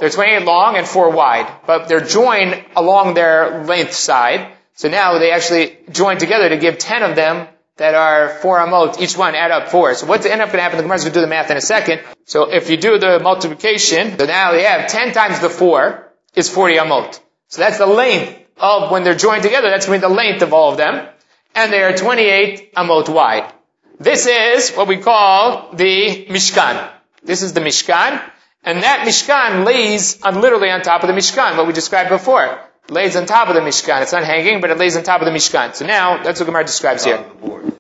they're 0.01 0.11
28 0.11 0.45
long 0.45 0.77
and 0.77 0.87
4 0.87 1.11
wide, 1.11 1.51
but 1.67 1.89
they're 1.89 2.01
joined 2.01 2.65
along 2.77 3.15
their 3.15 3.65
length 3.65 3.95
side. 3.95 4.53
So 4.75 4.89
now 4.89 5.19
they 5.19 5.31
actually 5.31 5.79
join 5.91 6.19
together 6.19 6.49
to 6.49 6.57
give 6.57 6.79
10 6.79 7.03
of 7.03 7.17
them 7.17 7.49
that 7.77 7.95
are 7.95 8.29
4 8.29 8.59
amot, 8.61 9.01
each 9.01 9.17
one 9.17 9.35
add 9.35 9.51
up 9.51 9.69
4. 9.69 9.95
So 9.95 10.07
what's 10.07 10.27
end 10.27 10.41
up 10.41 10.49
going 10.49 10.59
to 10.59 10.63
happen? 10.63 10.77
The 10.77 10.85
Gemara 10.85 10.97
is 10.97 11.03
going 11.05 11.13
to 11.15 11.19
do 11.19 11.23
the 11.23 11.29
math 11.29 11.51
in 11.51 11.57
a 11.57 11.61
second. 11.61 12.03
So 12.25 12.53
if 12.53 12.71
you 12.71 12.77
do 12.77 12.99
the 12.99 13.19
multiplication, 13.19 14.19
so 14.19 14.27
now 14.27 14.53
they 14.53 14.63
have 14.63 14.89
10 14.89 15.13
times 15.13 15.41
the 15.41 15.51
4 15.51 16.13
is 16.35 16.49
40 16.49 16.77
amot. 16.77 17.21
So 17.49 17.61
that's 17.61 17.79
the 17.79 17.87
length 17.87 18.41
of 18.57 18.91
when 18.91 19.03
they're 19.03 19.17
joined 19.17 19.43
together, 19.43 19.71
that's 19.71 19.87
going 19.87 20.01
to 20.01 20.07
be 20.07 20.11
the 20.13 20.17
length 20.17 20.43
of 20.43 20.53
all 20.53 20.71
of 20.71 20.77
them. 20.77 21.07
And 21.55 21.73
they 21.73 21.83
are 21.83 21.97
28 21.97 22.75
amot 22.75 23.09
wide. 23.09 23.53
This 23.99 24.27
is 24.27 24.73
what 24.73 24.89
we 24.89 24.99
call 24.99 25.73
the 25.73 26.27
Mishkan. 26.29 26.91
This 27.23 27.43
is 27.43 27.53
the 27.53 27.61
Mishkan. 27.61 28.21
And 28.65 28.83
that 28.83 29.07
Mishkan 29.07 29.65
lays 29.65 30.23
on 30.23 30.41
literally 30.41 30.71
on 30.71 30.83
top 30.83 31.03
of 31.03 31.09
the 31.09 31.15
Mishkan, 31.15 31.57
what 31.57 31.67
we 31.67 31.73
described 31.73 32.09
before. 32.09 32.59
Lays 32.91 33.17
on 33.17 33.25
top 33.25 33.49
of 33.49 33.55
the 33.55 33.63
Mishkan. 33.63 34.03
It's 34.03 34.13
not 34.13 34.25
hanging, 34.25 34.61
but 34.61 34.71
it 34.71 34.77
lays 34.77 34.95
on 34.97 35.05
top 35.05 35.23
of 35.23 35.25
the 35.27 35.33
Mishkan. 35.33 35.75
So 35.75 35.87
now, 35.87 36.23
that's 36.23 36.39
what 36.39 36.47
Gemara 36.47 36.65
describes 36.65 37.03
here. 37.03 37.25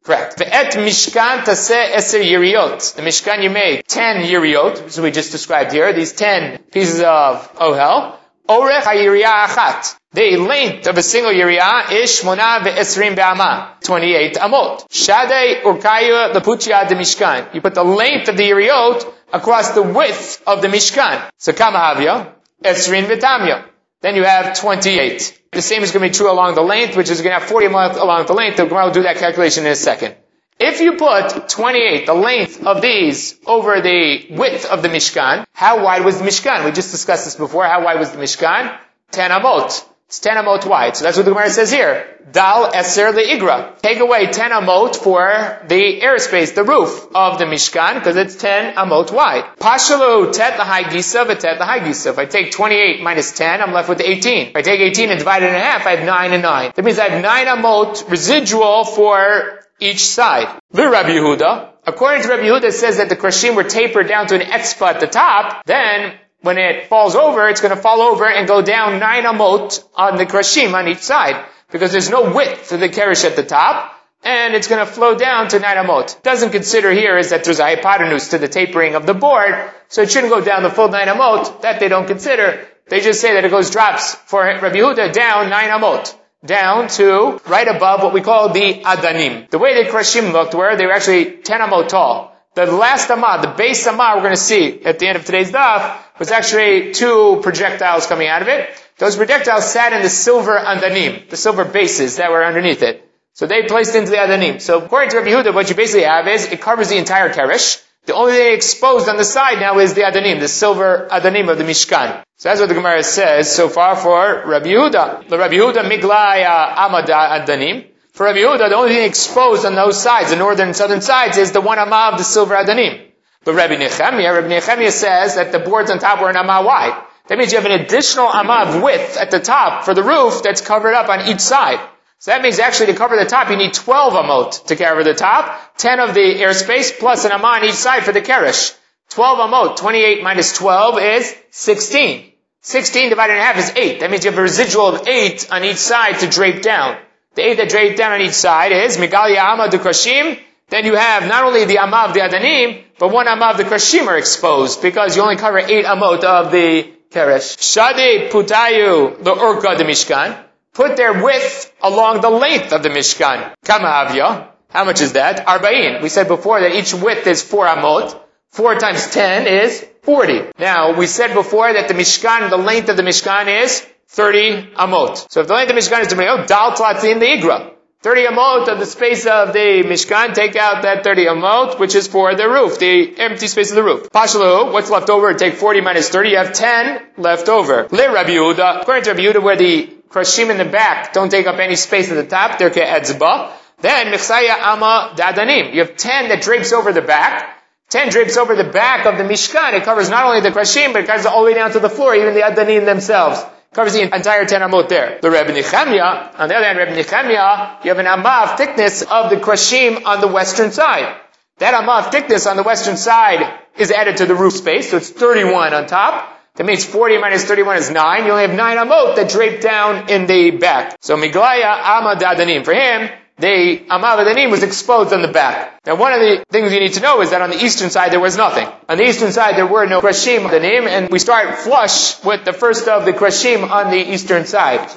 Correct. 0.02 0.38
Ve'et 0.38 0.72
Mishkan 0.72 1.44
taseh 1.44 1.92
eser 1.92 2.24
yiriot. 2.24 2.94
The 2.94 3.02
Mishkan 3.02 3.42
you 3.42 3.50
made 3.50 3.86
10 3.86 4.22
yiriot, 4.22 4.90
so 4.90 5.02
we 5.02 5.10
just 5.10 5.30
described 5.30 5.72
here, 5.72 5.92
these 5.92 6.12
10 6.14 6.58
pieces 6.72 7.00
of 7.00 7.52
ohel. 7.56 8.16
Orech 8.48 8.82
ha'yiriyah 8.82 9.46
achat. 9.46 9.96
The 10.12 10.36
length 10.38 10.86
of 10.86 10.96
a 10.96 11.02
single 11.02 11.32
yiriyah 11.32 11.92
is 11.92 12.22
shmona 12.22 12.60
ve'esrim 12.60 13.14
be'ama. 13.14 13.76
28 13.82 14.36
amot. 14.36 14.88
Shadei 14.88 15.62
urkaya 15.62 16.32
leputia 16.32 16.88
de 16.88 16.94
Mishkan. 16.94 17.54
You 17.54 17.60
put 17.60 17.74
the 17.74 17.84
length 17.84 18.28
of 18.28 18.38
the 18.38 18.42
yiriot 18.42 19.12
across 19.34 19.72
the 19.72 19.82
width 19.82 20.42
of 20.46 20.62
the 20.62 20.68
Mishkan. 20.68 21.30
So 21.36 21.52
kama 21.52 21.78
kamahavya, 21.78 22.32
esrin 22.62 23.04
v'tamya. 23.04 23.64
Then 24.04 24.16
you 24.16 24.24
have 24.24 24.54
28. 24.58 25.40
The 25.52 25.62
same 25.62 25.82
is 25.82 25.92
going 25.92 26.02
to 26.02 26.10
be 26.10 26.14
true 26.14 26.30
along 26.30 26.56
the 26.56 26.60
length, 26.60 26.94
which 26.94 27.08
is 27.08 27.22
going 27.22 27.34
to 27.34 27.40
have 27.40 27.48
40 27.48 27.68
along 27.68 28.26
the 28.26 28.34
length. 28.34 28.58
The 28.58 28.66
Gemara 28.66 28.84
will 28.84 28.92
do 28.92 29.04
that 29.04 29.16
calculation 29.16 29.64
in 29.64 29.72
a 29.72 29.76
second. 29.76 30.14
If 30.60 30.82
you 30.82 30.98
put 30.98 31.48
28, 31.48 32.04
the 32.04 32.12
length 32.12 32.66
of 32.66 32.82
these, 32.82 33.34
over 33.46 33.80
the 33.80 34.26
width 34.28 34.66
of 34.66 34.82
the 34.82 34.88
Mishkan, 34.88 35.46
how 35.54 35.82
wide 35.82 36.04
was 36.04 36.18
the 36.18 36.24
Mishkan? 36.26 36.66
We 36.66 36.72
just 36.72 36.90
discussed 36.90 37.24
this 37.24 37.36
before. 37.36 37.64
How 37.64 37.82
wide 37.82 37.98
was 37.98 38.10
the 38.10 38.18
Mishkan? 38.18 38.78
10 39.12 39.30
amot. 39.30 39.82
It's 40.08 40.20
10 40.20 40.36
amot 40.36 40.66
wide. 40.66 40.96
So 40.96 41.04
that's 41.04 41.16
what 41.16 41.24
the 41.24 41.32
Gemara 41.32 41.50
says 41.50 41.72
here. 41.72 42.06
Dal 42.30 42.72
eser 42.72 43.12
igra. 43.12 43.80
Take 43.80 44.00
away 44.00 44.26
10 44.26 44.50
amot 44.50 44.96
for 44.96 45.60
the 45.66 46.00
airspace, 46.00 46.54
the 46.54 46.62
roof 46.62 47.06
of 47.14 47.38
the 47.38 47.44
Mishkan, 47.44 47.94
because 47.94 48.16
it's 48.16 48.36
10 48.36 48.74
amot 48.74 49.12
wide. 49.12 49.44
Pashalu 49.58 50.32
tet 50.32 50.58
lahai 50.58 50.84
gisa 50.84 51.24
v'tet 51.24 51.58
lahai 51.58 51.80
gisa. 51.80 52.10
If 52.10 52.18
I 52.18 52.26
take 52.26 52.52
28 52.52 53.02
minus 53.02 53.32
10, 53.32 53.62
I'm 53.62 53.72
left 53.72 53.88
with 53.88 54.00
18. 54.00 54.48
If 54.48 54.56
I 54.56 54.62
take 54.62 54.80
18 54.80 55.10
and 55.10 55.18
divide 55.18 55.42
it 55.42 55.48
in 55.48 55.54
half, 55.54 55.86
I 55.86 55.96
have 55.96 56.06
9 56.06 56.32
and 56.32 56.42
9. 56.42 56.72
That 56.74 56.84
means 56.84 56.98
I 56.98 57.08
have 57.08 57.22
9 57.22 57.46
amot 57.46 58.10
residual 58.10 58.84
for 58.84 59.60
each 59.80 60.04
side. 60.04 60.60
The 60.70 60.88
Rabbi 60.88 61.10
Yehuda, 61.10 61.70
according 61.86 62.22
to 62.22 62.28
Rabbi 62.28 62.42
Yehuda, 62.42 62.72
says 62.72 62.98
that 62.98 63.08
the 63.08 63.16
krashim 63.16 63.56
were 63.56 63.64
tapered 63.64 64.08
down 64.08 64.26
to 64.28 64.34
an 64.34 64.42
etzba 64.42 64.94
at 64.94 65.00
the 65.00 65.06
top, 65.06 65.64
then 65.66 66.14
when 66.44 66.58
it 66.58 66.88
falls 66.88 67.14
over, 67.14 67.48
it's 67.48 67.60
going 67.60 67.74
to 67.74 67.80
fall 67.80 68.00
over 68.00 68.28
and 68.28 68.46
go 68.46 68.62
down 68.62 69.00
nine 69.00 69.24
amot 69.24 69.82
on 69.94 70.16
the 70.16 70.26
krashim 70.26 70.74
on 70.74 70.88
each 70.88 70.98
side, 70.98 71.44
because 71.70 71.90
there's 71.92 72.10
no 72.10 72.34
width 72.34 72.68
to 72.68 72.76
the 72.76 72.88
kerish 72.88 73.24
at 73.24 73.36
the 73.36 73.42
top, 73.42 73.92
and 74.22 74.54
it's 74.54 74.68
going 74.68 74.84
to 74.84 74.90
flow 74.90 75.16
down 75.16 75.48
to 75.48 75.58
nine 75.58 75.76
amot. 75.76 76.22
Doesn't 76.22 76.50
consider 76.50 76.92
here 76.92 77.18
is 77.18 77.30
that 77.30 77.44
there's 77.44 77.60
a 77.60 77.64
hypotenuse 77.64 78.28
to 78.28 78.38
the 78.38 78.48
tapering 78.48 78.94
of 78.94 79.06
the 79.06 79.14
board, 79.14 79.54
so 79.88 80.02
it 80.02 80.10
shouldn't 80.10 80.32
go 80.32 80.40
down 80.40 80.62
the 80.62 80.70
full 80.70 80.88
nine 80.88 81.08
amot. 81.08 81.62
That 81.62 81.80
they 81.80 81.88
don't 81.88 82.06
consider. 82.06 82.66
They 82.88 83.00
just 83.00 83.20
say 83.20 83.34
that 83.34 83.44
it 83.44 83.50
goes 83.50 83.70
drops 83.70 84.14
for 84.14 84.42
Rabbi 84.42 84.76
Yehuda 84.76 85.12
down 85.12 85.48
nine 85.48 85.70
amot 85.70 86.14
down 86.44 86.88
to 86.88 87.40
right 87.48 87.68
above 87.68 88.02
what 88.02 88.12
we 88.12 88.20
call 88.20 88.50
the 88.50 88.82
Adanim. 88.82 89.48
The 89.48 89.58
way 89.58 89.82
the 89.82 89.90
Krashim 89.90 90.32
looked 90.32 90.54
were 90.54 90.76
they 90.76 90.86
were 90.86 90.92
actually 90.92 91.38
10 91.38 91.60
amot 91.60 91.88
tall. 91.88 92.36
The 92.54 92.66
last 92.66 93.10
amah, 93.10 93.40
the 93.42 93.54
base 93.56 93.86
amah 93.86 94.12
we're 94.14 94.22
going 94.22 94.34
to 94.34 94.40
see 94.40 94.84
at 94.84 94.98
the 94.98 95.08
end 95.08 95.16
of 95.16 95.24
today's 95.24 95.50
daf, 95.50 96.03
was 96.18 96.30
actually 96.30 96.92
two 96.92 97.40
projectiles 97.42 98.06
coming 98.06 98.28
out 98.28 98.42
of 98.42 98.48
it. 98.48 98.70
Those 98.98 99.16
projectiles 99.16 99.70
sat 99.70 99.92
in 99.92 100.02
the 100.02 100.08
silver 100.08 100.56
Adanim, 100.56 101.28
the 101.28 101.36
silver 101.36 101.64
bases 101.64 102.16
that 102.16 102.30
were 102.30 102.44
underneath 102.44 102.82
it. 102.82 103.00
So 103.32 103.46
they 103.46 103.64
placed 103.64 103.96
into 103.96 104.12
the 104.12 104.18
Adanim. 104.18 104.60
So 104.60 104.78
according 104.78 105.10
to 105.10 105.16
Rabbi 105.18 105.30
Yehuda, 105.30 105.52
what 105.52 105.68
you 105.68 105.74
basically 105.74 106.04
have 106.04 106.28
is 106.28 106.46
it 106.46 106.60
covers 106.60 106.88
the 106.88 106.98
entire 106.98 107.30
Keresh. 107.30 107.82
The 108.06 108.14
only 108.14 108.34
thing 108.34 108.54
exposed 108.54 109.08
on 109.08 109.16
the 109.16 109.24
side 109.24 109.58
now 109.58 109.78
is 109.80 109.94
the 109.94 110.02
Adanim, 110.02 110.38
the 110.38 110.46
silver 110.46 111.08
Adanim 111.10 111.50
of 111.50 111.58
the 111.58 111.64
Mishkan. 111.64 112.22
So 112.36 112.48
that's 112.48 112.60
what 112.60 112.68
the 112.68 112.74
Gemara 112.74 113.02
says 113.02 113.52
so 113.52 113.68
far 113.68 113.96
for 113.96 114.44
Rabbi 114.46 114.66
Yehuda. 114.66 115.28
The 115.28 115.38
Rabbi 115.38 115.54
Yehuda 115.54 115.88
Miglaya 115.88 116.76
Amada 116.76 117.40
Adanim. 117.40 117.86
For 118.12 118.26
Rabbi 118.26 118.38
Yehuda, 118.38 118.68
the 118.68 118.76
only 118.76 118.94
thing 118.94 119.08
exposed 119.08 119.64
on 119.64 119.74
those 119.74 120.00
sides, 120.00 120.30
the 120.30 120.36
northern 120.36 120.68
and 120.68 120.76
southern 120.76 121.00
sides, 121.00 121.36
is 121.36 121.50
the 121.50 121.60
one 121.60 121.80
Amah 121.80 122.10
of 122.12 122.18
the 122.18 122.24
silver 122.24 122.54
Adanim. 122.54 123.10
But 123.44 123.54
Rabbi 123.54 123.76
Nechemiah, 123.76 124.34
Rabbi 124.34 124.48
Nechemiah 124.48 124.90
says 124.90 125.36
that 125.36 125.52
the 125.52 125.58
boards 125.58 125.90
on 125.90 125.98
top 125.98 126.20
were 126.20 126.30
an 126.30 126.36
Amah 126.36 126.64
wide. 126.64 127.02
That 127.28 127.38
means 127.38 127.52
you 127.52 127.58
have 127.58 127.70
an 127.70 127.80
additional 127.80 128.26
Amah 128.26 128.76
of 128.76 128.82
width 128.82 129.16
at 129.16 129.30
the 129.30 129.40
top 129.40 129.84
for 129.84 129.94
the 129.94 130.02
roof 130.02 130.42
that's 130.42 130.60
covered 130.60 130.94
up 130.94 131.08
on 131.08 131.28
each 131.28 131.40
side. 131.40 131.80
So 132.18 132.30
that 132.30 132.42
means 132.42 132.58
actually 132.58 132.86
to 132.86 132.94
cover 132.94 133.16
the 133.16 133.26
top, 133.26 133.50
you 133.50 133.56
need 133.56 133.74
12 133.74 134.14
amot 134.14 134.66
to 134.68 134.76
cover 134.76 135.04
the 135.04 135.12
top, 135.12 135.76
10 135.76 136.00
of 136.00 136.14
the 136.14 136.20
airspace, 136.20 136.98
plus 136.98 137.26
an 137.26 137.32
amah 137.32 137.58
on 137.58 137.64
each 137.64 137.74
side 137.74 138.04
for 138.04 138.12
the 138.12 138.22
kerish. 138.22 138.74
12 139.10 139.38
amot, 139.40 139.76
28 139.76 140.22
minus 140.22 140.56
12 140.56 140.98
is 140.98 141.36
16. 141.50 142.32
16 142.62 143.10
divided 143.10 143.34
in 143.34 143.40
half 143.40 143.58
is 143.58 143.70
8. 143.76 144.00
That 144.00 144.10
means 144.10 144.24
you 144.24 144.30
have 144.30 144.38
a 144.38 144.42
residual 144.42 144.86
of 144.86 145.06
8 145.06 145.52
on 145.52 145.64
each 145.64 145.76
side 145.76 146.20
to 146.20 146.28
drape 146.28 146.62
down. 146.62 146.96
The 147.34 147.42
8 147.42 147.56
that 147.58 147.68
drape 147.68 147.96
down 147.98 148.12
on 148.12 148.22
each 148.22 148.32
side 148.32 148.72
is 148.72 148.96
Migalia 148.96 149.40
Amma 149.40 149.68
de 149.68 149.78
Krashim. 149.78 150.40
Then 150.74 150.86
you 150.86 150.96
have 150.96 151.28
not 151.28 151.44
only 151.44 151.66
the 151.66 151.78
Amma 151.78 152.06
of 152.08 152.14
the 152.14 152.18
Adanim, 152.18 152.82
but 152.98 153.12
one 153.12 153.28
Amma 153.28 153.50
of 153.50 153.58
the 153.58 153.62
Krashim 153.62 154.08
are 154.08 154.18
exposed 154.18 154.82
because 154.82 155.14
you 155.14 155.22
only 155.22 155.36
cover 155.36 155.60
8 155.60 155.84
amot 155.84 156.24
of 156.24 156.50
the 156.50 156.90
Keresh. 157.12 157.58
Shadi 157.58 158.28
Putayu, 158.28 159.22
the 159.22 159.34
Urka 159.34 159.78
de 159.78 159.84
Mishkan 159.84 160.36
put 160.72 160.96
their 160.96 161.22
width 161.22 161.72
along 161.80 162.22
the 162.22 162.30
length 162.30 162.72
of 162.72 162.82
the 162.82 162.88
Mishkan. 162.88 163.54
Kama 163.64 163.86
avya. 163.86 164.48
How 164.68 164.84
much 164.84 165.00
is 165.00 165.12
that? 165.12 165.46
Arba'in. 165.46 166.02
We 166.02 166.08
said 166.08 166.26
before 166.26 166.60
that 166.62 166.72
each 166.72 166.92
width 166.92 167.28
is 167.28 167.40
four 167.40 167.66
amot. 167.66 168.20
Four 168.48 168.74
times 168.74 169.08
ten 169.12 169.46
is 169.46 169.86
40. 170.02 170.54
Now, 170.58 170.98
we 170.98 171.06
said 171.06 171.34
before 171.34 171.72
that 171.72 171.86
the 171.86 171.94
Mishkan, 171.94 172.50
the 172.50 172.56
length 172.56 172.88
of 172.88 172.96
the 172.96 173.04
Mishkan 173.04 173.62
is 173.62 173.86
30 174.08 174.74
amot. 174.74 175.30
So 175.30 175.40
if 175.40 175.46
the 175.46 175.54
length 175.54 175.70
of 175.70 175.76
the 175.76 175.82
Mishkan 175.82 176.00
is 176.00 176.08
30 176.08 176.26
amot, 176.26 176.46
dal 176.48 176.72
tlatzin 176.72 177.20
the 177.20 177.26
igra. 177.26 177.73
30 178.04 178.26
amot 178.26 178.68
of 178.68 178.78
the 178.78 178.84
space 178.84 179.24
of 179.24 179.54
the 179.54 179.82
Mishkan, 179.82 180.34
take 180.34 180.56
out 180.56 180.82
that 180.82 181.02
30 181.04 181.24
amot, 181.24 181.78
which 181.78 181.94
is 181.94 182.06
for 182.06 182.34
the 182.34 182.46
roof, 182.46 182.78
the 182.78 183.18
empty 183.18 183.46
space 183.46 183.70
of 183.70 183.76
the 183.76 183.82
roof. 183.82 184.10
Pashalu, 184.10 184.74
what's 184.74 184.90
left 184.90 185.08
over? 185.08 185.32
Take 185.32 185.54
40 185.54 185.80
minus 185.80 186.10
30, 186.10 186.28
you 186.28 186.36
have 186.36 186.52
10 186.52 187.00
left 187.16 187.48
over. 187.48 187.88
Le 187.90 188.12
Rabbi 188.12 188.32
Yehuda, 188.32 188.82
according 188.82 189.04
to 189.04 189.12
Rabbi 189.12 189.22
Yehuda, 189.22 189.42
where 189.42 189.56
the 189.56 189.86
krashim 190.10 190.50
in 190.50 190.58
the 190.58 190.66
back 190.66 191.14
don't 191.14 191.30
take 191.30 191.46
up 191.46 191.58
any 191.58 191.76
space 191.76 192.10
at 192.10 192.16
the 192.16 192.26
top, 192.26 192.58
they're 192.58 192.68
ke'etzba. 192.68 193.52
Then, 193.80 194.12
michsaya 194.12 194.58
ama 194.60 195.14
dadanim. 195.16 195.72
You 195.72 195.80
have 195.80 195.96
10 195.96 196.28
that 196.28 196.42
drapes 196.42 196.74
over 196.74 196.92
the 196.92 197.00
back. 197.00 197.58
10 197.88 198.10
drapes 198.10 198.36
over 198.36 198.54
the 198.54 198.64
back 198.64 199.06
of 199.06 199.16
the 199.16 199.24
Mishkan. 199.24 199.72
It 199.72 199.84
covers 199.84 200.10
not 200.10 200.26
only 200.26 200.42
the 200.42 200.50
krashim, 200.50 200.92
but 200.92 201.04
it 201.04 201.06
covers 201.06 201.24
all 201.24 201.42
the 201.42 201.52
way 201.52 201.54
down 201.54 201.72
to 201.72 201.80
the 201.80 201.88
floor, 201.88 202.14
even 202.14 202.34
the 202.34 202.40
adanim 202.40 202.84
themselves 202.84 203.42
covers 203.74 203.92
the 203.92 204.02
entire 204.02 204.44
10 204.44 204.60
amot 204.62 204.88
there. 204.88 205.18
The 205.20 205.30
Rebbe 205.30 205.52
Nechemia, 205.52 206.38
on 206.38 206.48
the 206.48 206.54
other 206.54 206.64
hand, 206.64 206.78
Rebbe 206.78 206.92
Nechemia, 206.92 207.84
you 207.84 207.90
have 207.90 207.98
an 207.98 208.06
amah 208.06 208.52
of 208.52 208.56
thickness 208.56 209.02
of 209.02 209.30
the 209.30 209.36
krashim 209.36 210.04
on 210.06 210.20
the 210.20 210.28
western 210.28 210.70
side. 210.70 211.20
That 211.58 211.74
amah 211.74 212.06
of 212.06 212.12
thickness 212.12 212.46
on 212.46 212.56
the 212.56 212.62
western 212.62 212.96
side 212.96 213.60
is 213.76 213.90
added 213.90 214.18
to 214.18 214.26
the 214.26 214.34
roof 214.34 214.54
space, 214.54 214.90
so 214.90 214.96
it's 214.96 215.10
31 215.10 215.74
on 215.74 215.86
top. 215.86 216.30
That 216.54 216.66
means 216.66 216.84
40 216.84 217.18
minus 217.18 217.44
31 217.44 217.78
is 217.78 217.90
9. 217.90 218.24
You 218.24 218.30
only 218.30 218.46
have 218.46 218.54
9 218.54 218.76
amot 218.76 219.16
that 219.16 219.28
drape 219.28 219.60
down 219.60 220.08
in 220.08 220.26
the 220.26 220.52
back. 220.52 220.96
So 221.00 221.16
Miglaya 221.16 221.82
Amad 221.82 222.20
Adanim. 222.20 222.64
For 222.64 222.72
him, 222.72 223.10
the 223.38 223.84
Amavadanim 223.90 224.50
was 224.50 224.62
exposed 224.62 225.12
on 225.12 225.22
the 225.22 225.28
back. 225.28 225.80
Now 225.86 225.96
one 225.96 226.12
of 226.12 226.20
the 226.20 226.44
things 226.50 226.72
you 226.72 226.80
need 226.80 226.94
to 226.94 227.00
know 227.00 227.20
is 227.20 227.30
that 227.30 227.42
on 227.42 227.50
the 227.50 227.62
eastern 227.62 227.90
side 227.90 228.12
there 228.12 228.20
was 228.20 228.36
nothing. 228.36 228.68
On 228.88 228.96
the 228.96 229.04
eastern 229.04 229.32
side 229.32 229.56
there 229.56 229.66
were 229.66 229.86
no 229.86 230.00
Krashim 230.00 230.48
Adanim, 230.48 230.86
and 230.86 231.10
we 231.10 231.18
start 231.18 231.58
flush 231.58 232.22
with 232.24 232.44
the 232.44 232.52
first 232.52 232.86
of 232.86 233.04
the 233.04 233.12
Krashim 233.12 233.68
on 233.68 233.90
the 233.90 233.98
eastern 233.98 234.46
side. 234.46 234.88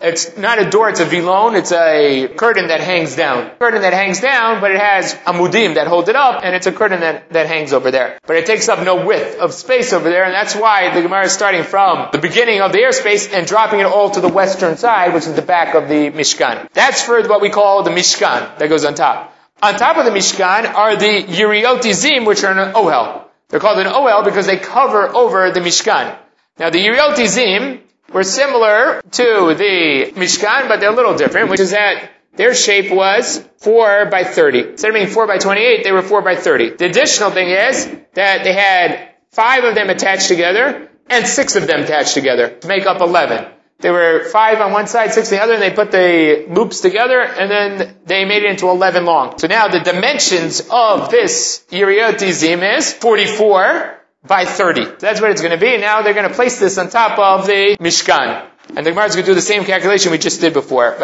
It's 0.00 0.36
not 0.36 0.60
a 0.60 0.70
door, 0.70 0.88
it's 0.90 1.00
a 1.00 1.04
vilon, 1.04 1.56
it's 1.56 1.72
a 1.72 2.28
curtain 2.28 2.68
that 2.68 2.80
hangs 2.80 3.16
down. 3.16 3.50
Curtain 3.58 3.82
that 3.82 3.92
hangs 3.92 4.20
down, 4.20 4.60
but 4.60 4.70
it 4.70 4.78
has 4.78 5.14
amudim 5.26 5.74
that 5.74 5.88
hold 5.88 6.08
it 6.08 6.14
up, 6.14 6.42
and 6.44 6.54
it's 6.54 6.68
a 6.68 6.72
curtain 6.72 7.00
that, 7.00 7.30
that 7.30 7.48
hangs 7.48 7.72
over 7.72 7.90
there. 7.90 8.16
But 8.24 8.36
it 8.36 8.46
takes 8.46 8.68
up 8.68 8.84
no 8.84 9.04
width 9.04 9.40
of 9.40 9.52
space 9.52 9.92
over 9.92 10.08
there, 10.08 10.22
and 10.22 10.32
that's 10.32 10.54
why 10.54 10.94
the 10.94 11.02
Gemara 11.02 11.24
is 11.24 11.32
starting 11.32 11.64
from 11.64 12.10
the 12.12 12.18
beginning 12.18 12.60
of 12.60 12.70
the 12.70 12.78
airspace 12.78 13.32
and 13.32 13.44
dropping 13.44 13.80
it 13.80 13.86
all 13.86 14.10
to 14.10 14.20
the 14.20 14.28
western 14.28 14.76
side, 14.76 15.14
which 15.14 15.26
is 15.26 15.34
the 15.34 15.42
back 15.42 15.74
of 15.74 15.88
the 15.88 16.10
Mishkan. 16.12 16.68
That's 16.74 17.02
for 17.02 17.20
what 17.26 17.40
we 17.40 17.50
call 17.50 17.82
the 17.82 17.90
Mishkan, 17.90 18.56
that 18.58 18.68
goes 18.68 18.84
on 18.84 18.94
top. 18.94 19.34
On 19.60 19.74
top 19.74 19.96
of 19.96 20.04
the 20.04 20.12
Mishkan 20.12 20.72
are 20.72 20.94
the 20.94 21.24
Yeriotizim, 21.24 22.24
which 22.24 22.44
are 22.44 22.56
an 22.56 22.72
Ohel. 22.74 23.24
They're 23.48 23.58
called 23.58 23.80
an 23.80 23.88
Ohel 23.88 24.24
because 24.24 24.46
they 24.46 24.58
cover 24.58 25.08
over 25.08 25.50
the 25.50 25.58
Mishkan. 25.58 26.16
Now 26.56 26.70
the 26.70 26.78
Yeriotizim 26.78 27.80
were 28.12 28.24
similar 28.24 29.02
to 29.02 29.54
the 29.54 30.12
Mishkan, 30.14 30.68
but 30.68 30.80
they're 30.80 30.92
a 30.92 30.96
little 30.96 31.16
different, 31.16 31.50
which 31.50 31.60
is 31.60 31.70
that 31.72 32.10
their 32.36 32.54
shape 32.54 32.92
was 32.92 33.44
4 33.58 34.06
by 34.06 34.24
30. 34.24 34.70
Instead 34.70 34.88
of 34.88 34.94
being 34.94 35.08
4 35.08 35.26
by 35.26 35.38
28, 35.38 35.84
they 35.84 35.92
were 35.92 36.02
4 36.02 36.22
by 36.22 36.36
30. 36.36 36.76
The 36.76 36.86
additional 36.86 37.30
thing 37.30 37.48
is 37.48 37.86
that 38.14 38.44
they 38.44 38.52
had 38.52 39.10
five 39.32 39.64
of 39.64 39.74
them 39.74 39.90
attached 39.90 40.28
together 40.28 40.88
and 41.10 41.26
six 41.26 41.56
of 41.56 41.66
them 41.66 41.82
attached 41.82 42.14
together 42.14 42.50
to 42.50 42.68
make 42.68 42.86
up 42.86 43.00
11. 43.00 43.46
There 43.80 43.92
were 43.92 44.24
five 44.24 44.60
on 44.60 44.72
one 44.72 44.88
side, 44.88 45.12
six 45.12 45.30
on 45.30 45.38
the 45.38 45.42
other, 45.42 45.54
and 45.54 45.62
they 45.62 45.70
put 45.70 45.92
the 45.92 46.46
loops 46.48 46.80
together, 46.80 47.20
and 47.20 47.48
then 47.48 47.96
they 48.06 48.24
made 48.24 48.42
it 48.42 48.50
into 48.50 48.68
11 48.68 49.04
long. 49.04 49.38
So 49.38 49.46
now 49.46 49.68
the 49.68 49.78
dimensions 49.78 50.62
of 50.68 51.10
this 51.10 51.64
Yeriotizim 51.70 52.76
is 52.76 52.92
44 52.92 53.97
by 54.28 54.44
30. 54.44 54.84
That's 54.98 55.20
what 55.20 55.30
it's 55.30 55.40
going 55.40 55.58
to 55.58 55.60
be. 55.60 55.78
Now 55.78 56.02
they're 56.02 56.14
going 56.14 56.28
to 56.28 56.34
place 56.34 56.60
this 56.60 56.78
on 56.78 56.90
top 56.90 57.18
of 57.18 57.46
the 57.46 57.76
Mishkan. 57.80 58.46
And 58.76 58.84
the 58.84 58.90
Gemara 58.90 59.06
is 59.06 59.14
going 59.14 59.24
to 59.24 59.30
do 59.30 59.34
the 59.34 59.40
same 59.40 59.64
calculation 59.64 60.12
we 60.12 60.18
just 60.18 60.40
did 60.40 60.52
before. 60.52 60.96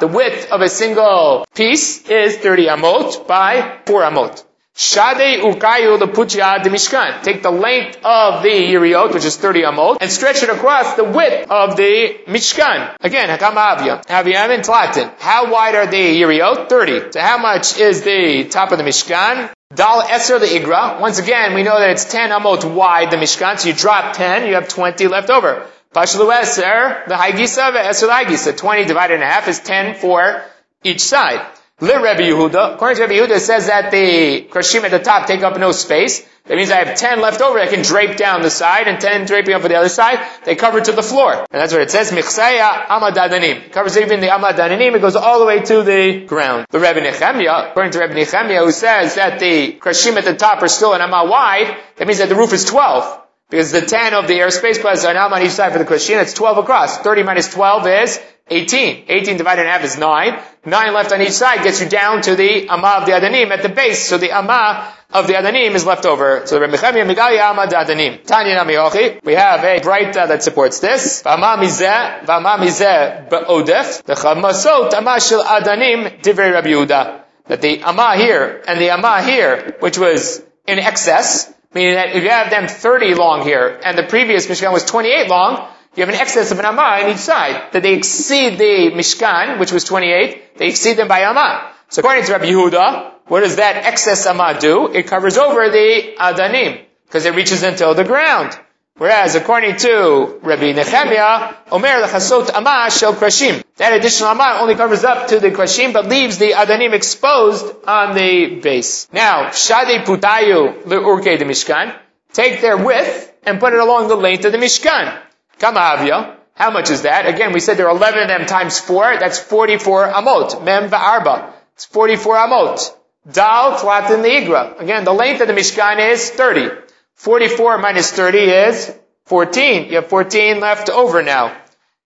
The 0.00 0.10
width 0.10 0.50
of 0.52 0.60
a 0.62 0.68
single 0.68 1.46
piece 1.54 2.08
is 2.08 2.36
30 2.36 2.66
amot 2.66 3.26
by 3.26 3.80
4 3.86 4.02
amot. 4.02 4.44
Shade 4.80 5.42
ukayu 5.42 5.98
de 5.98 6.70
mishkan. 6.70 7.22
Take 7.24 7.42
the 7.42 7.50
length 7.50 7.98
of 8.04 8.44
the 8.44 8.48
yiriot, 8.48 9.12
which 9.12 9.24
is 9.24 9.36
30 9.36 9.62
amot, 9.62 9.96
and 10.00 10.08
stretch 10.08 10.44
it 10.44 10.50
across 10.50 10.94
the 10.94 11.02
width 11.02 11.50
of 11.50 11.76
the 11.76 12.16
mishkan. 12.28 12.94
Again, 13.00 13.28
hakama 13.28 13.76
avya. 13.76 14.06
Avya 14.06 14.56
in 14.56 14.62
Latin. 14.62 15.10
How 15.18 15.50
wide 15.52 15.74
are 15.74 15.86
the 15.88 16.20
yiriot? 16.20 16.68
30. 16.68 17.10
So 17.10 17.20
how 17.20 17.38
much 17.38 17.76
is 17.76 18.02
the 18.02 18.44
top 18.44 18.70
of 18.70 18.78
the 18.78 18.84
mishkan? 18.84 19.50
Dal 19.74 20.02
Eser 20.02 20.38
the 20.38 20.46
Igra. 20.46 21.00
Once 21.00 21.18
again, 21.18 21.54
we 21.54 21.64
know 21.64 21.80
that 21.80 21.90
it's 21.90 22.04
10 22.04 22.30
amot 22.30 22.64
wide, 22.64 23.10
the 23.10 23.16
Mishkan, 23.16 23.58
so 23.58 23.68
you 23.68 23.74
drop 23.74 24.14
10, 24.16 24.46
you 24.46 24.54
have 24.54 24.68
20 24.68 25.08
left 25.08 25.28
over. 25.28 25.66
Pashlu 25.92 26.32
Eser, 26.32 27.04
the 27.06 27.14
Haigisa, 27.14 27.72
the 27.72 27.80
Eser 27.80 28.06
the 28.06 28.12
Haigisa. 28.12 28.56
20 28.56 28.84
divided 28.84 29.14
in 29.16 29.22
half 29.22 29.48
is 29.48 29.58
10 29.58 29.96
for 29.96 30.42
each 30.84 31.00
side. 31.00 31.44
Rebbe 31.80 32.22
Yehuda, 32.22 32.74
according 32.74 32.96
to 32.96 33.02
Rebbe 33.04 33.14
Yehuda, 33.14 33.38
says 33.38 33.68
that 33.68 33.92
the 33.92 34.48
krashim 34.50 34.82
at 34.82 34.90
the 34.90 34.98
top 34.98 35.28
take 35.28 35.42
up 35.42 35.56
no 35.58 35.70
space. 35.70 36.26
That 36.46 36.56
means 36.56 36.70
I 36.70 36.82
have 36.82 36.96
10 36.96 37.20
left 37.20 37.40
over 37.40 37.58
I 37.58 37.68
can 37.68 37.82
drape 37.82 38.16
down 38.16 38.42
the 38.42 38.50
side 38.50 38.88
and 38.88 39.00
10 39.00 39.26
draping 39.26 39.54
over 39.54 39.68
the 39.68 39.76
other 39.76 39.88
side. 39.90 40.18
They 40.44 40.56
cover 40.56 40.80
to 40.80 40.92
the 40.92 41.02
floor. 41.02 41.34
And 41.34 41.46
that's 41.60 41.72
what 41.72 41.82
it 41.82 41.90
says. 41.90 42.10
Michseya 42.10 42.86
amadadanim. 42.86 43.70
Covers 43.70 43.96
even 43.96 44.20
the 44.20 44.28
amadadanim. 44.28 44.96
It 44.96 45.00
goes 45.00 45.14
all 45.14 45.38
the 45.38 45.44
way 45.44 45.60
to 45.60 45.82
the 45.82 46.24
ground. 46.26 46.66
The 46.70 46.80
Rebbe 46.80 47.00
Nechemia, 47.00 47.70
according 47.70 47.92
to 47.92 48.00
Rebbe 48.00 48.14
Nechemia, 48.14 48.64
who 48.64 48.72
says 48.72 49.14
that 49.16 49.38
the 49.38 49.74
krashim 49.74 50.16
at 50.16 50.24
the 50.24 50.34
top 50.34 50.62
are 50.62 50.68
still 50.68 50.94
an 50.94 51.02
amma 51.02 51.26
wide, 51.26 51.76
that 51.96 52.08
means 52.08 52.18
that 52.18 52.28
the 52.30 52.34
roof 52.34 52.52
is 52.52 52.64
12. 52.64 53.27
Because 53.50 53.72
the 53.72 53.80
10 53.80 54.12
of 54.12 54.28
the 54.28 54.34
airspace 54.34 54.78
plus 54.80 55.04
an 55.04 55.16
amma 55.16 55.36
on 55.36 55.42
each 55.42 55.52
side 55.52 55.72
for 55.72 55.78
the 55.78 55.84
krashim, 55.86 56.20
it's 56.20 56.34
12 56.34 56.58
across. 56.58 56.98
30 56.98 57.22
minus 57.22 57.48
12 57.48 57.86
is 57.86 58.20
18. 58.50 59.04
18 59.08 59.36
divided 59.36 59.62
in 59.62 59.68
half 59.68 59.84
is 59.84 59.96
9. 59.96 60.38
9 60.66 60.94
left 60.94 61.12
on 61.12 61.22
each 61.22 61.30
side 61.30 61.62
gets 61.62 61.80
you 61.80 61.88
down 61.88 62.22
to 62.22 62.34
the 62.34 62.68
Amma 62.68 62.98
of 63.00 63.06
the 63.06 63.12
Adanim 63.12 63.50
at 63.50 63.62
the 63.62 63.68
base. 63.68 64.06
So 64.06 64.18
the 64.18 64.32
Amma 64.32 64.92
of 65.10 65.26
the 65.26 65.34
Adanim 65.34 65.74
is 65.74 65.86
left 65.86 66.04
over. 66.04 66.42
So 66.46 66.58
the 66.58 66.66
Remechemia 66.66 67.10
Migalia 67.10 67.50
Amma 67.50 67.66
Adanim. 67.66 68.22
Tanya 68.24 68.56
Namiochi. 68.56 69.24
We 69.24 69.34
have 69.34 69.64
a 69.64 69.80
braita 69.80 70.28
that 70.28 70.42
supports 70.42 70.80
this. 70.80 71.22
V'Amma 71.22 71.56
Mizeh, 71.56 72.24
V'Amma 72.24 72.58
Mizeh 72.58 73.30
Ba'odef. 73.30 74.02
The 74.04 74.14
Chamasot 74.14 74.92
Amma 74.92 75.20
Shel 75.20 75.42
Adanim 75.42 76.20
Divrei 76.20 76.52
Rabbi 76.52 76.68
Yehuda. 76.68 77.22
That 77.46 77.62
the 77.62 77.82
Amma 77.82 78.16
here 78.16 78.62
and 78.68 78.78
the 78.78 78.90
Amma 78.90 79.22
here, 79.22 79.76
which 79.80 79.96
was 79.98 80.42
in 80.66 80.78
excess, 80.78 81.50
meaning 81.74 81.94
that 81.94 82.14
if 82.14 82.22
you 82.22 82.30
have 82.30 82.50
them 82.50 82.68
30 82.68 83.14
long 83.14 83.42
here, 83.42 83.80
and 83.84 83.96
the 83.96 84.02
previous 84.02 84.46
Mishkan 84.46 84.72
was 84.72 84.84
28 84.84 85.28
long, 85.28 85.68
you 85.94 86.02
have 86.04 86.08
an 86.08 86.20
excess 86.20 86.50
of 86.52 86.58
an 86.58 86.64
amah 86.64 87.04
on 87.04 87.10
each 87.10 87.18
side, 87.18 87.72
that 87.72 87.82
they 87.82 87.94
exceed 87.94 88.58
the 88.58 88.92
Mishkan, 88.94 89.58
which 89.58 89.72
was 89.72 89.84
28, 89.84 90.56
they 90.58 90.68
exceed 90.68 90.94
them 90.94 91.08
by 91.08 91.24
amah. 91.24 91.72
So 91.88 92.00
according 92.00 92.24
to 92.24 92.32
Rabbi 92.32 92.46
Yehuda, 92.46 93.12
what 93.26 93.40
does 93.40 93.56
that 93.56 93.84
excess 93.84 94.26
amah 94.26 94.58
do? 94.60 94.92
It 94.92 95.06
covers 95.06 95.36
over 95.36 95.68
the 95.70 96.14
adanim, 96.18 96.84
because 97.06 97.26
it 97.26 97.34
reaches 97.34 97.62
until 97.62 97.94
the 97.94 98.04
ground. 98.04 98.58
Whereas 98.98 99.36
according 99.36 99.76
to 99.76 100.40
Rabbi 100.42 100.72
Nechemia, 100.72 101.56
Omer 101.70 102.02
lechasot 102.02 102.52
amah 102.52 102.90
shel 102.90 103.14
krashim. 103.14 103.62
That 103.76 103.92
additional 103.92 104.30
amah 104.30 104.58
only 104.60 104.74
covers 104.74 105.04
up 105.04 105.28
to 105.28 105.38
the 105.38 105.50
krashim, 105.50 105.92
but 105.92 106.06
leaves 106.06 106.38
the 106.38 106.50
adanim 106.50 106.92
exposed 106.92 107.64
on 107.86 108.16
the 108.16 108.60
base. 108.60 109.08
Now, 109.12 109.52
shade 109.52 110.04
putayu 110.04 110.82
le'urke 110.82 111.38
the 111.38 111.44
mishkan. 111.44 111.96
Take 112.32 112.60
their 112.60 112.76
width 112.76 113.32
and 113.44 113.60
put 113.60 113.72
it 113.72 113.78
along 113.78 114.08
the 114.08 114.16
length 114.16 114.44
of 114.44 114.52
the 114.52 114.58
mishkan. 114.58 115.22
Kama 115.58 115.78
avia, 115.78 116.36
How 116.58 116.72
much 116.72 116.90
is 116.90 117.02
that? 117.02 117.26
Again, 117.26 117.52
we 117.52 117.60
said 117.60 117.76
there 117.76 117.88
are 117.88 117.96
11 117.96 118.22
of 118.22 118.28
them 118.28 118.46
times 118.46 118.80
4. 118.80 119.18
That's 119.20 119.38
44 119.38 120.08
amot. 120.08 120.64
Mem 120.64 120.90
va'arba. 120.90 121.52
It's 121.74 121.84
44 121.84 122.34
amot. 122.34 122.94
Dal 123.30 123.78
tlatin 123.78 124.24
igra. 124.24 124.80
Again, 124.80 125.04
the 125.04 125.12
length 125.12 125.40
of 125.40 125.46
the 125.46 125.54
Mishkan 125.54 126.10
is 126.10 126.30
30. 126.30 126.87
44 127.18 127.78
minus 127.78 128.12
30 128.12 128.38
is 128.38 128.94
14. 129.26 129.88
You 129.88 129.96
have 129.96 130.06
14 130.06 130.60
left 130.60 130.88
over 130.88 131.22
now. 131.24 131.56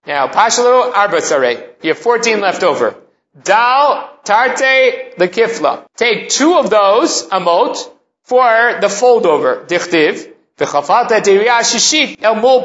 Now, 0.07 0.29
pashalu 0.29 0.93
arbasare. 0.93 1.69
You 1.83 1.91
have 1.91 1.99
14 1.99 2.41
left 2.41 2.63
over. 2.63 2.97
Dal 3.45 4.19
tarte 4.25 5.17
the 5.19 5.29
kifla. 5.29 5.85
Take 5.97 6.31
two 6.31 6.55
of 6.55 6.71
those 6.71 7.29
amot 7.29 7.77
for 8.23 8.79
the 8.81 8.89
fold 8.89 9.27
over. 9.27 9.67
Dichtiv. 9.67 10.33
V'chafata 10.57 11.21
shishit 11.21 12.23
el 12.23 12.37
mul 12.37 12.65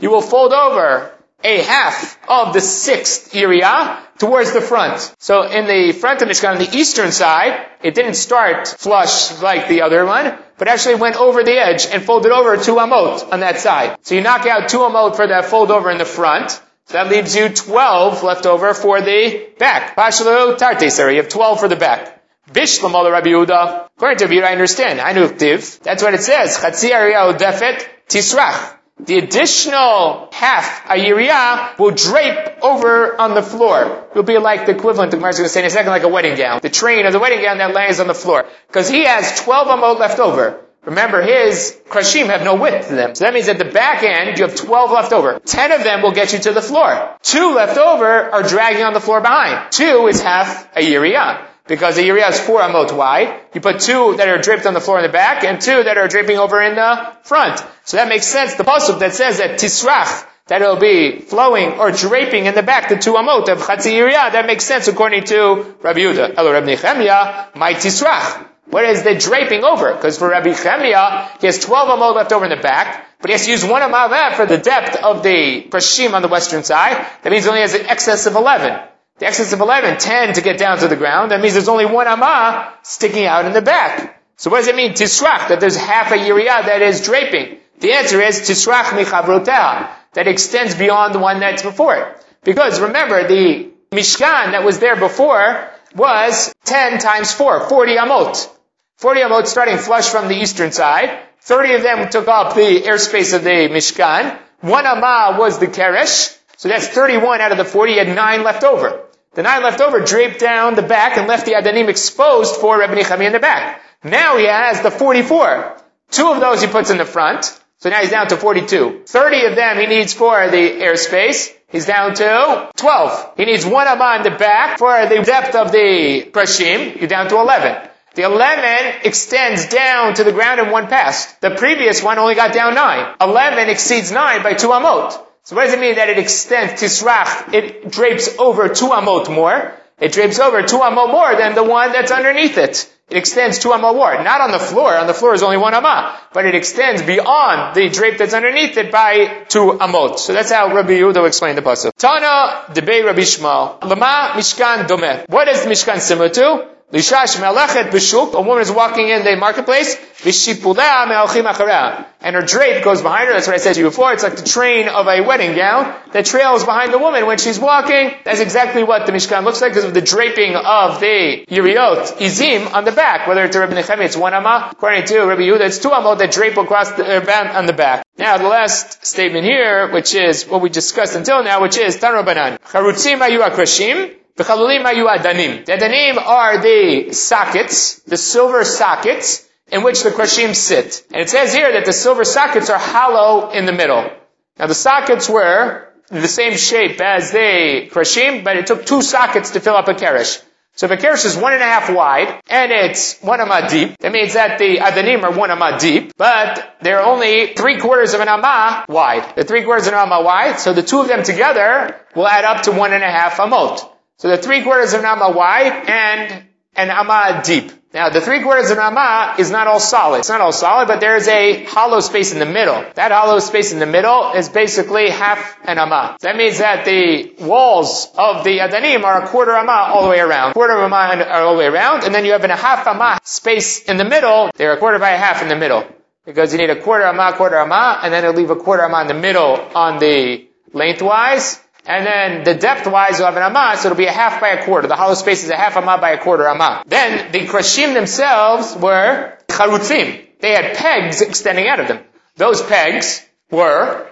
you 0.00 0.10
will 0.10 0.22
fold 0.22 0.52
over 0.52 1.15
a 1.44 1.62
half 1.62 2.18
of 2.28 2.54
the 2.54 2.60
sixth 2.60 3.34
area 3.34 4.02
towards 4.18 4.52
the 4.52 4.60
front. 4.60 5.14
So 5.18 5.42
in 5.42 5.66
the 5.66 5.92
front 5.92 6.22
of 6.22 6.28
Mishkan, 6.28 6.52
on 6.52 6.58
the 6.58 6.76
eastern 6.76 7.12
side, 7.12 7.66
it 7.82 7.94
didn't 7.94 8.14
start 8.14 8.68
flush 8.68 9.40
like 9.42 9.68
the 9.68 9.82
other 9.82 10.04
one, 10.04 10.38
but 10.58 10.68
actually 10.68 10.96
went 10.96 11.16
over 11.16 11.42
the 11.44 11.52
edge 11.52 11.86
and 11.86 12.02
folded 12.02 12.32
over 12.32 12.56
two 12.56 12.76
amot 12.76 13.32
on 13.32 13.40
that 13.40 13.60
side. 13.60 13.98
So 14.02 14.14
you 14.14 14.22
knock 14.22 14.46
out 14.46 14.68
two 14.68 14.78
amot 14.78 15.16
for 15.16 15.26
that 15.26 15.44
fold 15.46 15.70
over 15.70 15.90
in 15.90 15.98
the 15.98 16.04
front. 16.04 16.50
So 16.50 16.92
that 16.94 17.08
leaves 17.08 17.34
you 17.34 17.48
12 17.48 18.22
left 18.22 18.46
over 18.46 18.72
for 18.72 19.00
the 19.00 19.48
back. 19.58 19.96
Pashalo 19.96 20.56
tarte, 20.56 21.12
You 21.12 21.16
have 21.16 21.28
12 21.28 21.60
for 21.60 21.68
the 21.68 21.76
back. 21.76 22.22
Bishlam 22.50 22.92
Rabbi 23.10 23.28
Yehuda. 23.28 23.88
According 23.96 24.18
to 24.18 24.26
Rabbi 24.26 24.46
I 24.46 24.52
understand. 24.52 25.00
I 25.00 25.12
know 25.12 25.26
That's 25.26 26.02
what 26.02 26.14
it 26.14 26.22
says. 26.22 26.58
Defet 26.58 27.86
tisrach 28.08 28.75
the 28.98 29.18
additional 29.18 30.28
half, 30.32 30.86
a 30.86 30.94
yiriyah, 30.94 31.78
will 31.78 31.90
drape 31.90 32.62
over 32.62 33.20
on 33.20 33.34
the 33.34 33.42
floor. 33.42 34.06
It 34.10 34.16
will 34.16 34.22
be 34.22 34.38
like 34.38 34.66
the 34.66 34.74
equivalent, 34.74 35.10
the 35.10 35.18
Gemara 35.18 35.30
is 35.30 35.36
going 35.36 35.46
to 35.46 35.52
say 35.52 35.60
in 35.60 35.66
a 35.66 35.70
second, 35.70 35.90
like 35.90 36.02
a 36.02 36.08
wedding 36.08 36.36
gown. 36.36 36.60
The 36.62 36.70
train 36.70 37.04
of 37.04 37.12
the 37.12 37.18
wedding 37.18 37.42
gown 37.42 37.58
that 37.58 37.74
lays 37.74 38.00
on 38.00 38.06
the 38.06 38.14
floor. 38.14 38.46
Because 38.68 38.88
he 38.88 39.04
has 39.04 39.40
12 39.42 39.68
amot 39.68 39.98
left 39.98 40.18
over. 40.18 40.60
Remember, 40.86 41.20
his 41.20 41.76
krashim 41.88 42.26
have 42.26 42.42
no 42.42 42.54
width 42.54 42.88
to 42.88 42.94
them. 42.94 43.14
So 43.16 43.24
that 43.24 43.34
means 43.34 43.48
at 43.48 43.58
the 43.58 43.64
back 43.64 44.04
end, 44.04 44.38
you 44.38 44.46
have 44.46 44.54
12 44.54 44.90
left 44.92 45.12
over. 45.12 45.40
10 45.40 45.72
of 45.72 45.82
them 45.82 46.00
will 46.00 46.12
get 46.12 46.32
you 46.32 46.38
to 46.38 46.52
the 46.52 46.62
floor. 46.62 47.16
Two 47.22 47.54
left 47.54 47.76
over 47.76 48.06
are 48.06 48.44
dragging 48.44 48.84
on 48.84 48.92
the 48.92 49.00
floor 49.00 49.20
behind. 49.20 49.72
Two 49.72 50.06
is 50.06 50.22
half 50.22 50.74
a 50.76 50.80
yiriyah. 50.80 51.44
Because 51.68 51.96
the 51.96 52.02
Yiriyah 52.02 52.30
is 52.30 52.40
four 52.40 52.60
amot 52.60 52.96
wide. 52.96 53.40
You 53.52 53.60
put 53.60 53.80
two 53.80 54.14
that 54.18 54.28
are 54.28 54.38
draped 54.38 54.66
on 54.66 54.74
the 54.74 54.80
floor 54.80 54.98
in 54.98 55.02
the 55.02 55.12
back 55.12 55.42
and 55.42 55.60
two 55.60 55.82
that 55.82 55.98
are 55.98 56.06
draping 56.06 56.38
over 56.38 56.62
in 56.62 56.76
the 56.76 57.12
front. 57.22 57.60
So 57.84 57.96
that 57.96 58.08
makes 58.08 58.26
sense. 58.26 58.54
The 58.54 58.62
pasuk 58.62 59.00
that 59.00 59.14
says 59.14 59.38
that 59.38 59.58
tisrach, 59.58 60.26
that 60.46 60.62
it'll 60.62 60.76
be 60.76 61.18
flowing 61.18 61.72
or 61.72 61.90
draping 61.90 62.46
in 62.46 62.54
the 62.54 62.62
back, 62.62 62.88
the 62.88 62.96
two 62.96 63.14
amot 63.14 63.48
of 63.48 63.58
Chatzi 63.58 64.12
that 64.12 64.46
makes 64.46 64.64
sense 64.64 64.86
according 64.86 65.24
to 65.24 65.74
Rabbi 65.82 65.98
Yehuda. 65.98 66.34
Hello, 66.36 66.52
Rabbi 66.52 66.74
Nechemia, 66.74 67.56
my 67.56 67.74
tisrach. 67.74 68.46
What 68.66 68.84
is 68.84 69.02
the 69.02 69.14
draping 69.14 69.64
over? 69.64 69.92
Because 69.92 70.18
for 70.18 70.28
Rabbi 70.28 70.50
Nechemia, 70.50 71.40
he 71.40 71.46
has 71.46 71.58
12 71.58 71.98
amot 71.98 72.14
left 72.14 72.32
over 72.32 72.44
in 72.44 72.50
the 72.50 72.62
back, 72.62 73.06
but 73.20 73.30
he 73.30 73.32
has 73.32 73.44
to 73.46 73.50
use 73.50 73.64
one 73.64 73.82
amah 73.82 74.08
that 74.10 74.36
for 74.36 74.46
the 74.46 74.58
depth 74.58 75.02
of 75.02 75.22
the 75.22 75.66
krashim 75.68 76.12
on 76.12 76.22
the 76.22 76.28
western 76.28 76.62
side. 76.62 77.06
That 77.22 77.30
means 77.30 77.44
he 77.44 77.48
only 77.48 77.62
has 77.62 77.74
an 77.74 77.86
excess 77.86 78.26
of 78.26 78.36
11. 78.36 78.80
The 79.18 79.26
excess 79.26 79.52
of 79.52 79.60
11, 79.60 79.98
10 79.98 80.34
to 80.34 80.40
get 80.42 80.58
down 80.58 80.78
to 80.78 80.88
the 80.88 80.96
ground. 80.96 81.30
That 81.30 81.40
means 81.40 81.54
there's 81.54 81.68
only 81.68 81.86
one 81.86 82.06
amah 82.06 82.74
sticking 82.82 83.24
out 83.24 83.46
in 83.46 83.52
the 83.52 83.62
back. 83.62 84.22
So 84.36 84.50
what 84.50 84.58
does 84.58 84.68
it 84.68 84.76
mean, 84.76 84.92
tisrach, 84.92 85.48
that 85.48 85.60
there's 85.60 85.76
half 85.76 86.12
a 86.12 86.16
yiriyah 86.16 86.66
that 86.66 86.82
is 86.82 87.02
draping? 87.02 87.58
The 87.78 87.92
answer 87.92 88.20
is 88.20 88.40
tisrach 88.40 88.84
michavroteha, 88.84 89.88
that 90.12 90.28
extends 90.28 90.74
beyond 90.74 91.14
the 91.14 91.18
one 91.18 91.40
that's 91.40 91.62
before 91.62 91.96
it. 91.96 92.26
Because 92.44 92.80
remember, 92.80 93.26
the 93.26 93.70
Mishkan 93.90 94.52
that 94.52 94.64
was 94.64 94.78
there 94.78 94.96
before 94.96 95.68
was 95.94 96.54
10 96.64 96.98
times 96.98 97.32
4, 97.32 97.68
40 97.68 97.96
amot. 97.96 98.50
40 98.98 99.20
amot 99.20 99.46
starting 99.46 99.78
flush 99.78 100.08
from 100.08 100.28
the 100.28 100.34
eastern 100.34 100.72
side. 100.72 101.18
30 101.40 101.74
of 101.74 101.82
them 101.82 102.10
took 102.10 102.28
up 102.28 102.54
the 102.54 102.82
airspace 102.82 103.34
of 103.34 103.44
the 103.44 103.68
Mishkan. 103.68 104.38
One 104.60 104.86
amah 104.86 105.38
was 105.38 105.58
the 105.58 105.66
Keresh. 105.66 106.35
So 106.56 106.68
that's 106.68 106.88
31 106.88 107.40
out 107.40 107.52
of 107.52 107.58
the 107.58 107.64
40. 107.64 107.92
He 107.92 107.98
had 107.98 108.14
9 108.14 108.42
left 108.42 108.64
over. 108.64 109.02
The 109.34 109.42
9 109.42 109.62
left 109.62 109.80
over 109.80 110.00
draped 110.00 110.40
down 110.40 110.74
the 110.74 110.82
back 110.82 111.18
and 111.18 111.26
left 111.26 111.44
the 111.44 111.52
Adanim 111.52 111.88
exposed 111.88 112.56
for 112.56 112.80
Rebbe 112.80 112.94
Nechami 112.94 113.26
in 113.26 113.32
the 113.32 113.38
back. 113.38 113.82
Now 114.02 114.38
he 114.38 114.46
has 114.46 114.80
the 114.80 114.90
44. 114.90 115.76
Two 116.10 116.30
of 116.30 116.40
those 116.40 116.62
he 116.62 116.68
puts 116.68 116.90
in 116.90 116.98
the 116.98 117.04
front. 117.04 117.44
So 117.78 117.90
now 117.90 118.00
he's 118.00 118.10
down 118.10 118.28
to 118.28 118.36
42. 118.36 119.02
30 119.04 119.44
of 119.44 119.56
them 119.56 119.78
he 119.78 119.86
needs 119.86 120.14
for 120.14 120.48
the 120.48 120.80
airspace. 120.80 121.52
He's 121.68 121.84
down 121.84 122.14
to 122.14 122.70
12. 122.76 123.32
He 123.36 123.44
needs 123.44 123.66
one 123.66 123.86
amah 123.86 124.16
in 124.18 124.22
the 124.22 124.38
back 124.38 124.78
for 124.78 125.06
the 125.06 125.22
depth 125.22 125.54
of 125.54 125.72
the 125.72 126.30
krashim. 126.32 126.98
You're 126.98 127.08
down 127.08 127.28
to 127.28 127.36
11. 127.36 127.90
The 128.14 128.22
11 128.22 129.02
extends 129.04 129.68
down 129.68 130.14
to 130.14 130.24
the 130.24 130.32
ground 130.32 130.60
in 130.60 130.70
one 130.70 130.86
pass. 130.86 131.30
The 131.40 131.50
previous 131.50 132.02
one 132.02 132.18
only 132.18 132.34
got 132.34 132.54
down 132.54 132.74
9. 132.74 133.16
11 133.20 133.68
exceeds 133.68 134.10
9 134.10 134.42
by 134.42 134.54
2 134.54 134.68
amot. 134.68 135.25
So 135.46 135.54
what 135.54 135.66
does 135.66 135.74
it 135.74 135.78
mean 135.78 135.94
that 135.94 136.08
it 136.08 136.18
extends, 136.18 136.82
tisrach, 136.82 137.54
it 137.54 137.88
drapes 137.88 138.36
over 138.36 138.68
2 138.68 138.86
amot 138.86 139.32
more? 139.32 139.72
It 140.00 140.10
drapes 140.10 140.40
over 140.40 140.60
2 140.64 140.76
amot 140.78 141.12
more 141.12 141.36
than 141.36 141.54
the 141.54 141.62
one 141.62 141.92
that's 141.92 142.10
underneath 142.10 142.58
it. 142.58 142.92
It 143.08 143.16
extends 143.16 143.60
2 143.60 143.68
amot 143.68 143.94
more. 143.94 144.24
Not 144.24 144.40
on 144.40 144.50
the 144.50 144.58
floor. 144.58 144.96
On 144.96 145.06
the 145.06 145.14
floor 145.14 145.34
is 145.34 145.44
only 145.44 145.56
1 145.56 145.72
amah. 145.72 146.18
But 146.32 146.46
it 146.46 146.56
extends 146.56 147.00
beyond 147.00 147.76
the 147.76 147.88
drape 147.90 148.18
that's 148.18 148.34
underneath 148.34 148.76
it 148.76 148.90
by 148.90 149.44
2 149.48 149.78
amot. 149.78 150.18
So 150.18 150.32
that's 150.32 150.50
how 150.50 150.74
Rabbi 150.74 150.98
Yehuda 150.98 151.24
explained 151.24 151.58
the 151.58 151.62
pasuk. 151.62 151.92
Tana 151.96 152.64
debei 152.74 153.04
Rabbi 153.04 153.20
Shmuel. 153.20 153.84
Lama 153.84 154.32
mishkan 154.34 154.88
domeh. 154.88 155.28
What 155.28 155.46
is 155.46 155.62
the 155.62 155.70
mishkan 155.70 156.00
similar 156.00 156.30
to? 156.30 156.75
Lishash 156.92 157.40
me'alechet 157.40 157.90
b'shuk, 157.90 158.34
a 158.34 158.40
woman 158.40 158.62
is 158.62 158.70
walking 158.70 159.08
in 159.08 159.24
the 159.24 159.34
marketplace, 159.34 159.96
v'shipulea 159.96 161.08
me'alchim 161.08 161.44
achareh. 161.52 162.06
And 162.20 162.36
her 162.36 162.42
drape 162.42 162.84
goes 162.84 163.02
behind 163.02 163.26
her, 163.26 163.34
that's 163.34 163.48
what 163.48 163.54
I 163.54 163.58
said 163.58 163.74
to 163.74 163.80
you 163.80 163.86
before, 163.86 164.12
it's 164.12 164.22
like 164.22 164.36
the 164.36 164.44
train 164.44 164.88
of 164.88 165.08
a 165.08 165.20
wedding 165.22 165.56
gown 165.56 165.92
that 166.12 166.26
trails 166.26 166.64
behind 166.64 166.92
the 166.92 166.98
woman 166.98 167.26
when 167.26 167.38
she's 167.38 167.58
walking. 167.58 168.12
That's 168.24 168.38
exactly 168.38 168.84
what 168.84 169.06
the 169.06 169.10
Mishkan 169.10 169.42
looks 169.42 169.60
like 169.60 169.72
because 169.72 169.84
of 169.84 169.94
the 169.94 170.00
draping 170.00 170.54
of 170.54 171.00
the 171.00 171.44
Yiriot, 171.48 172.18
Izim, 172.18 172.72
on 172.72 172.84
the 172.84 172.92
back. 172.92 173.26
Whether 173.26 173.44
it's 173.44 173.56
a 173.56 173.60
Rabbi 173.60 173.74
Nechemi, 173.74 174.04
it's 174.04 174.16
one 174.16 174.32
Amma. 174.32 174.68
According 174.70 175.06
to 175.06 175.24
Rabbi 175.24 175.42
Yehuda, 175.42 175.62
it's 175.62 175.78
two 175.78 175.88
Amot 175.88 176.18
that 176.18 176.30
drape 176.30 176.56
across 176.56 176.92
the, 176.92 177.04
uh, 177.04 177.58
on 177.58 177.66
the 177.66 177.72
back. 177.72 178.04
Now, 178.16 178.38
the 178.38 178.48
last 178.48 179.04
statement 179.04 179.44
here, 179.44 179.92
which 179.92 180.14
is 180.14 180.44
what 180.44 180.62
we 180.62 180.68
discussed 180.68 181.16
until 181.16 181.42
now, 181.42 181.62
which 181.62 181.78
is 181.78 181.96
Tanrobanan. 181.96 182.58
Charutzim 182.60 183.18
ayu 183.18 183.46
akrashim, 183.46 184.14
the 184.36 184.44
chalulim 184.44 184.84
adanim. 184.84 185.64
The 185.64 185.72
adanim 185.72 186.18
are 186.18 186.60
the 186.60 187.12
sockets, 187.12 188.00
the 188.00 188.16
silver 188.16 188.64
sockets, 188.64 189.46
in 189.68 189.82
which 189.82 190.02
the 190.02 190.10
krashim 190.10 190.54
sit. 190.54 191.04
And 191.12 191.22
it 191.22 191.30
says 191.30 191.54
here 191.54 191.72
that 191.72 191.84
the 191.84 191.92
silver 191.92 192.24
sockets 192.24 192.70
are 192.70 192.78
hollow 192.78 193.50
in 193.50 193.66
the 193.66 193.72
middle. 193.72 194.10
Now 194.58 194.66
the 194.66 194.74
sockets 194.74 195.28
were 195.28 195.88
the 196.08 196.28
same 196.28 196.56
shape 196.56 197.00
as 197.00 197.32
the 197.32 197.88
krashim, 197.90 198.44
but 198.44 198.56
it 198.56 198.66
took 198.66 198.86
two 198.86 199.02
sockets 199.02 199.50
to 199.50 199.60
fill 199.60 199.74
up 199.74 199.88
a 199.88 199.94
keresh. 199.94 200.42
So 200.76 200.86
a 200.88 200.96
keresh 200.98 201.24
is 201.24 201.38
one 201.38 201.54
and 201.54 201.62
a 201.62 201.64
half 201.64 201.90
wide, 201.90 202.42
and 202.48 202.70
it's 202.70 203.18
one 203.22 203.40
amah 203.40 203.68
deep, 203.70 203.96
that 204.00 204.12
means 204.12 204.34
that 204.34 204.58
the 204.58 204.76
adanim 204.76 205.24
are 205.24 205.32
one 205.32 205.50
amah 205.50 205.78
deep, 205.78 206.12
but 206.18 206.76
they're 206.82 207.02
only 207.02 207.54
three 207.54 207.80
quarters 207.80 208.12
of 208.12 208.20
an 208.20 208.28
amah 208.28 208.84
wide. 208.86 209.36
The 209.36 209.44
three 209.44 209.64
quarters 209.64 209.86
of 209.86 209.94
an 209.94 210.00
amah 210.00 210.22
wide, 210.22 210.60
so 210.60 210.74
the 210.74 210.82
two 210.82 211.00
of 211.00 211.08
them 211.08 211.22
together 211.22 211.98
will 212.14 212.28
add 212.28 212.44
up 212.44 212.64
to 212.64 212.72
one 212.72 212.92
and 212.92 213.02
a 213.02 213.10
half 213.10 213.38
amot. 213.38 213.90
So 214.18 214.28
the 214.28 214.38
three 214.38 214.62
quarters 214.62 214.94
of 214.94 215.00
an 215.00 215.06
amma 215.06 215.30
wide 215.30 215.88
and 215.88 216.44
an 216.74 216.90
amma 216.90 217.42
deep. 217.44 217.70
Now 217.92 218.10
the 218.10 218.20
three 218.20 218.42
quarters 218.42 218.70
of 218.70 218.78
an 218.78 218.84
amma 218.84 219.36
is 219.38 219.50
not 219.50 219.66
all 219.66 219.80
solid. 219.80 220.18
It's 220.20 220.28
not 220.28 220.40
all 220.40 220.52
solid, 220.52 220.88
but 220.88 221.00
there's 221.00 221.28
a 221.28 221.64
hollow 221.64 222.00
space 222.00 222.32
in 222.32 222.38
the 222.38 222.46
middle. 222.46 222.84
That 222.94 223.12
hollow 223.12 223.38
space 223.38 223.72
in 223.72 223.78
the 223.78 223.86
middle 223.86 224.32
is 224.32 224.48
basically 224.48 225.10
half 225.10 225.58
an 225.64 225.78
amma. 225.78 226.16
That 226.20 226.36
means 226.36 226.58
that 226.58 226.84
the 226.84 227.34
walls 227.40 228.08
of 228.16 228.44
the 228.44 228.58
adanim 228.58 229.04
are 229.04 229.22
a 229.22 229.28
quarter 229.28 229.52
amma 229.52 229.92
all 229.92 230.02
the 230.04 230.10
way 230.10 230.20
around. 230.20 230.54
Quarter 230.54 230.74
of 230.74 230.92
amma 230.92 231.24
all 231.24 231.52
the 231.54 231.58
way 231.58 231.66
around, 231.66 232.04
and 232.04 232.14
then 232.14 232.24
you 232.24 232.32
have 232.32 232.44
a 232.44 232.56
half 232.56 232.86
amma 232.86 233.18
space 233.22 233.82
in 233.84 233.96
the 233.96 234.04
middle. 234.04 234.50
They're 234.56 234.72
a 234.72 234.78
quarter 234.78 234.98
by 234.98 235.10
a 235.10 235.18
half 235.18 235.42
in 235.42 235.48
the 235.48 235.56
middle. 235.56 235.84
Because 236.24 236.52
you 236.52 236.58
need 236.58 236.70
a 236.70 236.82
quarter 236.82 237.04
amma, 237.04 237.34
quarter 237.36 237.56
amma, 237.56 238.00
and 238.02 238.12
then 238.12 238.24
it'll 238.24 238.36
leave 238.36 238.50
a 238.50 238.56
quarter 238.56 238.82
amma 238.82 239.02
in 239.02 239.06
the 239.06 239.14
middle 239.14 239.60
on 239.74 239.98
the 240.00 240.48
lengthwise, 240.72 241.60
and 241.86 242.04
then 242.04 242.44
the 242.44 242.54
depth-wise 242.54 243.18
have 243.18 243.36
an 243.36 243.42
amah, 243.42 243.76
so 243.76 243.88
it'll 243.88 243.98
be 243.98 244.06
a 244.06 244.12
half 244.12 244.40
by 244.40 244.48
a 244.48 244.64
quarter. 244.64 244.88
The 244.88 244.96
hollow 244.96 245.14
space 245.14 245.44
is 245.44 245.50
a 245.50 245.56
half 245.56 245.76
amah 245.76 245.98
by 246.00 246.10
a 246.10 246.18
quarter 246.18 246.48
amah. 246.48 246.82
Then 246.86 247.30
the 247.32 247.46
krashim 247.46 247.94
themselves 247.94 248.74
were 248.76 249.38
charutzim. 249.48 250.24
They 250.40 250.52
had 250.52 250.76
pegs 250.76 251.22
extending 251.22 251.68
out 251.68 251.80
of 251.80 251.88
them. 251.88 252.00
Those 252.36 252.60
pegs 252.62 253.24
were 253.50 254.06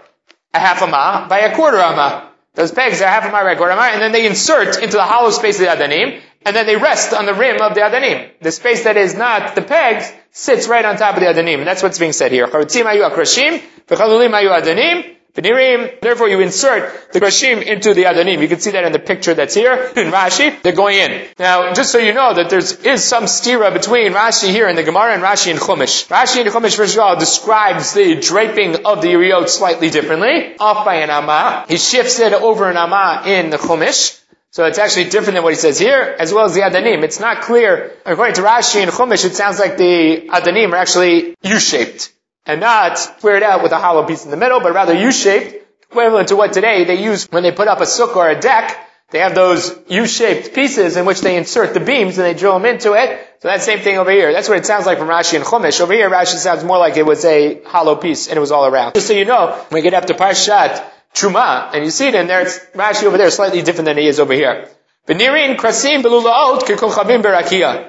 a 0.52 0.58
half 0.58 0.82
amah 0.82 1.26
by 1.28 1.40
a 1.40 1.54
quarter 1.54 1.78
amah. 1.78 2.30
Those 2.54 2.70
pegs 2.70 3.02
are 3.02 3.08
half 3.08 3.24
a 3.24 3.28
amah 3.28 3.42
by 3.42 3.52
a 3.52 3.56
quarter 3.56 3.72
amah, 3.72 3.90
and 3.92 4.00
then 4.00 4.12
they 4.12 4.26
insert 4.26 4.80
into 4.80 4.96
the 4.96 5.02
hollow 5.02 5.30
space 5.30 5.60
of 5.60 5.66
the 5.66 5.72
adanim, 5.72 6.20
and 6.46 6.54
then 6.54 6.66
they 6.66 6.76
rest 6.76 7.12
on 7.12 7.26
the 7.26 7.34
rim 7.34 7.60
of 7.60 7.74
the 7.74 7.80
adanim. 7.80 8.30
The 8.40 8.52
space 8.52 8.84
that 8.84 8.96
is 8.96 9.14
not 9.16 9.54
the 9.54 9.62
pegs 9.62 10.12
sits 10.30 10.68
right 10.68 10.84
on 10.84 10.96
top 10.96 11.16
of 11.16 11.20
the 11.20 11.26
adanim, 11.26 11.58
and 11.58 11.66
that's 11.66 11.82
what's 11.82 11.98
being 11.98 12.12
said 12.12 12.30
here. 12.30 12.46
Charutzim 12.46 12.84
ayu 12.84 13.08
akrashim, 13.10 13.60
v'chalulim 13.88 14.30
ayu 14.30 14.50
adanim, 14.60 15.13
Therefore 15.34 16.28
you 16.28 16.40
insert 16.40 17.12
the 17.12 17.20
Krashim 17.20 17.60
into 17.62 17.92
the 17.92 18.04
Adanim. 18.04 18.40
You 18.40 18.46
can 18.48 18.60
see 18.60 18.70
that 18.70 18.84
in 18.84 18.92
the 18.92 19.00
picture 19.00 19.34
that's 19.34 19.54
here 19.54 19.74
in 19.74 20.12
Rashi. 20.12 20.62
They're 20.62 20.72
going 20.72 20.96
in. 20.96 21.26
Now, 21.38 21.74
just 21.74 21.90
so 21.90 21.98
you 21.98 22.14
know 22.14 22.34
that 22.34 22.50
there 22.50 22.60
is 22.60 23.04
some 23.04 23.24
stira 23.24 23.72
between 23.72 24.12
Rashi 24.12 24.50
here 24.50 24.68
in 24.68 24.76
the 24.76 24.84
Gemara 24.84 25.14
and 25.14 25.22
Rashi 25.22 25.50
in 25.50 25.56
Chumash. 25.56 26.06
Rashi 26.06 26.40
in 26.40 26.52
Chumash, 26.52 26.76
first 26.76 26.94
of 26.94 27.00
all, 27.00 27.18
describes 27.18 27.94
the 27.94 28.14
draping 28.20 28.86
of 28.86 29.02
the 29.02 29.08
Yeriot 29.08 29.48
slightly 29.48 29.90
differently, 29.90 30.56
off 30.58 30.84
by 30.84 30.96
an 30.96 31.10
Amma. 31.10 31.66
He 31.68 31.78
shifts 31.78 32.20
it 32.20 32.32
over 32.32 32.70
an 32.70 32.76
Amma 32.76 33.24
in 33.26 33.50
the 33.50 33.56
Chumash. 33.56 34.20
So 34.52 34.66
it's 34.66 34.78
actually 34.78 35.10
different 35.10 35.34
than 35.34 35.42
what 35.42 35.52
he 35.52 35.58
says 35.58 35.80
here, 35.80 36.14
as 36.16 36.32
well 36.32 36.44
as 36.44 36.54
the 36.54 36.60
Adanim. 36.60 37.02
It's 37.02 37.18
not 37.18 37.42
clear. 37.42 37.90
According 38.06 38.36
to 38.36 38.42
Rashi 38.42 38.80
and 38.80 38.90
Chumash, 38.92 39.24
it 39.24 39.34
sounds 39.34 39.58
like 39.58 39.76
the 39.78 40.28
Adanim 40.30 40.72
are 40.72 40.76
actually 40.76 41.34
U-shaped 41.42 42.12
and 42.46 42.60
not 42.60 42.98
squared 42.98 43.42
out 43.42 43.62
with 43.62 43.72
a 43.72 43.78
hollow 43.78 44.06
piece 44.06 44.24
in 44.24 44.30
the 44.30 44.36
middle, 44.36 44.60
but 44.60 44.74
rather 44.74 44.94
U-shaped, 44.94 45.64
equivalent 45.82 46.28
to 46.28 46.36
what 46.36 46.52
today 46.52 46.84
they 46.84 47.02
use 47.02 47.26
when 47.30 47.42
they 47.42 47.52
put 47.52 47.68
up 47.68 47.78
a 47.80 47.84
sukkah 47.84 48.16
or 48.16 48.30
a 48.30 48.40
deck. 48.40 48.80
They 49.10 49.20
have 49.20 49.34
those 49.34 49.78
U-shaped 49.88 50.54
pieces 50.54 50.96
in 50.96 51.06
which 51.06 51.20
they 51.20 51.36
insert 51.36 51.72
the 51.72 51.80
beams 51.80 52.18
and 52.18 52.26
they 52.26 52.34
drill 52.34 52.54
them 52.54 52.64
into 52.64 52.94
it. 52.94 53.20
So 53.40 53.48
that 53.48 53.62
same 53.62 53.78
thing 53.78 53.98
over 53.98 54.10
here. 54.10 54.32
That's 54.32 54.48
what 54.48 54.58
it 54.58 54.66
sounds 54.66 54.86
like 54.86 54.98
from 54.98 55.08
Rashi 55.08 55.36
and 55.36 55.44
Chumash. 55.44 55.80
Over 55.80 55.92
here, 55.92 56.10
Rashi 56.10 56.36
sounds 56.36 56.64
more 56.64 56.78
like 56.78 56.96
it 56.96 57.06
was 57.06 57.24
a 57.24 57.62
hollow 57.64 57.94
piece 57.94 58.26
and 58.28 58.36
it 58.36 58.40
was 58.40 58.50
all 58.50 58.66
around. 58.66 58.94
Just 58.94 59.06
so 59.06 59.12
you 59.12 59.24
know, 59.24 59.52
when 59.68 59.78
we 59.78 59.82
get 59.82 59.94
up 59.94 60.06
to 60.06 60.14
Parshat 60.14 60.82
Truma, 61.14 61.72
and 61.72 61.84
you 61.84 61.90
see 61.90 62.08
it 62.08 62.14
in 62.14 62.26
there, 62.26 62.42
it's 62.42 62.58
Rashi 62.74 63.04
over 63.04 63.16
there 63.16 63.30
slightly 63.30 63.62
different 63.62 63.86
than 63.86 63.98
he 63.98 64.08
is 64.08 64.18
over 64.18 64.32
here. 64.32 64.68